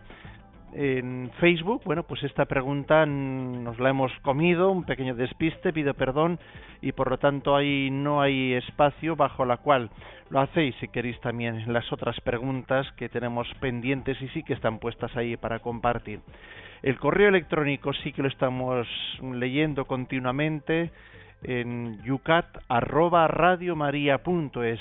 en 0.74 1.32
Facebook, 1.40 1.82
bueno, 1.84 2.04
pues 2.04 2.24
esta 2.24 2.46
pregunta 2.46 3.06
nos 3.06 3.80
la 3.80 3.90
hemos 3.90 4.12
comido, 4.22 4.72
un 4.72 4.84
pequeño 4.84 5.16
despiste, 5.16 5.74
pido 5.74 5.94
perdón 5.94 6.40
y 6.82 6.92
por 6.92 7.10
lo 7.10 7.18
tanto 7.18 7.56
ahí 7.56 7.90
no 7.92 8.22
hay 8.22 8.54
espacio 8.54 9.16
bajo 9.16 9.46
la 9.46 9.58
cual 9.58 9.90
lo 10.30 10.40
hacéis 10.40 10.76
si 10.80 10.88
queréis 10.88 11.20
también 11.22 11.74
las 11.74 11.92
otras 11.92 12.20
preguntas 12.22 12.92
que 12.94 13.10
tenemos 13.10 13.48
pendientes 13.60 14.22
y 14.22 14.28
sí 14.30 14.44
que 14.44 14.54
están 14.54 14.80
puestas 14.80 15.16
ahí 15.18 15.38
para 15.38 15.60
compartir. 15.60 16.20
El 16.82 16.98
correo 16.98 17.30
electrónico 17.30 17.94
sí 17.94 18.14
que 18.14 18.22
lo 18.22 18.28
estamos 18.28 18.88
leyendo 19.22 19.86
continuamente 19.86 20.92
en 21.44 22.02
yucat@radiomaria.es 22.04 24.80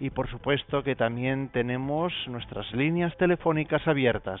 y 0.00 0.10
por 0.10 0.28
supuesto 0.28 0.82
que 0.82 0.96
también 0.96 1.50
tenemos 1.50 2.12
nuestras 2.28 2.70
líneas 2.72 3.16
telefónicas 3.16 3.86
abiertas. 3.86 4.40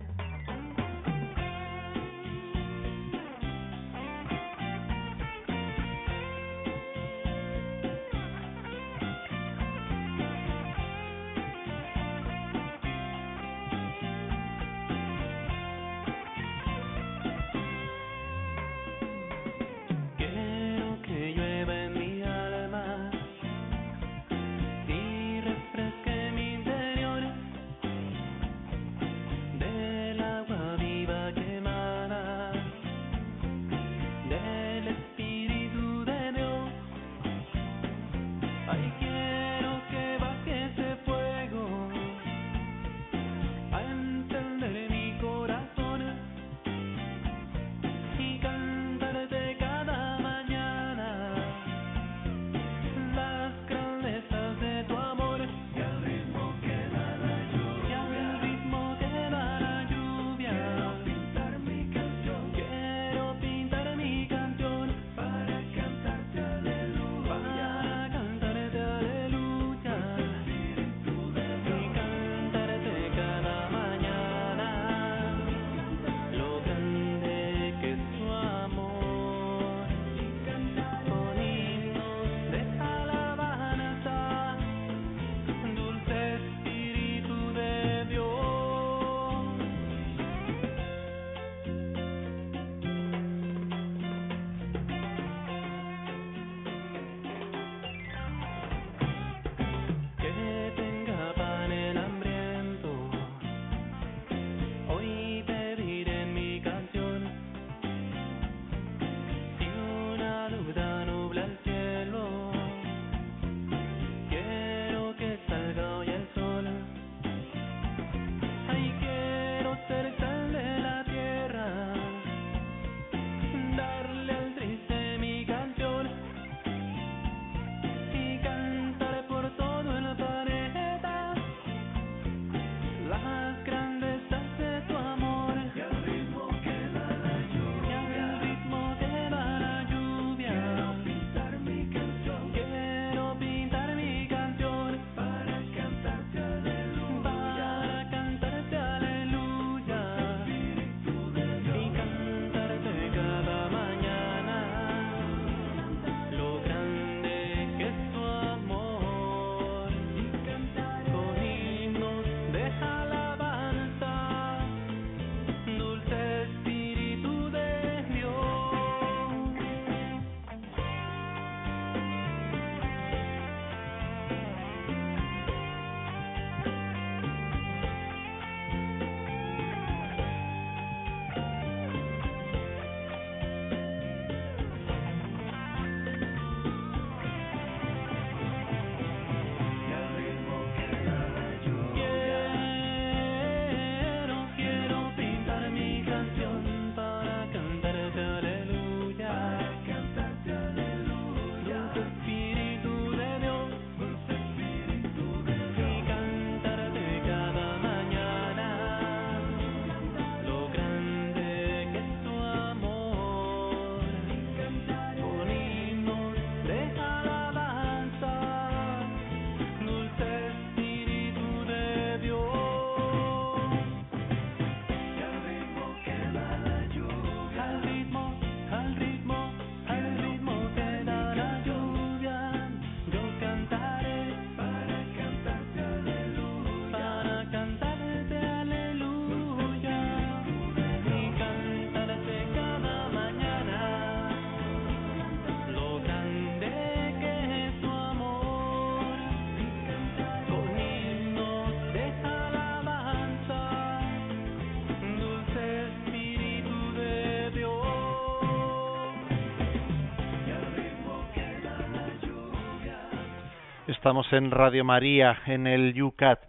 Estamos 264.11 264.33
en 264.33 264.51
Radio 264.51 264.83
María, 264.83 265.37
en 265.45 265.67
el 265.67 266.03
UCAT. 266.03 266.41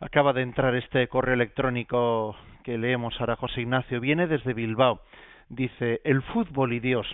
Acaba 0.00 0.32
de 0.32 0.40
entrar 0.40 0.74
este 0.74 1.06
correo 1.06 1.34
electrónico 1.34 2.34
que 2.62 2.78
leemos 2.78 3.20
ahora 3.20 3.36
José 3.36 3.60
Ignacio. 3.60 4.00
Viene 4.00 4.26
desde 4.26 4.54
Bilbao. 4.54 5.02
Dice, 5.50 6.00
el 6.04 6.22
fútbol 6.22 6.72
y 6.72 6.80
Dios. 6.80 7.06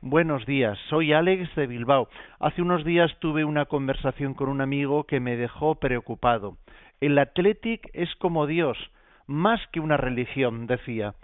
Buenos 0.00 0.46
días, 0.46 0.78
soy 0.88 1.12
Alex 1.12 1.52
de 1.56 1.66
Bilbao. 1.66 2.08
Hace 2.38 2.62
unos 2.62 2.84
días 2.84 3.10
tuve 3.18 3.44
una 3.44 3.64
conversación 3.64 4.34
con 4.34 4.48
un 4.48 4.60
amigo 4.60 5.08
que 5.08 5.18
me 5.18 5.36
dejó 5.36 5.74
preocupado. 5.74 6.56
El 7.00 7.18
Athletic 7.18 7.90
es 7.94 8.14
como 8.20 8.46
Dios, 8.46 8.78
más 9.26 9.60
que 9.72 9.80
una 9.80 9.96
religión, 9.96 10.68
decía. 10.68 11.14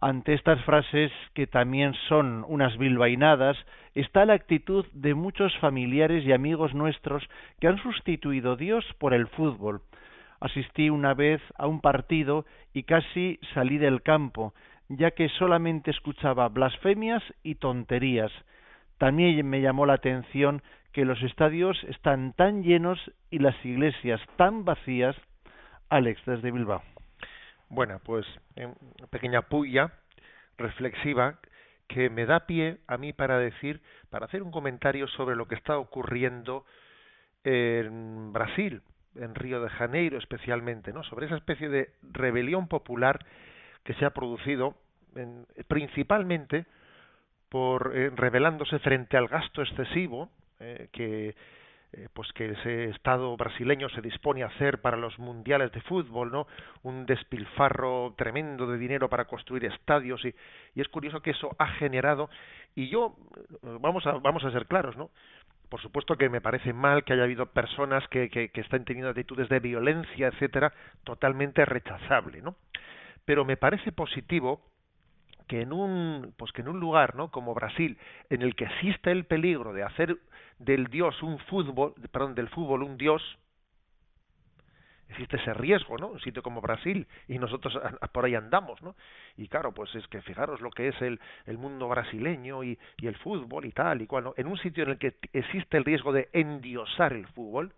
Ante 0.00 0.34
estas 0.34 0.60
frases, 0.64 1.12
que 1.34 1.46
también 1.46 1.94
son 2.08 2.44
unas 2.48 2.76
bilbainadas, 2.78 3.56
está 3.94 4.24
la 4.24 4.34
actitud 4.34 4.86
de 4.92 5.14
muchos 5.14 5.56
familiares 5.58 6.24
y 6.24 6.32
amigos 6.32 6.74
nuestros 6.74 7.22
que 7.60 7.68
han 7.68 7.78
sustituido 7.78 8.56
Dios 8.56 8.84
por 8.98 9.14
el 9.14 9.28
fútbol. 9.28 9.82
Asistí 10.40 10.90
una 10.90 11.14
vez 11.14 11.40
a 11.56 11.66
un 11.66 11.80
partido 11.80 12.44
y 12.72 12.82
casi 12.82 13.38
salí 13.54 13.78
del 13.78 14.02
campo, 14.02 14.52
ya 14.88 15.12
que 15.12 15.28
solamente 15.30 15.90
escuchaba 15.90 16.48
blasfemias 16.48 17.22
y 17.42 17.54
tonterías. 17.54 18.32
También 18.98 19.48
me 19.48 19.60
llamó 19.60 19.86
la 19.86 19.94
atención 19.94 20.62
que 20.92 21.04
los 21.04 21.22
estadios 21.22 21.82
están 21.84 22.32
tan 22.34 22.62
llenos 22.62 22.98
y 23.30 23.38
las 23.38 23.56
iglesias 23.64 24.20
tan 24.36 24.64
vacías. 24.64 25.16
Alex, 25.88 26.20
desde 26.26 26.50
Bilbao. 26.50 26.82
Bueno, 27.68 28.00
pues 28.04 28.26
una 28.56 29.06
pequeña 29.08 29.42
puya 29.42 29.92
reflexiva 30.56 31.38
que 31.88 32.10
me 32.10 32.26
da 32.26 32.46
pie 32.46 32.78
a 32.86 32.96
mí 32.96 33.12
para 33.12 33.38
decir, 33.38 33.80
para 34.10 34.26
hacer 34.26 34.42
un 34.42 34.50
comentario 34.50 35.06
sobre 35.08 35.36
lo 35.36 35.46
que 35.46 35.54
está 35.54 35.78
ocurriendo 35.78 36.64
en 37.44 38.32
Brasil, 38.32 38.82
en 39.16 39.34
Río 39.34 39.60
de 39.60 39.68
Janeiro 39.70 40.18
especialmente, 40.18 40.92
¿no? 40.92 41.04
Sobre 41.04 41.26
esa 41.26 41.36
especie 41.36 41.68
de 41.68 41.90
rebelión 42.02 42.68
popular 42.68 43.24
que 43.84 43.94
se 43.94 44.04
ha 44.04 44.10
producido 44.10 44.74
principalmente 45.68 46.66
por 47.48 47.92
eh, 47.94 48.10
revelándose 48.14 48.78
frente 48.80 49.16
al 49.16 49.28
gasto 49.28 49.62
excesivo 49.62 50.30
eh, 50.58 50.88
que 50.92 51.36
eh, 51.96 52.08
pues 52.12 52.32
que 52.32 52.50
ese 52.50 52.90
Estado 52.90 53.36
brasileño 53.36 53.88
se 53.90 54.00
dispone 54.00 54.42
a 54.42 54.46
hacer 54.46 54.80
para 54.80 54.96
los 54.96 55.18
mundiales 55.18 55.70
de 55.72 55.80
fútbol, 55.82 56.32
¿no? 56.32 56.46
Un 56.82 57.06
despilfarro 57.06 58.14
tremendo 58.16 58.66
de 58.66 58.78
dinero 58.78 59.08
para 59.08 59.26
construir 59.26 59.64
estadios 59.66 60.24
y, 60.24 60.34
y 60.74 60.80
es 60.80 60.88
curioso 60.88 61.20
que 61.20 61.30
eso 61.30 61.54
ha 61.58 61.68
generado 61.68 62.28
y 62.74 62.88
yo 62.88 63.16
vamos 63.80 64.06
a 64.06 64.12
vamos 64.12 64.44
a 64.44 64.50
ser 64.50 64.66
claros, 64.66 64.96
¿no? 64.96 65.10
Por 65.68 65.80
supuesto 65.80 66.16
que 66.16 66.28
me 66.28 66.40
parece 66.40 66.72
mal 66.72 67.04
que 67.04 67.12
haya 67.12 67.24
habido 67.24 67.46
personas 67.46 68.06
que, 68.08 68.28
que, 68.28 68.50
que 68.50 68.60
están 68.60 68.84
teniendo 68.84 69.10
actitudes 69.10 69.48
de 69.48 69.60
violencia, 69.60 70.28
etcétera, 70.28 70.72
totalmente 71.04 71.64
rechazable, 71.64 72.42
¿no? 72.42 72.56
Pero 73.24 73.44
me 73.44 73.56
parece 73.56 73.92
positivo 73.92 74.60
que 75.48 75.62
en 75.62 75.72
un 75.72 76.34
pues 76.36 76.52
que 76.52 76.62
en 76.62 76.68
un 76.68 76.80
lugar 76.80 77.14
no 77.16 77.30
como 77.30 77.54
Brasil 77.54 77.98
en 78.30 78.42
el 78.42 78.54
que 78.54 78.64
existe 78.64 79.10
el 79.10 79.24
peligro 79.24 79.72
de 79.72 79.82
hacer 79.82 80.16
del 80.58 80.86
dios 80.86 81.22
un 81.22 81.38
fútbol 81.40 81.94
perdón 82.12 82.34
del 82.34 82.48
fútbol 82.48 82.82
un 82.82 82.96
dios 82.96 83.22
existe 85.08 85.36
ese 85.36 85.54
riesgo 85.54 85.96
no 85.98 86.08
un 86.08 86.20
sitio 86.20 86.42
como 86.42 86.60
Brasil 86.60 87.06
y 87.28 87.38
nosotros 87.38 87.78
por 88.12 88.24
ahí 88.24 88.34
andamos 88.34 88.80
no 88.82 88.94
y 89.36 89.48
claro 89.48 89.72
pues 89.72 89.94
es 89.94 90.06
que 90.08 90.22
fijaros 90.22 90.60
lo 90.60 90.70
que 90.70 90.88
es 90.88 91.02
el, 91.02 91.20
el 91.46 91.58
mundo 91.58 91.88
brasileño 91.88 92.64
y, 92.64 92.78
y 92.98 93.06
el 93.06 93.16
fútbol 93.16 93.64
y 93.64 93.72
tal 93.72 94.02
y 94.02 94.06
cual 94.06 94.24
¿no? 94.24 94.34
en 94.36 94.46
un 94.46 94.58
sitio 94.58 94.84
en 94.84 94.90
el 94.90 94.98
que 94.98 95.16
existe 95.32 95.76
el 95.76 95.84
riesgo 95.84 96.12
de 96.12 96.28
endiosar 96.32 97.12
el 97.12 97.26
fútbol 97.28 97.72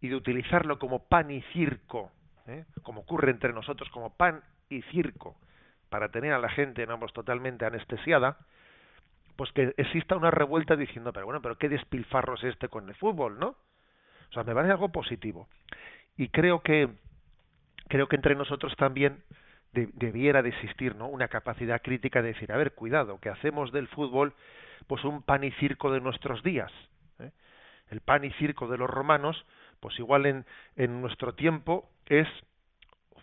y 0.00 0.08
de 0.08 0.16
utilizarlo 0.16 0.78
como 0.78 1.04
pan 1.08 1.30
y 1.30 1.42
circo 1.52 2.10
¿eh? 2.46 2.64
como 2.82 3.02
ocurre 3.02 3.30
entre 3.30 3.52
nosotros 3.52 3.88
como 3.90 4.14
pan 4.16 4.42
y 4.68 4.82
circo 4.82 5.36
para 5.88 6.08
tener 6.08 6.32
a 6.32 6.38
la 6.38 6.48
gente 6.48 6.84
vamos 6.86 7.12
totalmente 7.12 7.64
anestesiada 7.64 8.36
pues 9.36 9.50
que 9.52 9.74
exista 9.76 10.16
una 10.16 10.30
revuelta 10.30 10.76
diciendo 10.76 11.12
pero 11.12 11.26
bueno 11.26 11.42
pero 11.42 11.56
qué 11.56 11.68
despilfarro 11.68 12.34
es 12.34 12.44
este 12.44 12.68
con 12.68 12.88
el 12.88 12.94
fútbol 12.94 13.38
no 13.38 13.56
o 14.30 14.32
sea 14.32 14.44
me 14.44 14.54
parece 14.54 14.72
algo 14.72 14.90
positivo. 14.90 15.48
Y 16.16 16.28
creo 16.28 16.60
que 16.60 16.88
creo 17.88 18.08
que 18.08 18.16
entre 18.16 18.34
nosotros 18.34 18.74
también 18.76 19.22
debiera 19.72 20.42
de 20.42 20.50
existir 20.50 20.94
no 20.94 21.08
una 21.08 21.28
capacidad 21.28 21.82
crítica 21.82 22.22
de 22.22 22.28
decir 22.28 22.52
a 22.52 22.56
ver 22.56 22.72
cuidado 22.72 23.18
que 23.20 23.28
hacemos 23.28 23.72
del 23.72 23.88
fútbol 23.88 24.32
pues 24.86 25.04
un 25.04 25.22
pan 25.22 25.44
y 25.44 25.50
circo 25.52 25.92
de 25.92 26.00
nuestros 26.00 26.42
días 26.44 26.70
¿eh? 27.18 27.32
el 27.90 28.00
pan 28.00 28.24
y 28.24 28.30
circo 28.32 28.68
de 28.68 28.78
los 28.78 28.88
romanos 28.88 29.44
pues 29.80 29.98
igual 29.98 30.26
en, 30.26 30.46
en 30.76 31.00
nuestro 31.00 31.34
tiempo 31.34 31.90
es 32.06 32.28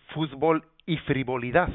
fútbol 0.10 0.66
y 0.86 0.98
frivolidad 0.98 1.70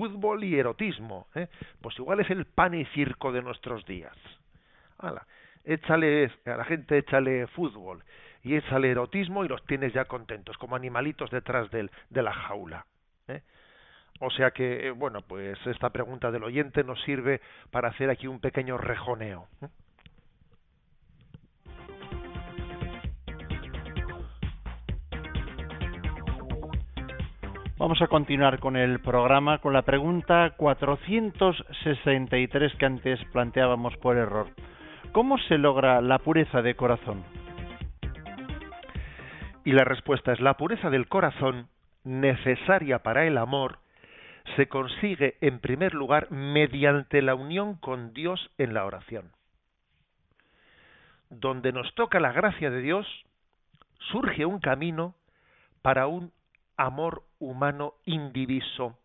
fútbol 0.00 0.42
y 0.44 0.58
erotismo, 0.58 1.26
¿eh? 1.34 1.48
pues 1.82 1.98
igual 1.98 2.20
es 2.20 2.30
el 2.30 2.46
pan 2.46 2.72
y 2.72 2.86
circo 2.86 3.32
de 3.32 3.42
nuestros 3.42 3.84
días. 3.84 4.16
Échale, 5.62 6.32
a 6.46 6.56
la 6.56 6.64
gente 6.64 6.96
échale 6.96 7.46
fútbol 7.48 8.02
y 8.42 8.56
échale 8.56 8.90
erotismo 8.90 9.44
y 9.44 9.48
los 9.48 9.62
tienes 9.66 9.92
ya 9.92 10.06
contentos, 10.06 10.56
como 10.56 10.74
animalitos 10.74 11.30
detrás 11.30 11.70
de 11.70 12.22
la 12.22 12.32
jaula. 12.32 12.86
¿eh? 13.28 13.42
O 14.20 14.30
sea 14.30 14.52
que, 14.52 14.86
eh, 14.86 14.90
bueno, 14.90 15.20
pues 15.20 15.58
esta 15.66 15.90
pregunta 15.90 16.30
del 16.30 16.44
oyente 16.44 16.82
nos 16.82 16.98
sirve 17.02 17.42
para 17.70 17.88
hacer 17.88 18.08
aquí 18.08 18.26
un 18.26 18.40
pequeño 18.40 18.78
rejoneo. 18.78 19.48
¿eh? 19.60 19.68
Vamos 27.80 28.00
a 28.02 28.08
continuar 28.08 28.60
con 28.60 28.76
el 28.76 29.00
programa 29.00 29.56
con 29.56 29.72
la 29.72 29.80
pregunta 29.80 30.50
463 30.58 32.74
que 32.74 32.84
antes 32.84 33.18
planteábamos 33.32 33.96
por 33.96 34.18
error. 34.18 34.48
¿Cómo 35.12 35.38
se 35.38 35.56
logra 35.56 36.02
la 36.02 36.18
pureza 36.18 36.60
de 36.60 36.74
corazón? 36.74 37.24
Y 39.64 39.72
la 39.72 39.84
respuesta 39.84 40.34
es 40.34 40.40
la 40.40 40.58
pureza 40.58 40.90
del 40.90 41.08
corazón, 41.08 41.68
necesaria 42.04 42.98
para 42.98 43.26
el 43.26 43.38
amor, 43.38 43.78
se 44.56 44.68
consigue 44.68 45.38
en 45.40 45.60
primer 45.60 45.94
lugar 45.94 46.30
mediante 46.30 47.22
la 47.22 47.34
unión 47.34 47.76
con 47.76 48.12
Dios 48.12 48.50
en 48.58 48.74
la 48.74 48.84
oración. 48.84 49.32
Donde 51.30 51.72
nos 51.72 51.94
toca 51.94 52.20
la 52.20 52.32
gracia 52.32 52.68
de 52.68 52.82
Dios, 52.82 53.06
surge 54.12 54.44
un 54.44 54.60
camino 54.60 55.14
para 55.80 56.08
un 56.08 56.30
amor 56.80 57.24
humano 57.38 57.94
indiviso. 58.06 58.98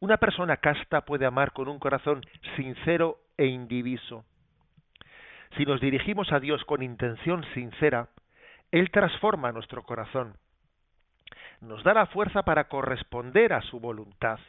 Una 0.00 0.16
persona 0.16 0.56
casta 0.56 1.02
puede 1.02 1.24
amar 1.24 1.52
con 1.52 1.68
un 1.68 1.78
corazón 1.78 2.20
sincero 2.56 3.20
e 3.36 3.46
indiviso. 3.46 4.24
Si 5.56 5.64
nos 5.64 5.80
dirigimos 5.80 6.32
a 6.32 6.40
Dios 6.40 6.64
con 6.64 6.82
intención 6.82 7.44
sincera, 7.54 8.08
Él 8.72 8.90
transforma 8.90 9.52
nuestro 9.52 9.84
corazón. 9.84 10.36
Nos 11.60 11.84
da 11.84 11.94
la 11.94 12.06
fuerza 12.06 12.42
para 12.42 12.68
corresponder 12.68 13.52
a 13.52 13.62
su 13.62 13.78
voluntad 13.78 14.40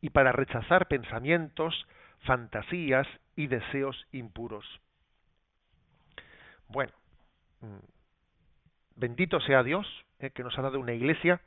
y 0.00 0.10
para 0.10 0.30
rechazar 0.30 0.86
pensamientos, 0.86 1.74
fantasías 2.20 3.08
y 3.34 3.48
deseos 3.48 4.06
impuros. 4.12 4.64
Bueno, 6.68 6.92
mm, 7.62 7.78
bendito 8.94 9.40
sea 9.40 9.64
Dios 9.64 9.86
eh, 10.20 10.30
que 10.30 10.42
nos 10.42 10.58
ha 10.58 10.62
dado 10.62 10.80
una 10.80 10.92
iglesia 10.92 11.40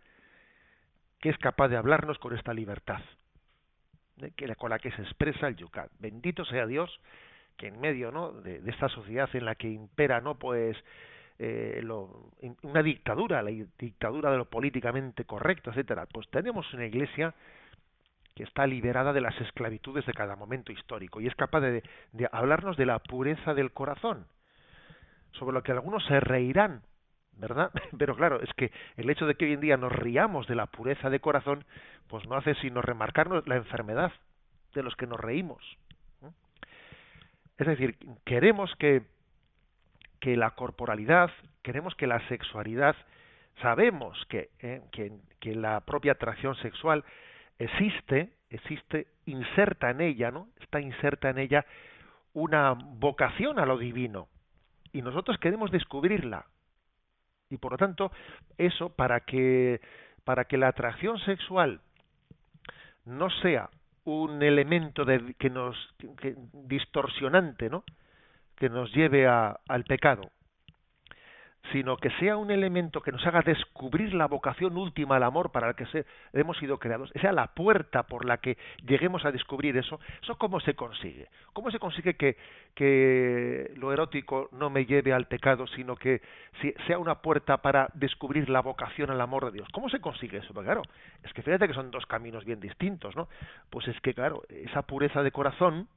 que 1.19 1.29
es 1.29 1.37
capaz 1.37 1.67
de 1.67 1.77
hablarnos 1.77 2.17
con 2.19 2.35
esta 2.35 2.53
libertad, 2.53 3.01
¿eh? 4.21 4.31
que, 4.35 4.53
con 4.55 4.69
la 4.69 4.79
que 4.79 4.91
se 4.91 5.01
expresa 5.01 5.47
el 5.47 5.55
Yucat. 5.55 5.91
Bendito 5.99 6.45
sea 6.45 6.65
Dios 6.65 6.99
que 7.57 7.67
en 7.67 7.79
medio 7.79 8.11
¿no? 8.11 8.31
de, 8.31 8.61
esta 8.65 8.89
sociedad 8.89 9.29
en 9.33 9.45
la 9.45 9.55
que 9.55 9.69
impera 9.69 10.19
no 10.19 10.35
pues 10.39 10.77
eh, 11.37 11.81
lo, 11.83 12.31
una 12.63 12.81
dictadura, 12.81 13.41
la 13.43 13.51
dictadura 13.51 14.31
de 14.31 14.37
lo 14.37 14.45
políticamente 14.45 15.25
correcto, 15.25 15.69
etcétera, 15.69 16.05
pues 16.05 16.29
tenemos 16.29 16.73
una 16.73 16.85
iglesia 16.85 17.35
que 18.35 18.43
está 18.43 18.65
liberada 18.65 19.11
de 19.11 19.21
las 19.21 19.39
esclavitudes 19.41 20.05
de 20.05 20.13
cada 20.13 20.35
momento 20.35 20.71
histórico 20.71 21.19
y 21.19 21.27
es 21.27 21.35
capaz 21.35 21.59
de 21.59 21.83
hablarnos 22.31 22.77
de 22.77 22.85
la 22.85 22.99
pureza 22.99 23.53
del 23.53 23.73
corazón, 23.73 24.25
sobre 25.33 25.53
lo 25.53 25.63
que 25.63 25.73
algunos 25.73 26.05
se 26.05 26.19
reirán 26.19 26.81
¿verdad? 27.41 27.71
Pero 27.97 28.15
claro, 28.15 28.41
es 28.41 28.53
que 28.53 28.71
el 28.95 29.09
hecho 29.09 29.25
de 29.25 29.35
que 29.35 29.45
hoy 29.45 29.53
en 29.53 29.59
día 29.59 29.75
nos 29.75 29.91
riamos 29.91 30.47
de 30.47 30.55
la 30.55 30.67
pureza 30.67 31.09
de 31.09 31.19
corazón, 31.19 31.65
pues 32.07 32.25
no 32.27 32.35
hace 32.35 32.55
sino 32.55 32.81
remarcarnos 32.81 33.45
la 33.47 33.57
enfermedad 33.57 34.13
de 34.73 34.83
los 34.83 34.95
que 34.95 35.07
nos 35.07 35.19
reímos. 35.19 35.61
Es 37.57 37.67
decir, 37.67 37.95
queremos 38.25 38.73
que, 38.77 39.03
que 40.19 40.35
la 40.35 40.51
corporalidad, 40.51 41.29
queremos 41.61 41.93
que 41.95 42.07
la 42.07 42.25
sexualidad, 42.27 42.95
sabemos 43.61 44.25
que, 44.29 44.49
eh, 44.59 44.81
que, 44.91 45.11
que 45.39 45.53
la 45.53 45.81
propia 45.81 46.13
atracción 46.13 46.55
sexual 46.55 47.03
existe, 47.59 48.31
existe, 48.49 49.07
inserta 49.25 49.91
en 49.91 50.01
ella, 50.01 50.31
¿no? 50.31 50.47
Está 50.59 50.79
inserta 50.79 51.29
en 51.29 51.37
ella 51.37 51.65
una 52.33 52.73
vocación 52.73 53.59
a 53.59 53.65
lo 53.65 53.77
divino, 53.77 54.27
y 54.93 55.01
nosotros 55.01 55.37
queremos 55.37 55.71
descubrirla. 55.71 56.45
Y 57.51 57.57
por 57.57 57.73
lo 57.73 57.77
tanto, 57.77 58.11
eso 58.57 58.89
para 58.89 59.19
que 59.21 59.79
para 60.23 60.45
que 60.45 60.57
la 60.57 60.69
atracción 60.69 61.19
sexual 61.19 61.81
no 63.05 63.29
sea 63.41 63.69
un 64.03 64.41
elemento 64.41 65.05
de, 65.05 65.35
que 65.37 65.49
nos 65.49 65.75
que, 66.19 66.35
distorsionante, 66.53 67.69
¿no? 67.69 67.83
que 68.55 68.69
nos 68.69 68.91
lleve 68.93 69.27
a, 69.27 69.59
al 69.67 69.83
pecado, 69.83 70.29
sino 71.71 71.97
que 71.97 72.09
sea 72.19 72.37
un 72.37 72.51
elemento 72.51 73.01
que 73.01 73.11
nos 73.11 73.25
haga 73.25 73.41
descubrir 73.41 74.13
la 74.13 74.27
vocación 74.27 74.77
última 74.77 75.15
al 75.15 75.23
amor 75.23 75.51
para 75.51 75.69
el 75.69 75.75
que 75.75 76.05
hemos 76.33 76.57
sido 76.57 76.77
creados, 76.77 77.11
sea 77.21 77.31
la 77.31 77.47
puerta 77.47 78.03
por 78.03 78.25
la 78.25 78.37
que 78.37 78.57
lleguemos 78.85 79.25
a 79.25 79.31
descubrir 79.31 79.77
eso, 79.77 79.99
¿eso 80.21 80.35
cómo 80.37 80.59
se 80.59 80.75
consigue? 80.75 81.27
¿Cómo 81.53 81.71
se 81.71 81.79
consigue 81.79 82.15
que, 82.15 82.37
que 82.75 83.71
lo 83.75 83.93
erótico 83.93 84.49
no 84.51 84.69
me 84.69 84.85
lleve 84.85 85.13
al 85.13 85.27
pecado, 85.27 85.67
sino 85.67 85.95
que 85.95 86.21
sea 86.87 86.97
una 86.97 87.15
puerta 87.15 87.57
para 87.57 87.89
descubrir 87.93 88.49
la 88.49 88.61
vocación 88.61 89.09
al 89.11 89.21
amor 89.21 89.45
de 89.45 89.51
Dios? 89.51 89.67
¿Cómo 89.71 89.89
se 89.89 89.99
consigue 89.99 90.39
eso? 90.39 90.53
Pues 90.53 90.65
claro, 90.65 90.83
es 91.23 91.33
que 91.33 91.41
fíjate 91.41 91.67
que 91.67 91.73
son 91.73 91.91
dos 91.91 92.05
caminos 92.05 92.45
bien 92.45 92.59
distintos, 92.59 93.15
¿no? 93.15 93.27
Pues 93.69 93.87
es 93.87 93.99
que, 94.01 94.13
claro, 94.13 94.43
esa 94.49 94.81
pureza 94.83 95.23
de 95.23 95.31
corazón 95.31 95.87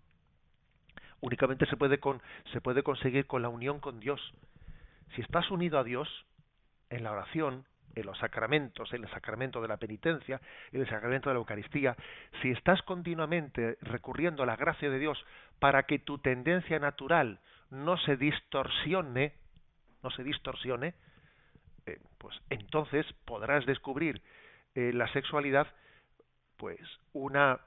únicamente 1.20 1.66
se 1.66 1.77
puede, 1.77 1.99
con, 1.99 2.20
se 2.53 2.61
puede 2.61 2.83
conseguir 2.83 3.27
con 3.27 3.43
la 3.43 3.49
unión 3.49 3.81
con 3.81 3.99
Dios 3.99 4.20
si 5.15 5.23
estás 5.23 5.51
unido 5.51 5.79
a 5.79 5.85
Dios 5.85 6.09
en 6.91 7.05
la 7.05 7.12
oración, 7.12 7.65
en 7.95 8.07
los 8.07 8.19
sacramentos, 8.19 8.93
en 8.93 9.05
el 9.05 9.11
sacramento 9.11 9.61
de 9.61 9.69
la 9.69 9.77
penitencia, 9.77 10.41
en 10.73 10.81
el 10.81 10.89
sacramento 10.89 11.31
de 11.31 11.35
la 11.35 11.39
Eucaristía, 11.39 11.97
si 12.43 12.51
estás 12.51 12.83
continuamente 12.83 13.79
recurriendo 13.83 14.43
a 14.43 14.47
la 14.47 14.57
gracia 14.57 14.91
de 14.91 14.99
Dios 14.99 15.25
para 15.61 15.85
que 15.85 15.99
tu 15.99 16.19
tendencia 16.19 16.79
natural 16.79 17.39
no 17.71 17.97
se 17.99 18.17
distorsione, 18.17 19.35
no 20.03 20.11
se 20.11 20.25
distorsione, 20.25 20.95
eh, 21.87 21.99
pues 22.19 22.37
entonces 22.51 23.07
podrás 23.25 23.65
descubrir 23.67 24.23
eh, 24.75 24.93
la 24.93 25.11
sexualidad, 25.12 25.69
pues 26.57 26.81
una 27.12 27.61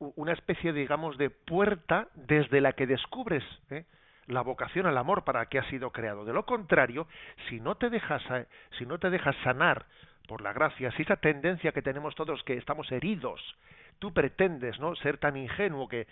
una 0.00 0.32
especie, 0.32 0.72
digamos, 0.72 1.18
de 1.18 1.28
puerta 1.28 2.08
desde 2.14 2.60
la 2.60 2.74
que 2.74 2.86
descubres 2.86 3.42
¿eh? 3.70 3.84
La 4.28 4.42
vocación 4.42 4.86
al 4.86 4.98
amor 4.98 5.24
para 5.24 5.46
que 5.46 5.58
ha 5.58 5.68
sido 5.70 5.90
creado. 5.90 6.24
De 6.24 6.32
lo 6.32 6.44
contrario, 6.44 7.06
si 7.48 7.60
no 7.60 7.76
te 7.76 7.90
dejas, 7.90 8.22
si 8.78 8.86
no 8.86 8.98
te 8.98 9.10
dejas 9.10 9.36
sanar 9.42 9.86
por 10.28 10.42
la 10.42 10.52
gracia, 10.52 10.90
si 10.92 11.02
esa 11.02 11.16
tendencia 11.16 11.72
que 11.72 11.82
tenemos 11.82 12.14
todos 12.14 12.42
que 12.44 12.56
estamos 12.56 12.92
heridos, 12.92 13.40
tú 13.98 14.12
pretendes 14.12 14.78
no 14.78 14.94
ser 14.96 15.18
tan 15.18 15.36
ingenuo 15.36 15.88
que 15.88 16.06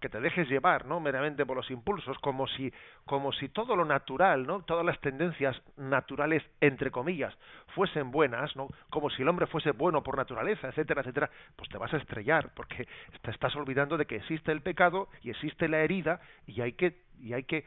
que 0.00 0.08
te 0.08 0.20
dejes 0.20 0.48
llevar 0.48 0.86
no 0.86 1.00
meramente 1.00 1.44
por 1.44 1.56
los 1.56 1.70
impulsos 1.70 2.18
como 2.18 2.46
si 2.46 2.72
como 3.04 3.32
si 3.32 3.48
todo 3.48 3.76
lo 3.76 3.84
natural 3.84 4.46
no 4.46 4.62
todas 4.62 4.84
las 4.84 5.00
tendencias 5.00 5.60
naturales 5.76 6.42
entre 6.60 6.90
comillas 6.90 7.36
fuesen 7.74 8.10
buenas 8.10 8.54
no 8.56 8.68
como 8.90 9.10
si 9.10 9.22
el 9.22 9.28
hombre 9.28 9.46
fuese 9.46 9.72
bueno 9.72 10.02
por 10.02 10.16
naturaleza 10.16 10.68
etcétera 10.68 11.02
etcétera 11.02 11.30
pues 11.56 11.68
te 11.68 11.78
vas 11.78 11.92
a 11.92 11.98
estrellar 11.98 12.52
porque 12.54 12.88
te 13.22 13.30
estás 13.30 13.54
olvidando 13.56 13.96
de 13.96 14.06
que 14.06 14.16
existe 14.16 14.52
el 14.52 14.62
pecado 14.62 15.08
y 15.22 15.30
existe 15.30 15.68
la 15.68 15.80
herida 15.80 16.20
y 16.46 16.60
hay 16.60 16.72
que 16.72 17.02
y 17.18 17.32
hay 17.32 17.44
que 17.44 17.64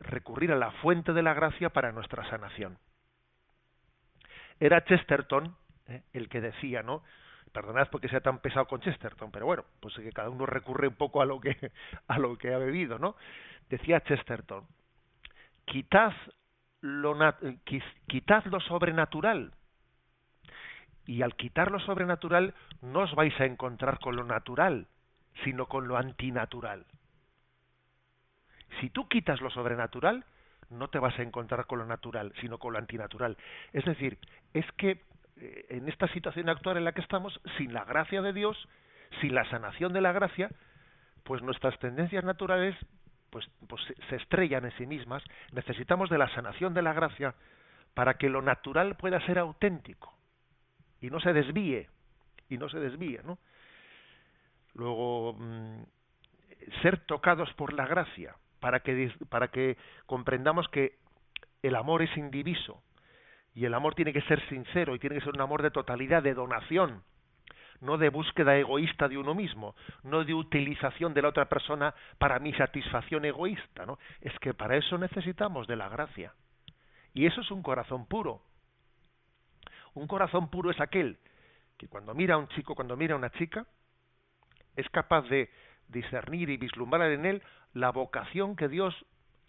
recurrir 0.00 0.52
a 0.52 0.56
la 0.56 0.70
fuente 0.70 1.12
de 1.12 1.22
la 1.22 1.34
gracia 1.34 1.70
para 1.70 1.92
nuestra 1.92 2.28
sanación. 2.28 2.78
Era 4.60 4.84
Chesterton 4.84 5.56
¿eh? 5.88 6.02
el 6.12 6.28
que 6.28 6.40
decía 6.40 6.82
no 6.82 7.02
perdonad 7.54 7.88
porque 7.88 8.08
sea 8.08 8.20
tan 8.20 8.40
pesado 8.40 8.66
con 8.66 8.80
Chesterton, 8.80 9.30
pero 9.30 9.46
bueno, 9.46 9.64
pues 9.80 9.94
que 9.94 10.12
cada 10.12 10.28
uno 10.28 10.44
recurre 10.44 10.88
un 10.88 10.96
poco 10.96 11.22
a 11.22 11.24
lo 11.24 11.40
que 11.40 11.56
a 12.08 12.18
lo 12.18 12.36
que 12.36 12.52
ha 12.52 12.58
bebido, 12.58 12.98
¿no? 12.98 13.16
Decía 13.70 14.00
Chesterton, 14.00 14.66
quitad 15.64 16.12
lo, 16.82 17.16
quitad 18.06 18.44
lo 18.46 18.60
sobrenatural 18.60 19.52
y 21.06 21.22
al 21.22 21.34
quitar 21.36 21.70
lo 21.70 21.78
sobrenatural 21.80 22.54
no 22.82 23.00
os 23.00 23.14
vais 23.14 23.38
a 23.40 23.46
encontrar 23.46 23.98
con 24.00 24.16
lo 24.16 24.24
natural, 24.24 24.88
sino 25.44 25.66
con 25.66 25.88
lo 25.88 25.96
antinatural. 25.96 26.84
Si 28.80 28.90
tú 28.90 29.08
quitas 29.08 29.40
lo 29.40 29.50
sobrenatural, 29.50 30.24
no 30.70 30.88
te 30.88 30.98
vas 30.98 31.18
a 31.18 31.22
encontrar 31.22 31.66
con 31.66 31.78
lo 31.78 31.86
natural, 31.86 32.32
sino 32.40 32.58
con 32.58 32.72
lo 32.72 32.78
antinatural. 32.78 33.36
Es 33.72 33.84
decir, 33.84 34.18
es 34.52 34.66
que 34.72 34.90
eh, 34.90 35.00
en 35.36 35.88
esta 35.88 36.08
situación 36.08 36.48
actual 36.48 36.76
en 36.76 36.84
la 36.84 36.92
que 36.92 37.00
estamos, 37.00 37.40
sin 37.58 37.72
la 37.72 37.84
gracia 37.84 38.22
de 38.22 38.32
Dios, 38.32 38.56
sin 39.20 39.34
la 39.34 39.48
sanación 39.50 39.92
de 39.92 40.00
la 40.00 40.12
gracia, 40.12 40.50
pues 41.24 41.42
nuestras 41.42 41.78
tendencias 41.78 42.24
naturales 42.24 42.76
pues, 43.30 43.50
pues 43.66 43.82
se 44.08 44.16
estrellan 44.16 44.64
en 44.64 44.72
sí 44.78 44.86
mismas. 44.86 45.22
Necesitamos 45.52 46.08
de 46.08 46.18
la 46.18 46.32
sanación 46.34 46.72
de 46.72 46.82
la 46.82 46.92
gracia 46.92 47.34
para 47.94 48.14
que 48.14 48.28
lo 48.28 48.42
natural 48.42 48.96
pueda 48.96 49.24
ser 49.26 49.38
auténtico 49.38 50.14
y 51.00 51.10
no 51.10 51.20
se 51.20 51.32
desvíe 51.32 51.88
y 52.48 52.58
no 52.58 52.68
se 52.68 52.78
desvíe, 52.78 53.20
¿no? 53.24 53.38
Luego 54.74 55.34
mm, 55.34 55.82
ser 56.82 56.98
tocados 57.06 57.52
por 57.54 57.72
la 57.72 57.86
gracia 57.86 58.36
para 58.60 58.80
que 58.80 59.12
para 59.28 59.48
que 59.48 59.76
comprendamos 60.06 60.68
que 60.68 60.96
el 61.62 61.76
amor 61.76 62.02
es 62.02 62.16
indiviso 62.16 62.82
y 63.54 63.64
el 63.64 63.74
amor 63.74 63.94
tiene 63.94 64.12
que 64.12 64.22
ser 64.22 64.46
sincero 64.48 64.94
y 64.94 64.98
tiene 64.98 65.16
que 65.16 65.24
ser 65.24 65.34
un 65.34 65.40
amor 65.40 65.62
de 65.62 65.70
totalidad, 65.70 66.22
de 66.22 66.34
donación, 66.34 67.04
no 67.80 67.98
de 67.98 68.08
búsqueda 68.08 68.56
egoísta 68.56 69.08
de 69.08 69.16
uno 69.16 69.34
mismo, 69.34 69.76
no 70.02 70.24
de 70.24 70.34
utilización 70.34 71.14
de 71.14 71.22
la 71.22 71.28
otra 71.28 71.48
persona 71.48 71.94
para 72.18 72.40
mi 72.40 72.52
satisfacción 72.54 73.24
egoísta, 73.24 73.86
¿no? 73.86 73.98
Es 74.20 74.36
que 74.40 74.54
para 74.54 74.76
eso 74.76 74.98
necesitamos 74.98 75.68
de 75.68 75.76
la 75.76 75.88
gracia. 75.88 76.32
Y 77.12 77.26
eso 77.26 77.42
es 77.42 77.50
un 77.52 77.62
corazón 77.62 78.06
puro. 78.06 78.42
Un 79.94 80.08
corazón 80.08 80.50
puro 80.50 80.70
es 80.70 80.80
aquel 80.80 81.18
que 81.78 81.86
cuando 81.86 82.12
mira 82.12 82.34
a 82.34 82.38
un 82.38 82.48
chico, 82.48 82.74
cuando 82.74 82.96
mira 82.96 83.14
a 83.14 83.18
una 83.18 83.30
chica, 83.30 83.66
es 84.74 84.88
capaz 84.90 85.22
de 85.28 85.48
discernir 85.86 86.50
y 86.50 86.56
vislumbrar 86.56 87.12
en 87.12 87.24
él 87.24 87.42
la 87.72 87.90
vocación 87.90 88.56
que 88.56 88.68
Dios 88.68 88.94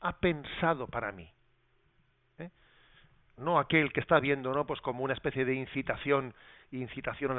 ha 0.02 0.20
pensado 0.20 0.88
para 0.88 1.12
mí 1.12 1.35
no 3.38 3.60
aquel 3.60 3.92
que 3.92 4.00
está 4.00 4.20
viendo 4.20 4.54
no 4.54 4.66
pues 4.66 4.82
como 4.82 5.04
una 5.04 5.14
especie 5.14 5.46
de 5.46 5.56
incitación 5.56 6.34
incitación 6.72 7.38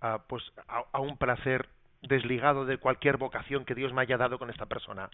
a, 0.00 0.18
pues 0.26 0.42
a, 0.66 1.00
un 1.00 1.16
placer 1.16 1.68
desligado 2.02 2.64
de 2.64 2.78
cualquier 2.78 3.16
vocación 3.16 3.64
que 3.64 3.74
Dios 3.74 3.92
me 3.92 4.02
haya 4.02 4.16
dado 4.16 4.38
con 4.38 4.50
esta 4.50 4.66
persona. 4.66 5.10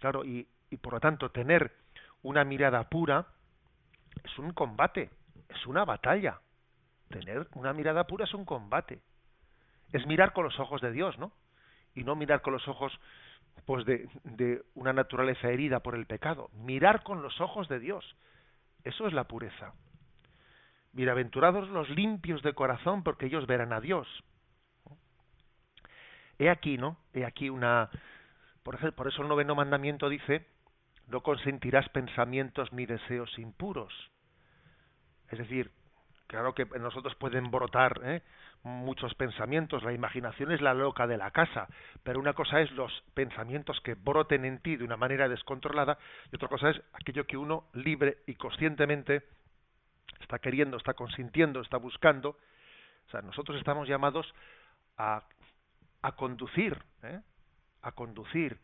Claro 0.00 0.24
y, 0.24 0.46
y 0.70 0.76
por 0.76 0.94
lo 0.94 1.00
tanto 1.00 1.30
tener 1.30 1.72
una 2.22 2.44
mirada 2.44 2.88
pura 2.88 3.26
es 4.24 4.38
un 4.38 4.52
combate 4.52 5.10
es 5.54 5.66
una 5.66 5.84
batalla. 5.84 6.40
Tener 7.08 7.46
una 7.54 7.72
mirada 7.72 8.06
pura 8.06 8.24
es 8.24 8.34
un 8.34 8.44
combate. 8.44 9.00
Es 9.92 10.06
mirar 10.06 10.32
con 10.32 10.44
los 10.44 10.58
ojos 10.58 10.80
de 10.80 10.92
Dios 10.92 11.18
no 11.18 11.32
y 11.94 12.04
no 12.04 12.16
mirar 12.16 12.40
con 12.40 12.54
los 12.54 12.66
ojos 12.68 12.98
pues 13.66 13.84
de, 13.84 14.08
de 14.24 14.62
una 14.74 14.92
naturaleza 14.92 15.48
herida 15.48 15.80
por 15.80 15.94
el 15.94 16.06
pecado. 16.06 16.48
Mirar 16.54 17.02
con 17.02 17.22
los 17.22 17.40
ojos 17.40 17.68
de 17.68 17.78
Dios 17.78 18.16
eso 18.84 19.06
es 19.06 19.12
la 19.12 19.24
pureza. 19.24 19.74
Bienaventurados 20.92 21.68
los 21.68 21.88
limpios 21.90 22.42
de 22.42 22.52
corazón, 22.52 23.02
porque 23.02 23.26
ellos 23.26 23.46
verán 23.46 23.72
a 23.72 23.80
Dios. 23.80 24.06
He 26.38 26.50
aquí, 26.50 26.76
¿no? 26.76 26.98
He 27.14 27.24
aquí 27.24 27.48
una. 27.48 27.90
Por 28.62 28.74
eso, 28.74 28.92
por 28.92 29.08
eso 29.08 29.22
el 29.22 29.28
noveno 29.28 29.54
mandamiento 29.54 30.08
dice: 30.08 30.46
no 31.06 31.22
consentirás 31.22 31.88
pensamientos 31.90 32.72
ni 32.72 32.86
deseos 32.86 33.38
impuros. 33.38 33.92
Es 35.30 35.38
decir, 35.38 35.70
claro 36.32 36.54
que 36.54 36.64
nosotros 36.78 37.14
pueden 37.16 37.50
brotar 37.50 38.00
¿eh? 38.04 38.22
muchos 38.62 39.14
pensamientos, 39.16 39.82
la 39.82 39.92
imaginación 39.92 40.50
es 40.50 40.62
la 40.62 40.72
loca 40.72 41.06
de 41.06 41.18
la 41.18 41.30
casa, 41.30 41.68
pero 42.02 42.18
una 42.18 42.32
cosa 42.32 42.62
es 42.62 42.72
los 42.72 42.90
pensamientos 43.12 43.78
que 43.82 43.94
broten 43.94 44.46
en 44.46 44.58
ti 44.60 44.76
de 44.76 44.84
una 44.84 44.96
manera 44.96 45.28
descontrolada 45.28 45.98
y 46.32 46.36
otra 46.36 46.48
cosa 46.48 46.70
es 46.70 46.80
aquello 46.94 47.26
que 47.26 47.36
uno 47.36 47.66
libre 47.74 48.18
y 48.26 48.34
conscientemente 48.34 49.24
está 50.20 50.38
queriendo, 50.38 50.78
está 50.78 50.94
consintiendo, 50.94 51.60
está 51.60 51.76
buscando. 51.76 52.30
O 52.30 53.10
sea, 53.10 53.20
nosotros 53.20 53.58
estamos 53.58 53.86
llamados 53.86 54.32
a, 54.96 55.22
a 56.00 56.12
conducir, 56.12 56.82
¿eh? 57.02 57.20
a 57.82 57.92
conducir 57.92 58.58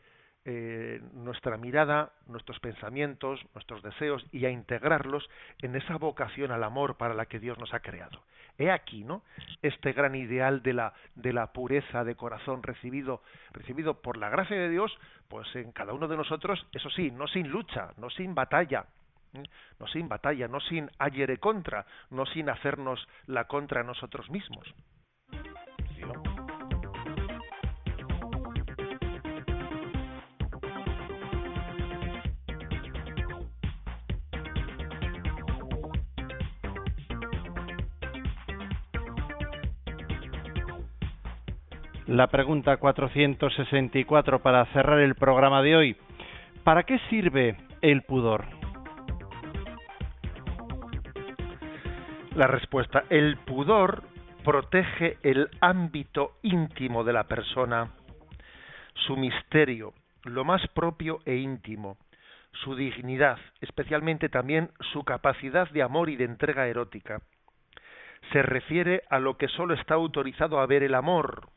eh, 0.50 1.02
nuestra 1.12 1.58
mirada, 1.58 2.10
nuestros 2.26 2.58
pensamientos, 2.58 3.38
nuestros 3.52 3.82
deseos 3.82 4.24
y 4.32 4.46
a 4.46 4.50
integrarlos 4.50 5.28
en 5.60 5.76
esa 5.76 5.98
vocación 5.98 6.52
al 6.52 6.64
amor 6.64 6.96
para 6.96 7.12
la 7.12 7.26
que 7.26 7.38
Dios 7.38 7.58
nos 7.58 7.74
ha 7.74 7.80
creado. 7.80 8.22
He 8.56 8.70
aquí, 8.70 9.04
¿no? 9.04 9.22
Este 9.60 9.92
gran 9.92 10.14
ideal 10.14 10.62
de 10.62 10.72
la, 10.72 10.94
de 11.16 11.34
la 11.34 11.52
pureza 11.52 12.02
de 12.02 12.14
corazón 12.14 12.62
recibido, 12.62 13.22
recibido 13.52 14.00
por 14.00 14.16
la 14.16 14.30
gracia 14.30 14.56
de 14.56 14.70
Dios, 14.70 14.90
pues 15.28 15.54
en 15.54 15.70
cada 15.72 15.92
uno 15.92 16.08
de 16.08 16.16
nosotros, 16.16 16.66
eso 16.72 16.88
sí, 16.88 17.10
no 17.10 17.28
sin 17.28 17.48
lucha, 17.48 17.90
no 17.98 18.08
sin 18.08 18.34
batalla, 18.34 18.86
¿eh? 19.34 19.42
no 19.78 19.86
sin 19.88 20.08
batalla, 20.08 20.48
no 20.48 20.60
sin 20.60 20.90
ayer 20.98 21.38
contra, 21.40 21.84
no 22.08 22.24
sin 22.24 22.48
hacernos 22.48 23.06
la 23.26 23.44
contra 23.44 23.82
nosotros 23.82 24.30
mismos. 24.30 24.66
La 42.08 42.28
pregunta 42.28 42.78
464 42.78 44.38
para 44.40 44.64
cerrar 44.72 44.98
el 45.00 45.14
programa 45.14 45.60
de 45.60 45.76
hoy. 45.76 45.96
¿Para 46.64 46.84
qué 46.84 46.98
sirve 47.10 47.58
el 47.82 48.00
pudor? 48.00 48.46
La 52.34 52.46
respuesta, 52.46 53.04
el 53.10 53.36
pudor 53.36 54.04
protege 54.42 55.18
el 55.22 55.50
ámbito 55.60 56.32
íntimo 56.40 57.04
de 57.04 57.12
la 57.12 57.24
persona, 57.24 57.90
su 58.94 59.14
misterio, 59.18 59.92
lo 60.24 60.46
más 60.46 60.66
propio 60.68 61.18
e 61.26 61.36
íntimo, 61.36 61.98
su 62.52 62.74
dignidad, 62.74 63.36
especialmente 63.60 64.30
también 64.30 64.70
su 64.92 65.04
capacidad 65.04 65.68
de 65.72 65.82
amor 65.82 66.08
y 66.08 66.16
de 66.16 66.24
entrega 66.24 66.68
erótica. 66.68 67.20
Se 68.32 68.40
refiere 68.40 69.02
a 69.10 69.18
lo 69.18 69.36
que 69.36 69.48
sólo 69.48 69.74
está 69.74 69.92
autorizado 69.92 70.58
a 70.58 70.66
ver 70.66 70.82
el 70.82 70.94
amor. 70.94 71.50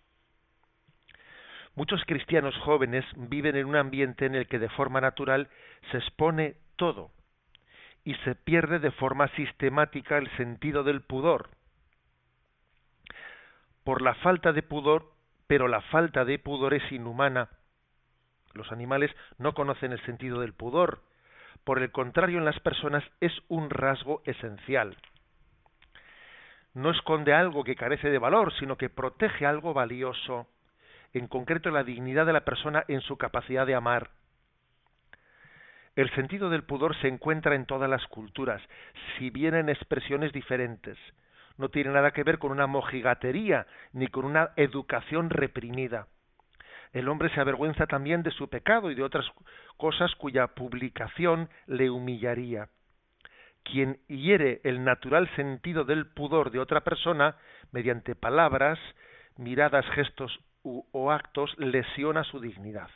Muchos 1.76 2.04
cristianos 2.06 2.56
jóvenes 2.60 3.06
viven 3.16 3.56
en 3.56 3.66
un 3.66 3.76
ambiente 3.76 4.26
en 4.26 4.36
el 4.36 4.48
que 4.48 4.60
de 4.60 4.70
forma 4.70 5.02
natural 5.02 5.50
se 5.92 5.98
expone 5.98 6.56
todo 6.76 7.12
y 8.04 8.16
se 8.16 8.36
pierde 8.36 8.80
de 8.80 8.92
forma 8.92 9.28
sistemática 9.30 10.18
el 10.18 10.30
sentido 10.38 10.84
del 10.84 11.02
pudor. 11.02 11.50
Por 13.84 14.02
la 14.02 14.16
falta 14.16 14.52
de 14.52 14.64
pudor, 14.64 15.12
pero 15.48 15.68
la 15.68 15.82
falta 15.82 16.26
de 16.26 16.40
pudor 16.40 16.74
es 16.74 16.92
inhumana 16.92 17.50
los 18.54 18.72
animales 18.72 19.12
no 19.38 19.54
conocen 19.54 19.92
el 19.92 20.04
sentido 20.06 20.42
del 20.42 20.54
pudor. 20.54 21.02
Por 21.64 21.82
el 21.82 21.92
contrario, 21.92 22.38
en 22.38 22.46
las 22.46 22.60
personas 22.60 23.04
es 23.20 23.32
un 23.48 23.70
rasgo 23.70 24.22
esencial. 24.26 24.98
No 26.74 26.92
esconde 26.92 27.34
algo 27.34 27.64
que 27.64 27.76
carece 27.76 28.10
de 28.10 28.18
valor, 28.18 28.54
sino 28.54 28.78
que 28.78 28.90
protege 28.90 29.46
algo 29.46 29.74
valioso, 29.74 30.48
en 31.14 31.28
concreto 31.28 31.72
la 31.72 31.84
dignidad 31.84 32.26
de 32.26 32.34
la 32.34 32.46
persona 32.46 32.84
en 32.88 33.02
su 33.02 33.18
capacidad 33.18 33.66
de 33.66 33.76
amar. 33.76 34.12
El 35.96 36.10
sentido 36.16 36.50
del 36.50 36.64
pudor 36.64 36.96
se 37.02 37.08
encuentra 37.08 37.56
en 37.56 37.66
todas 37.66 37.90
las 37.90 38.06
culturas, 38.08 38.62
si 39.18 39.30
bien 39.30 39.56
en 39.56 39.70
expresiones 39.70 40.32
diferentes. 40.32 40.98
No 41.58 41.70
tiene 41.70 41.92
nada 41.92 42.12
que 42.12 42.24
ver 42.24 42.40
con 42.40 42.52
una 42.52 42.66
mojigatería 42.68 43.68
ni 43.92 44.08
con 44.08 44.26
una 44.26 44.52
educación 44.56 45.30
reprimida 45.30 46.08
el 46.94 47.08
hombre 47.08 47.30
se 47.30 47.40
avergüenza 47.40 47.88
también 47.88 48.24
de 48.24 48.32
su 48.32 48.50
pecado 48.50 48.92
y 48.92 48.96
de 48.96 49.04
otras 49.04 49.26
cosas 49.78 50.14
cuya 50.16 50.48
publicación 50.48 51.50
le 51.68 51.90
humillaría. 51.90 52.68
Quien 53.64 54.00
hiere 54.08 54.60
el 54.64 54.84
natural 54.84 55.30
sentido 55.36 55.86
del 55.86 56.08
pudor 56.08 56.52
de 56.52 56.60
otra 56.60 56.82
persona, 56.82 57.38
mediante 57.72 58.16
palabras, 58.16 58.80
miradas, 59.38 59.86
gestos 59.92 60.40
o 60.64 61.12
actos, 61.12 61.56
lesiona 61.58 62.24
su 62.24 62.40
dignidad. 62.40 62.90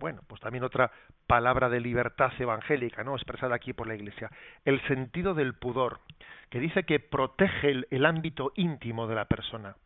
Bueno, 0.00 0.22
pues 0.26 0.40
también 0.40 0.64
otra 0.64 0.90
palabra 1.26 1.68
de 1.68 1.78
libertad 1.78 2.32
evangélica, 2.38 3.04
¿no? 3.04 3.14
expresada 3.14 3.54
aquí 3.54 3.74
por 3.74 3.86
la 3.86 3.94
Iglesia. 3.94 4.30
El 4.64 4.80
sentido 4.88 5.34
del 5.34 5.54
pudor, 5.54 6.00
que 6.48 6.58
dice 6.58 6.84
que 6.84 6.98
protege 6.98 7.84
el, 7.90 8.06
ámbito 8.06 8.52
íntimo 8.56 9.06
de 9.06 9.14
la 9.14 9.26
persona. 9.26 9.76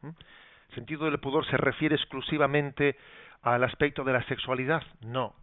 ¿Mm? 0.00 0.10
¿El 0.68 0.74
sentido 0.76 1.06
del 1.06 1.18
pudor 1.18 1.44
se 1.50 1.56
refiere 1.56 1.96
exclusivamente 1.96 2.96
al 3.42 3.64
aspecto 3.64 4.04
de 4.04 4.12
la 4.12 4.22
sexualidad? 4.28 4.82
No. 5.00 5.34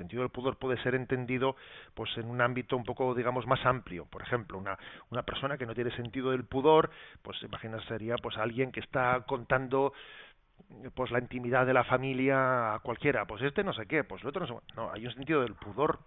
Sentido 0.00 0.22
del 0.22 0.30
pudor 0.30 0.56
puede 0.56 0.82
ser 0.82 0.94
entendido 0.94 1.56
pues 1.92 2.10
en 2.16 2.30
un 2.30 2.40
ámbito 2.40 2.74
un 2.74 2.84
poco 2.84 3.14
digamos 3.14 3.46
más 3.46 3.64
amplio 3.66 4.06
por 4.06 4.22
ejemplo 4.22 4.56
una, 4.56 4.78
una 5.10 5.22
persona 5.24 5.58
que 5.58 5.66
no 5.66 5.74
tiene 5.74 5.94
sentido 5.94 6.30
del 6.30 6.44
pudor 6.44 6.90
pues 7.20 7.36
imagina 7.42 7.78
sería 7.86 8.16
pues 8.16 8.38
alguien 8.38 8.72
que 8.72 8.80
está 8.80 9.24
contando 9.26 9.92
pues 10.94 11.10
la 11.10 11.18
intimidad 11.18 11.66
de 11.66 11.74
la 11.74 11.84
familia 11.84 12.74
a 12.74 12.78
cualquiera 12.78 13.26
pues 13.26 13.42
este 13.42 13.62
no 13.62 13.74
sé 13.74 13.84
qué 13.84 14.04
pues 14.04 14.22
el 14.22 14.28
otro 14.28 14.46
no 14.46 14.46
sé 14.46 14.66
no 14.74 14.90
hay 14.90 15.06
un 15.06 15.12
sentido 15.12 15.42
del 15.42 15.54
pudor 15.54 15.98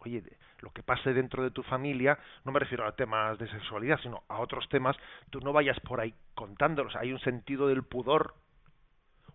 oye, 0.00 0.22
lo 0.60 0.70
que 0.70 0.82
pase 0.82 1.12
dentro 1.12 1.42
de 1.42 1.50
tu 1.50 1.62
familia, 1.62 2.18
no 2.44 2.52
me 2.52 2.60
refiero 2.60 2.86
a 2.86 2.92
temas 2.92 3.38
de 3.38 3.48
sexualidad, 3.48 3.98
sino 4.00 4.22
a 4.28 4.38
otros 4.38 4.68
temas, 4.68 4.96
tú 5.30 5.40
no 5.40 5.52
vayas 5.52 5.78
por 5.80 6.00
ahí 6.00 6.14
contándolos. 6.34 6.94
Hay 6.94 7.12
un 7.12 7.18
sentido 7.20 7.66
del 7.66 7.82
pudor, 7.82 8.34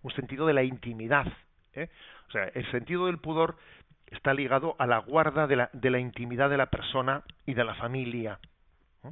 un 0.02 0.12
sentido 0.12 0.48
de 0.48 0.54
la 0.54 0.64
intimidad. 0.64 1.26
¿Eh? 1.76 1.90
O 2.28 2.32
sea, 2.32 2.46
el 2.54 2.70
sentido 2.72 3.08
del 3.08 3.20
pudor 3.20 3.58
está 4.08 4.34
ligado 4.34 4.76
a 4.80 4.88
la 4.88 5.00
guarda 5.00 5.48
de 5.48 5.56
la, 5.56 5.70
de 5.74 5.90
la 5.90 6.00
intimidad 6.00 6.50
de 6.50 6.58
la 6.58 6.68
persona 6.68 7.24
y 7.46 7.54
de 7.54 7.64
la 7.64 7.76
familia. 7.76 8.40
¿eh? 9.04 9.12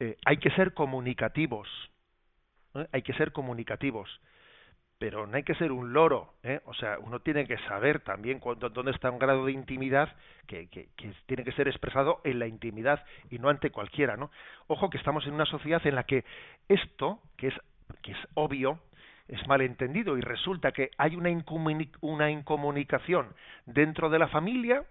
Eh, 0.00 0.16
hay 0.24 0.38
que 0.38 0.50
ser 0.50 0.74
comunicativos. 0.74 1.68
Hay 2.92 3.02
que 3.02 3.14
ser 3.14 3.32
comunicativos 3.32 4.08
pero 4.98 5.26
no 5.26 5.36
hay 5.36 5.44
que 5.44 5.54
ser 5.54 5.70
un 5.70 5.92
loro, 5.92 6.34
o 6.64 6.74
sea, 6.74 6.98
uno 6.98 7.20
tiene 7.20 7.46
que 7.46 7.56
saber 7.68 8.00
también 8.00 8.40
dónde 8.40 8.90
está 8.90 9.10
un 9.10 9.20
grado 9.20 9.46
de 9.46 9.52
intimidad 9.52 10.14
que, 10.46 10.68
que, 10.68 10.88
tiene 11.26 11.44
que 11.44 11.52
ser 11.52 11.68
expresado 11.68 12.20
en 12.24 12.40
la 12.40 12.48
intimidad 12.48 13.04
y 13.30 13.38
no 13.38 13.48
ante 13.48 13.70
cualquiera, 13.70 14.16
¿no? 14.16 14.30
Ojo 14.66 14.90
que 14.90 14.98
estamos 14.98 15.24
en 15.26 15.34
una 15.34 15.46
sociedad 15.46 15.86
en 15.86 15.94
la 15.94 16.02
que 16.02 16.24
esto, 16.68 17.20
que 17.36 17.48
es, 17.48 17.54
que 18.02 18.10
es 18.10 18.18
obvio, 18.34 18.80
es 19.28 19.46
malentendido 19.46 20.16
y 20.16 20.20
resulta 20.20 20.72
que 20.72 20.90
hay 20.96 21.14
una, 21.14 21.30
una 22.00 22.30
incomunicación 22.30 23.28
dentro 23.66 24.08
de 24.08 24.18
la 24.18 24.28
familia 24.28 24.84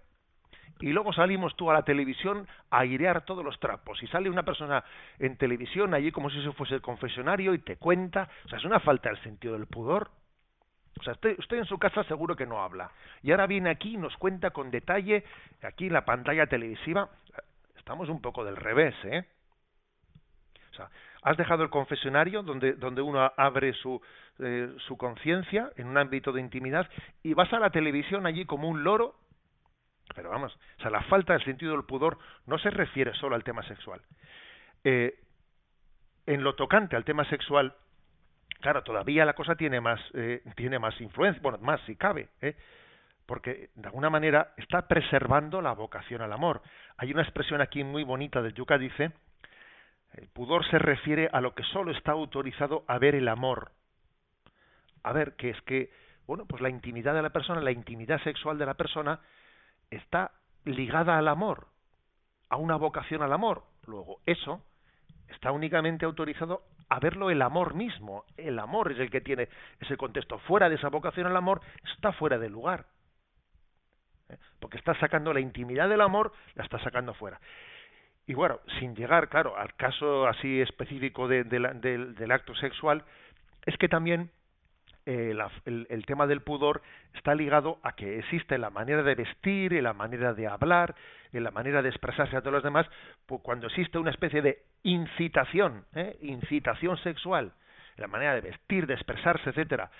y 0.80 0.92
luego 0.92 1.12
salimos 1.12 1.56
tú 1.56 1.70
a 1.70 1.74
la 1.74 1.82
televisión 1.82 2.46
a 2.70 2.80
airear 2.80 3.24
todos 3.24 3.44
los 3.44 3.58
trapos 3.58 4.00
y 4.02 4.06
sale 4.06 4.30
una 4.30 4.44
persona 4.44 4.84
en 5.18 5.36
televisión 5.36 5.92
allí 5.92 6.12
como 6.12 6.30
si 6.30 6.38
eso 6.38 6.52
fuese 6.52 6.74
el 6.74 6.82
confesionario 6.82 7.52
y 7.52 7.58
te 7.58 7.76
cuenta, 7.76 8.28
o 8.44 8.48
sea, 8.48 8.58
es 8.58 8.64
una 8.64 8.80
falta 8.80 9.08
del 9.08 9.20
sentido 9.22 9.54
del 9.54 9.66
pudor. 9.66 10.10
O 11.00 11.02
sea, 11.02 11.12
usted, 11.12 11.38
usted 11.38 11.58
en 11.58 11.64
su 11.64 11.78
casa 11.78 12.02
seguro 12.04 12.34
que 12.34 12.46
no 12.46 12.62
habla. 12.62 12.90
Y 13.22 13.30
ahora 13.30 13.46
viene 13.46 13.70
aquí 13.70 13.94
y 13.94 13.96
nos 13.96 14.16
cuenta 14.16 14.50
con 14.50 14.70
detalle, 14.70 15.24
aquí 15.62 15.86
en 15.86 15.92
la 15.92 16.04
pantalla 16.04 16.46
televisiva, 16.46 17.08
estamos 17.76 18.08
un 18.08 18.20
poco 18.20 18.44
del 18.44 18.56
revés, 18.56 18.94
¿eh? 19.04 19.24
O 20.70 20.74
sea, 20.74 20.90
has 21.22 21.36
dejado 21.36 21.62
el 21.62 21.70
confesionario 21.70 22.42
donde, 22.42 22.74
donde 22.74 23.02
uno 23.02 23.32
abre 23.36 23.72
su, 23.74 24.00
eh, 24.38 24.72
su 24.86 24.96
conciencia 24.96 25.70
en 25.76 25.88
un 25.88 25.98
ámbito 25.98 26.32
de 26.32 26.40
intimidad 26.40 26.88
y 27.22 27.34
vas 27.34 27.52
a 27.52 27.58
la 27.58 27.70
televisión 27.70 28.26
allí 28.26 28.44
como 28.44 28.68
un 28.68 28.84
loro 28.84 29.16
pero 30.14 30.30
vamos, 30.30 30.58
o 30.78 30.82
sea, 30.82 30.90
la 30.90 31.02
falta 31.02 31.34
del 31.34 31.44
sentido 31.44 31.72
del 31.72 31.84
pudor 31.84 32.18
no 32.46 32.58
se 32.58 32.70
refiere 32.70 33.12
solo 33.14 33.36
al 33.36 33.44
tema 33.44 33.62
sexual. 33.64 34.00
Eh, 34.84 35.18
en 36.26 36.42
lo 36.42 36.54
tocante 36.54 36.96
al 36.96 37.04
tema 37.04 37.24
sexual, 37.26 37.74
claro, 38.60 38.82
todavía 38.82 39.24
la 39.24 39.34
cosa 39.34 39.54
tiene 39.56 39.80
más, 39.80 40.00
eh, 40.14 40.42
tiene 40.56 40.78
más 40.78 40.98
influencia, 41.00 41.40
bueno, 41.42 41.58
más 41.58 41.80
si 41.82 41.96
cabe, 41.96 42.28
¿eh? 42.40 42.56
porque 43.26 43.70
de 43.74 43.86
alguna 43.86 44.10
manera 44.10 44.52
está 44.56 44.88
preservando 44.88 45.60
la 45.60 45.72
vocación 45.72 46.22
al 46.22 46.32
amor. 46.32 46.62
Hay 46.96 47.12
una 47.12 47.22
expresión 47.22 47.60
aquí 47.60 47.84
muy 47.84 48.04
bonita 48.04 48.40
del 48.40 48.54
Yuca, 48.54 48.78
dice, 48.78 49.12
el 50.14 50.28
pudor 50.28 50.64
se 50.70 50.78
refiere 50.78 51.28
a 51.32 51.40
lo 51.40 51.54
que 51.54 51.62
solo 51.64 51.92
está 51.92 52.12
autorizado 52.12 52.84
a 52.88 52.98
ver 52.98 53.14
el 53.14 53.28
amor. 53.28 53.72
A 55.02 55.12
ver, 55.12 55.36
que 55.36 55.50
es 55.50 55.60
que, 55.62 55.90
bueno, 56.26 56.46
pues 56.46 56.60
la 56.60 56.70
intimidad 56.70 57.14
de 57.14 57.22
la 57.22 57.30
persona, 57.30 57.60
la 57.60 57.70
intimidad 57.70 58.22
sexual 58.22 58.58
de 58.58 58.66
la 58.66 58.74
persona, 58.74 59.20
está 59.90 60.32
ligada 60.64 61.18
al 61.18 61.28
amor, 61.28 61.68
a 62.48 62.56
una 62.56 62.76
vocación 62.76 63.22
al 63.22 63.32
amor. 63.32 63.64
Luego, 63.86 64.20
eso 64.26 64.62
está 65.28 65.52
únicamente 65.52 66.04
autorizado 66.04 66.62
a 66.88 66.98
verlo 67.00 67.30
el 67.30 67.42
amor 67.42 67.74
mismo. 67.74 68.24
El 68.36 68.58
amor 68.58 68.92
es 68.92 68.98
el 68.98 69.10
que 69.10 69.20
tiene 69.20 69.48
ese 69.80 69.96
contexto. 69.96 70.38
Fuera 70.40 70.68
de 70.68 70.76
esa 70.76 70.88
vocación 70.88 71.26
al 71.26 71.36
amor, 71.36 71.60
está 71.94 72.12
fuera 72.12 72.38
de 72.38 72.48
lugar. 72.48 72.86
¿Eh? 74.28 74.36
Porque 74.58 74.78
está 74.78 74.98
sacando 74.98 75.32
la 75.32 75.40
intimidad 75.40 75.88
del 75.88 76.00
amor, 76.00 76.32
la 76.54 76.64
está 76.64 76.78
sacando 76.80 77.14
fuera. 77.14 77.40
Y 78.28 78.34
bueno, 78.34 78.60
sin 78.78 78.94
llegar, 78.94 79.30
claro, 79.30 79.56
al 79.56 79.74
caso 79.74 80.28
así 80.28 80.60
específico 80.60 81.26
del 81.28 82.30
acto 82.30 82.54
sexual, 82.56 83.02
es 83.64 83.74
que 83.78 83.88
también 83.88 84.30
eh, 85.06 85.34
el, 85.64 86.04
tema 86.04 86.26
del 86.26 86.42
pudor 86.42 86.82
está 87.14 87.34
ligado 87.34 87.78
a 87.82 87.92
que 87.92 88.18
existe 88.18 88.58
la 88.58 88.68
manera 88.68 89.02
de 89.02 89.14
vestir, 89.14 89.72
y 89.72 89.80
la 89.80 89.94
manera 89.94 90.34
de 90.34 90.46
hablar, 90.46 90.94
en 91.32 91.42
la 91.42 91.50
manera 91.50 91.80
de 91.80 91.88
expresarse 91.88 92.36
a 92.36 92.42
todos 92.42 92.52
los 92.52 92.62
demás, 92.62 92.86
pues 93.24 93.40
cuando 93.40 93.66
existe 93.68 93.96
una 93.96 94.10
especie 94.10 94.42
de 94.42 94.58
incitación, 94.82 95.86
¿eh? 95.94 96.18
incitación 96.20 96.98
sexual, 96.98 97.54
la 97.96 98.08
manera 98.08 98.34
de 98.34 98.42
vestir, 98.42 98.86
de 98.86 98.92
expresarse, 98.92 99.48
etcétera, 99.48 99.90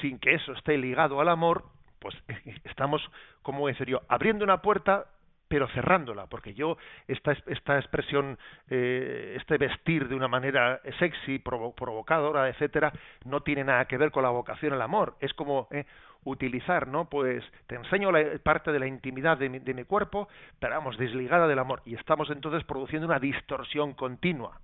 sin 0.00 0.20
que 0.20 0.34
eso 0.34 0.52
esté 0.52 0.78
ligado 0.78 1.20
al 1.20 1.28
amor, 1.28 1.64
pues 1.98 2.14
estamos, 2.62 3.02
como 3.42 3.66
decir 3.66 3.88
yo, 3.88 4.02
abriendo 4.06 4.44
una 4.44 4.62
puerta 4.62 5.06
pero 5.48 5.68
cerrándola, 5.68 6.26
porque 6.26 6.54
yo 6.54 6.76
esta, 7.06 7.32
esta 7.46 7.78
expresión, 7.78 8.38
eh, 8.68 9.34
este 9.36 9.58
vestir 9.58 10.08
de 10.08 10.14
una 10.14 10.28
manera 10.28 10.80
sexy, 10.98 11.38
provocadora, 11.38 12.48
etcétera, 12.48 12.92
no 13.24 13.40
tiene 13.42 13.64
nada 13.64 13.84
que 13.84 13.96
ver 13.96 14.10
con 14.10 14.22
la 14.22 14.30
vocación 14.30 14.72
al 14.72 14.82
amor. 14.82 15.16
Es 15.20 15.32
como 15.34 15.68
eh, 15.70 15.84
utilizar, 16.24 16.88
¿no? 16.88 17.08
Pues 17.08 17.44
te 17.66 17.76
enseño 17.76 18.10
la 18.10 18.38
parte 18.42 18.72
de 18.72 18.80
la 18.80 18.86
intimidad 18.86 19.38
de 19.38 19.48
mi, 19.48 19.58
de 19.60 19.74
mi 19.74 19.84
cuerpo, 19.84 20.28
pero 20.58 20.74
vamos, 20.74 20.98
desligada 20.98 21.46
del 21.46 21.58
amor, 21.58 21.82
y 21.84 21.94
estamos 21.94 22.28
entonces 22.30 22.64
produciendo 22.64 23.06
una 23.06 23.20
distorsión 23.20 23.94
continua. 23.94 24.60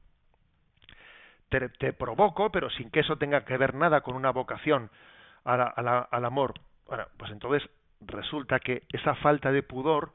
te, 1.48 1.92
provoco, 1.92 2.50
pero 2.50 2.70
sin 2.70 2.90
que 2.90 3.00
eso 3.00 3.16
tenga 3.16 3.44
que 3.44 3.56
ver 3.56 3.74
nada 3.74 4.00
con 4.00 4.16
una 4.16 4.30
vocación 4.30 4.90
al 5.44 6.24
amor. 6.24 6.54
Bueno, 6.86 7.04
pues 7.16 7.30
entonces 7.30 7.68
resulta 8.00 8.58
que 8.58 8.82
esa 8.92 9.14
falta 9.16 9.52
de 9.52 9.62
pudor 9.62 10.12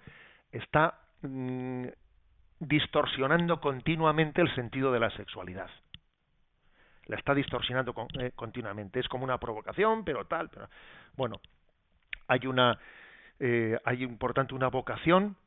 está 0.52 1.00
mm, 1.22 1.88
distorsionando 2.60 3.60
continuamente 3.60 4.41
el 4.41 4.54
sentido 4.56 4.91
de 4.91 5.00
la 5.00 5.10
sexualidad. 5.12 5.70
La 7.06 7.16
está 7.18 7.34
distorsionando 7.34 7.93
eh, 8.20 8.32
continuamente. 8.36 9.00
Es 9.00 9.08
como 9.08 9.24
una 9.24 9.38
provocación, 9.38 10.04
pero 10.04 10.26
tal. 10.26 10.50
Pero... 10.50 10.70
Bueno, 11.16 11.39
hay 12.28 12.45
una, 12.48 12.78
eh, 13.39 13.80
hay 13.86 14.06
por 14.08 14.34
una 14.52 14.68
vocación 14.68 15.38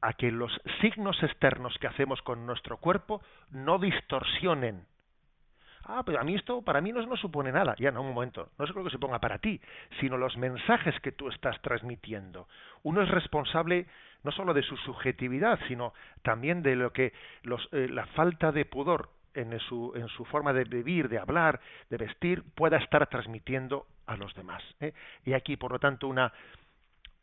a 0.00 0.12
que 0.12 0.30
los 0.30 0.52
signos 0.80 1.20
externos 1.22 1.76
que 1.80 1.88
hacemos 1.88 2.22
con 2.22 2.46
nuestro 2.46 2.76
cuerpo 2.76 3.20
no 3.50 3.78
distorsionen 3.78 4.86
ah, 5.84 6.02
pero 6.04 6.20
a 6.20 6.24
mí 6.24 6.34
esto 6.34 6.62
para 6.62 6.80
mí 6.80 6.92
no, 6.92 7.04
no 7.06 7.16
supone 7.16 7.52
nada. 7.52 7.74
Ya 7.78 7.90
no, 7.90 8.02
un 8.02 8.14
momento, 8.14 8.50
no 8.58 8.64
es 8.64 8.74
lo 8.74 8.84
que 8.84 8.90
se 8.90 8.98
ponga 8.98 9.18
para 9.18 9.38
ti, 9.38 9.60
sino 10.00 10.16
los 10.16 10.36
mensajes 10.36 10.98
que 11.00 11.12
tú 11.12 11.28
estás 11.28 11.60
transmitiendo. 11.62 12.48
Uno 12.82 13.02
es 13.02 13.08
responsable 13.08 13.86
no 14.24 14.32
solo 14.32 14.54
de 14.54 14.62
su 14.62 14.76
subjetividad, 14.78 15.58
sino 15.68 15.92
también 16.22 16.62
de 16.62 16.76
lo 16.76 16.92
que 16.92 17.12
los, 17.42 17.68
eh, 17.72 17.88
la 17.88 18.06
falta 18.06 18.52
de 18.52 18.64
pudor 18.64 19.10
en 19.34 19.58
su, 19.60 19.92
en 19.94 20.08
su 20.08 20.24
forma 20.24 20.52
de 20.52 20.64
vivir, 20.64 21.08
de 21.08 21.18
hablar, 21.18 21.60
de 21.90 21.96
vestir, 21.96 22.42
pueda 22.54 22.78
estar 22.78 23.06
transmitiendo 23.06 23.86
a 24.06 24.16
los 24.16 24.34
demás. 24.34 24.62
¿eh? 24.80 24.92
Y 25.24 25.34
aquí, 25.34 25.56
por 25.56 25.72
lo 25.72 25.78
tanto, 25.78 26.08
una, 26.08 26.32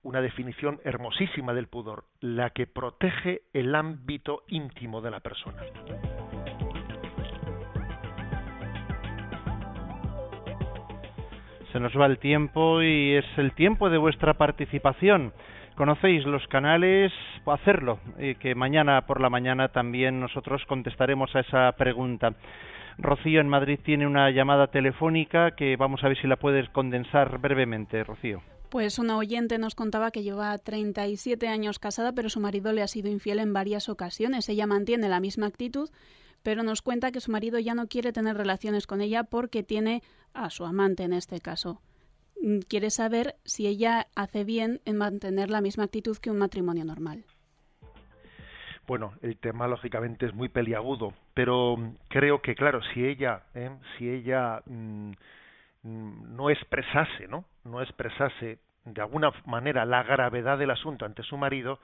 una 0.03 0.21
definición 0.21 0.79
hermosísima 0.83 1.53
del 1.53 1.67
pudor, 1.67 2.05
la 2.21 2.51
que 2.51 2.67
protege 2.67 3.41
el 3.53 3.75
ámbito 3.75 4.43
íntimo 4.47 5.01
de 5.01 5.11
la 5.11 5.19
persona. 5.19 5.61
Se 11.75 11.81
nos 11.81 11.91
va 11.91 12.05
el 12.05 12.19
tiempo 12.19 12.81
y 12.81 13.15
es 13.15 13.25
el 13.35 13.51
tiempo 13.53 13.89
de 13.89 13.97
vuestra 13.97 14.35
participación. 14.35 15.33
Conocéis 15.75 16.23
los 16.23 16.47
canales, 16.47 17.11
hacerlo, 17.45 17.99
y 18.17 18.35
que 18.35 18.55
mañana 18.55 19.05
por 19.05 19.19
la 19.19 19.29
mañana 19.29 19.67
también 19.67 20.21
nosotros 20.21 20.63
contestaremos 20.69 21.35
a 21.35 21.41
esa 21.41 21.69
pregunta. 21.73 22.33
Rocío 22.97 23.41
en 23.41 23.49
Madrid 23.49 23.77
tiene 23.83 24.07
una 24.07 24.31
llamada 24.31 24.67
telefónica 24.67 25.51
que 25.51 25.75
vamos 25.75 26.01
a 26.01 26.07
ver 26.07 26.17
si 26.17 26.27
la 26.27 26.37
puedes 26.37 26.69
condensar 26.69 27.39
brevemente, 27.39 28.05
Rocío. 28.05 28.41
Pues 28.69 28.97
una 28.97 29.17
oyente 29.17 29.57
nos 29.57 29.75
contaba 29.75 30.11
que 30.11 30.23
lleva 30.23 30.57
37 30.57 31.49
años 31.49 31.77
casada, 31.77 32.13
pero 32.13 32.29
su 32.29 32.39
marido 32.39 32.71
le 32.71 32.83
ha 32.83 32.87
sido 32.87 33.09
infiel 33.09 33.39
en 33.39 33.51
varias 33.51 33.89
ocasiones. 33.89 34.47
Ella 34.47 34.65
mantiene 34.65 35.09
la 35.09 35.19
misma 35.19 35.47
actitud 35.47 35.89
pero 36.45 36.61
nos 36.61 36.83
cuenta 36.83 37.11
que 37.11 37.21
su 37.21 37.31
marido 37.31 37.57
ya 37.57 37.73
no 37.73 37.87
quiere 37.87 38.13
tener 38.13 38.37
relaciones 38.37 38.85
con 38.85 39.01
ella 39.01 39.23
porque 39.23 39.63
tiene 39.63 40.03
a 40.35 40.49
su 40.49 40.65
amante 40.65 41.03
en 41.03 41.13
este 41.13 41.39
caso. 41.39 41.81
Mm, 42.41 42.59
quiere 42.67 42.89
saber 42.89 43.35
si 43.43 43.67
ella 43.67 44.07
hace 44.15 44.43
bien 44.43 44.81
en 44.85 44.97
mantener 44.97 45.49
la 45.49 45.61
misma 45.61 45.85
actitud 45.85 46.17
que 46.17 46.31
un 46.31 46.37
matrimonio 46.37 46.85
normal. 46.85 47.25
Bueno, 48.87 49.13
el 49.23 49.37
tema 49.37 49.67
lógicamente 49.67 50.27
es 50.27 50.33
muy 50.33 50.49
peliagudo, 50.49 51.13
pero 51.33 51.75
mm, 51.77 51.95
creo 52.07 52.41
que 52.41 52.55
claro, 52.55 52.81
si 52.93 53.03
ella, 53.05 53.43
¿eh? 53.55 53.71
si 53.97 54.09
ella 54.09 54.61
mm, 54.65 55.11
no 55.83 56.49
expresase, 56.49 57.27
¿no? 57.27 57.45
No 57.63 57.81
expresase 57.81 58.59
de 58.85 59.01
alguna 59.01 59.31
manera 59.45 59.85
la 59.85 60.03
gravedad 60.03 60.57
del 60.57 60.71
asunto 60.71 61.05
ante 61.05 61.23
su 61.23 61.37
marido, 61.37 61.79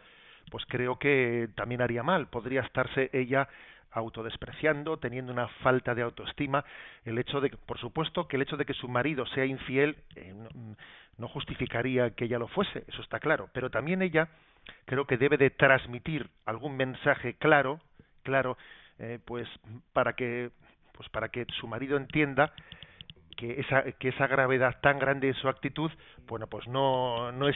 pues 0.50 0.64
creo 0.68 0.98
que 1.00 1.50
también 1.56 1.82
haría 1.82 2.04
mal. 2.04 2.28
Podría 2.28 2.62
estarse 2.62 3.10
ella 3.14 3.48
autodespreciando, 3.92 4.98
teniendo 4.98 5.32
una 5.32 5.48
falta 5.48 5.94
de 5.94 6.02
autoestima, 6.02 6.64
el 7.06 7.18
hecho 7.18 7.42
de, 7.42 7.50
por 7.50 7.78
supuesto, 7.78 8.28
que 8.28 8.38
el 8.38 8.42
hecho 8.44 8.58
de 8.58 8.66
que 8.66 8.74
su 8.74 8.88
marido 8.88 9.26
sea 9.28 9.46
infiel 9.46 9.98
eh, 10.16 10.34
no, 11.18 11.28
justificaría 11.28 12.12
que 12.12 12.26
ella 12.26 12.40
lo 12.40 12.48
fuese, 12.48 12.84
eso 12.88 13.02
está 13.02 13.20
claro, 13.20 13.50
pero 13.54 13.70
también 13.70 14.02
ella 14.02 14.30
creo 14.86 15.06
que 15.06 15.18
debe 15.18 15.38
de 15.38 15.50
transmitir 15.50 16.30
algún 16.46 16.78
mensaje 16.78 17.36
claro, 17.36 17.80
claro, 18.24 18.58
eh, 19.00 19.20
pues 19.26 19.48
para 19.94 20.14
que, 20.14 20.52
pues 20.94 21.10
para 21.10 21.30
que 21.30 21.46
su 21.60 21.68
marido 21.68 21.98
entienda 21.98 22.54
que 23.36 23.60
esa, 23.60 23.84
que 24.00 24.10
esa 24.10 24.28
gravedad 24.28 24.78
tan 24.82 25.00
grande 25.00 25.28
de 25.28 25.34
su 25.34 25.48
actitud, 25.48 25.92
bueno, 26.28 26.48
pues 26.48 26.68
no, 26.68 27.32
no, 27.32 27.48
es 27.48 27.56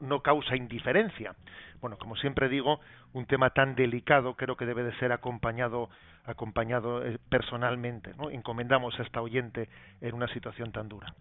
no, 0.00 0.20
causa 0.20 0.56
indiferencia. 0.56 1.34
Bueno, 1.80 1.98
como 1.98 2.16
siempre 2.16 2.48
digo, 2.48 2.80
un 3.12 3.26
tema 3.26 3.50
tan 3.50 3.74
delicado 3.74 4.34
creo 4.34 4.56
que 4.56 4.66
debe 4.66 4.82
de 4.82 4.94
ser 4.98 5.12
acompañado, 5.12 5.88
acompañado 6.24 7.04
eh, 7.04 7.18
personalmente. 7.28 8.12
Encomendamos 8.30 8.98
a 8.98 9.02
esta 9.02 9.20
oyente 9.20 9.68
en 10.00 10.14
una 10.14 10.28
situación 10.28 10.72
tan 10.72 10.88
dura. 10.88 11.14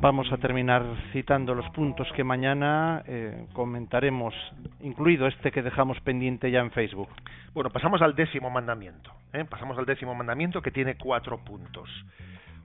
Vamos 0.00 0.30
a 0.30 0.36
terminar 0.36 0.84
citando 1.12 1.56
los 1.56 1.68
puntos 1.70 2.06
que 2.14 2.22
mañana 2.22 3.02
eh, 3.06 3.46
comentaremos, 3.52 4.32
incluido 4.80 5.26
este 5.26 5.50
que 5.50 5.62
dejamos 5.62 6.00
pendiente 6.00 6.50
ya 6.50 6.60
en 6.60 6.70
Facebook. 6.70 7.08
Bueno, 7.52 7.70
pasamos 7.70 8.02
al 8.02 8.14
décimo 8.14 8.50
mandamiento. 8.50 9.12
¿eh? 9.32 9.44
Pasamos 9.44 9.78
al 9.78 9.86
décimo 9.86 10.14
mandamiento 10.14 10.62
que 10.62 10.70
tiene 10.70 10.96
cuatro 10.96 11.42
puntos. 11.44 11.88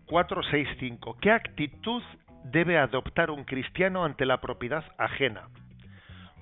Cuatro, 0.06 0.42
seis, 0.44 0.68
cinco. 0.80 1.18
¿Qué 1.22 1.32
actitud 1.32 2.04
debe 2.46 2.78
adoptar 2.78 3.32
un 3.32 3.44
cristiano 3.44 4.06
ante 4.06 4.26
la 4.26 4.42
propiedad 4.42 4.84
ajena? 4.98 5.48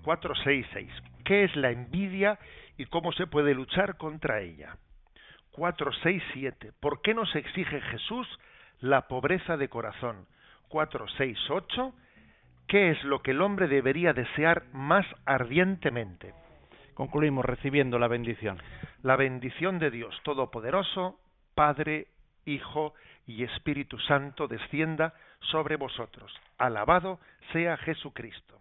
Cuatro, 0.04 0.34
seis, 0.44 0.66
seis. 0.74 0.92
¿Qué 1.24 1.44
es 1.44 1.56
la 1.56 1.72
envidia 1.72 2.40
y 2.78 2.86
cómo 2.86 3.12
se 3.12 3.28
puede 3.28 3.54
luchar 3.54 3.98
contra 3.98 4.42
ella? 4.42 4.78
Cuatro, 5.52 5.92
seis, 6.04 6.24
siete. 6.34 6.72
¿Por 6.80 7.02
qué 7.02 7.14
nos 7.14 7.34
exige 7.36 7.82
Jesús 7.82 8.28
la 8.80 9.08
pobreza 9.08 9.58
de 9.58 9.70
corazón? 9.70 10.26
4, 10.72 11.06
6, 11.18 11.38
8, 11.50 11.94
¿qué 12.68 12.92
es 12.92 13.04
lo 13.04 13.22
que 13.22 13.32
el 13.32 13.42
hombre 13.42 13.68
debería 13.68 14.14
desear 14.14 14.64
más 14.74 15.06
ardientemente? 15.26 16.34
Concluimos 16.94 17.46
recibiendo 17.46 18.00
la 18.00 18.08
bendición. 18.08 18.58
La 19.02 19.16
bendición 19.16 19.80
de 19.80 19.92
Dios 19.92 20.16
Todopoderoso, 20.24 21.20
Padre, 21.56 22.08
Hijo 22.46 22.94
y 23.26 23.44
Espíritu 23.44 23.98
Santo 24.00 24.48
descienda 24.48 25.14
sobre 25.40 25.76
vosotros. 25.76 26.32
Alabado 26.58 27.20
sea 27.52 27.78
Jesucristo. 27.78 28.61